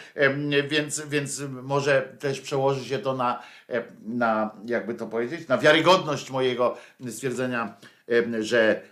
[0.69, 3.43] więc, więc może też przełoży się to na
[4.03, 6.77] na, jakby to powiedzieć, na wiarygodność mojego
[7.11, 7.77] stwierdzenia,
[8.11, 8.83] e, że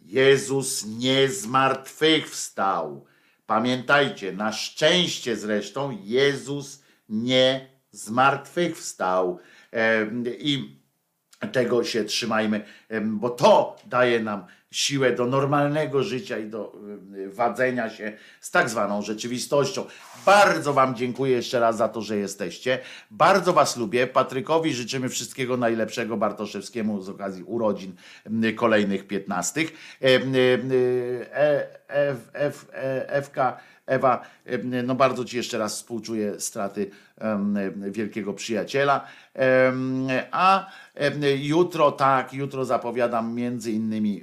[0.00, 3.06] Jezus nie zmartwychwstał.
[3.46, 9.38] Pamiętajcie, na szczęście zresztą Jezus nie zmartwychwstał.
[9.72, 10.06] E,
[10.38, 10.76] I
[11.52, 12.64] tego się trzymajmy,
[13.02, 16.72] bo to daje nam siłę do normalnego życia i do
[17.14, 19.84] y, wadzenia się z tak zwaną rzeczywistością.
[20.26, 22.78] Bardzo Wam dziękuję jeszcze raz za to, że jesteście.
[23.10, 24.06] Bardzo Was lubię.
[24.06, 27.94] Patrykowi życzymy wszystkiego najlepszego Bartoszewskiemu z okazji urodzin
[28.44, 29.64] y, kolejnych 15.
[33.22, 33.36] FK
[33.86, 34.22] Ewa,
[34.84, 36.90] no bardzo Ci jeszcze raz współczuję straty
[37.76, 39.06] wielkiego przyjaciela.
[40.30, 40.66] A
[41.38, 44.22] jutro, tak, jutro zapowiadam między innymi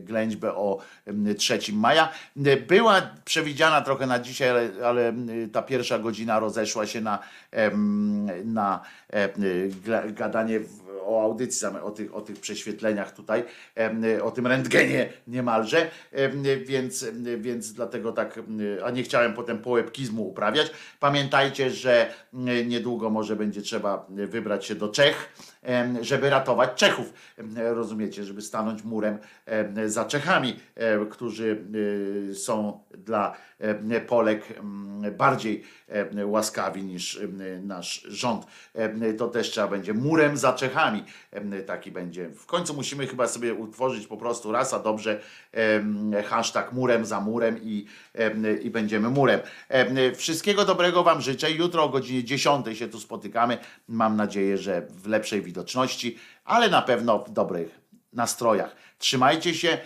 [0.00, 0.78] ględźbę o
[1.38, 2.08] 3 maja.
[2.68, 5.12] Była przewidziana trochę na dzisiaj, ale, ale
[5.52, 7.18] ta pierwsza godzina rozeszła się na,
[8.44, 8.80] na
[10.10, 10.60] gadanie
[11.08, 13.44] o audycji, o tych, o tych prześwietleniach tutaj,
[14.22, 15.90] o tym rentgenie niemalże,
[16.66, 17.06] więc,
[17.38, 18.40] więc dlatego tak,
[18.84, 20.70] a nie chciałem potem połebkizmu uprawiać.
[21.00, 22.14] Pamiętajcie, że
[22.66, 25.32] niedługo może będzie trzeba wybrać się do Czech,
[26.00, 27.12] żeby ratować Czechów.
[27.56, 29.18] Rozumiecie, żeby stanąć murem
[29.86, 30.56] za Czechami,
[31.10, 31.64] którzy
[32.30, 33.36] y, są dla
[34.06, 34.44] Polek
[35.18, 35.64] bardziej
[36.24, 37.20] łaskawi niż
[37.62, 38.46] nasz rząd.
[39.18, 41.04] To też trzeba będzie murem za Czechami.
[41.66, 42.28] Taki będzie.
[42.28, 45.20] W końcu musimy chyba sobie utworzyć po prostu raz, a dobrze
[46.26, 47.86] hashtag murem za murem i,
[48.62, 49.40] i będziemy murem.
[50.14, 51.50] Wszystkiego dobrego Wam życzę.
[51.50, 53.58] Jutro o godzinie 10 się tu spotykamy.
[53.88, 58.76] Mam nadzieję, że w lepszej widoczności, ale na pewno w dobrych nastrojach.
[58.98, 59.78] Trzymajcie się.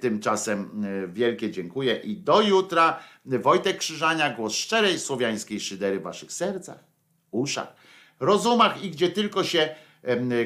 [0.00, 3.00] Tymczasem e, wielkie dziękuję i do jutra.
[3.24, 6.84] Wojtek Krzyżania, głos szczerej słowiańskiej szydery w waszych sercach,
[7.30, 7.74] uszach,
[8.20, 9.74] rozumach i gdzie tylko się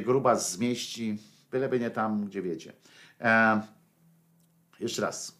[0.04, 1.18] gruba zmieści,
[1.50, 2.72] byleby nie tam, gdzie wiecie.
[3.20, 3.60] E,
[4.80, 5.38] jeszcze raz.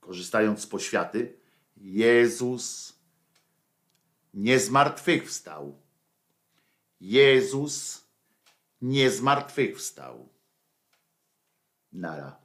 [0.00, 1.36] Korzystając z poświaty,
[1.76, 2.94] Jezus
[4.34, 5.78] nie zmartwychwstał.
[7.00, 8.01] Jezus
[8.82, 10.28] nie zmartwychwstał.
[11.92, 12.41] Nara.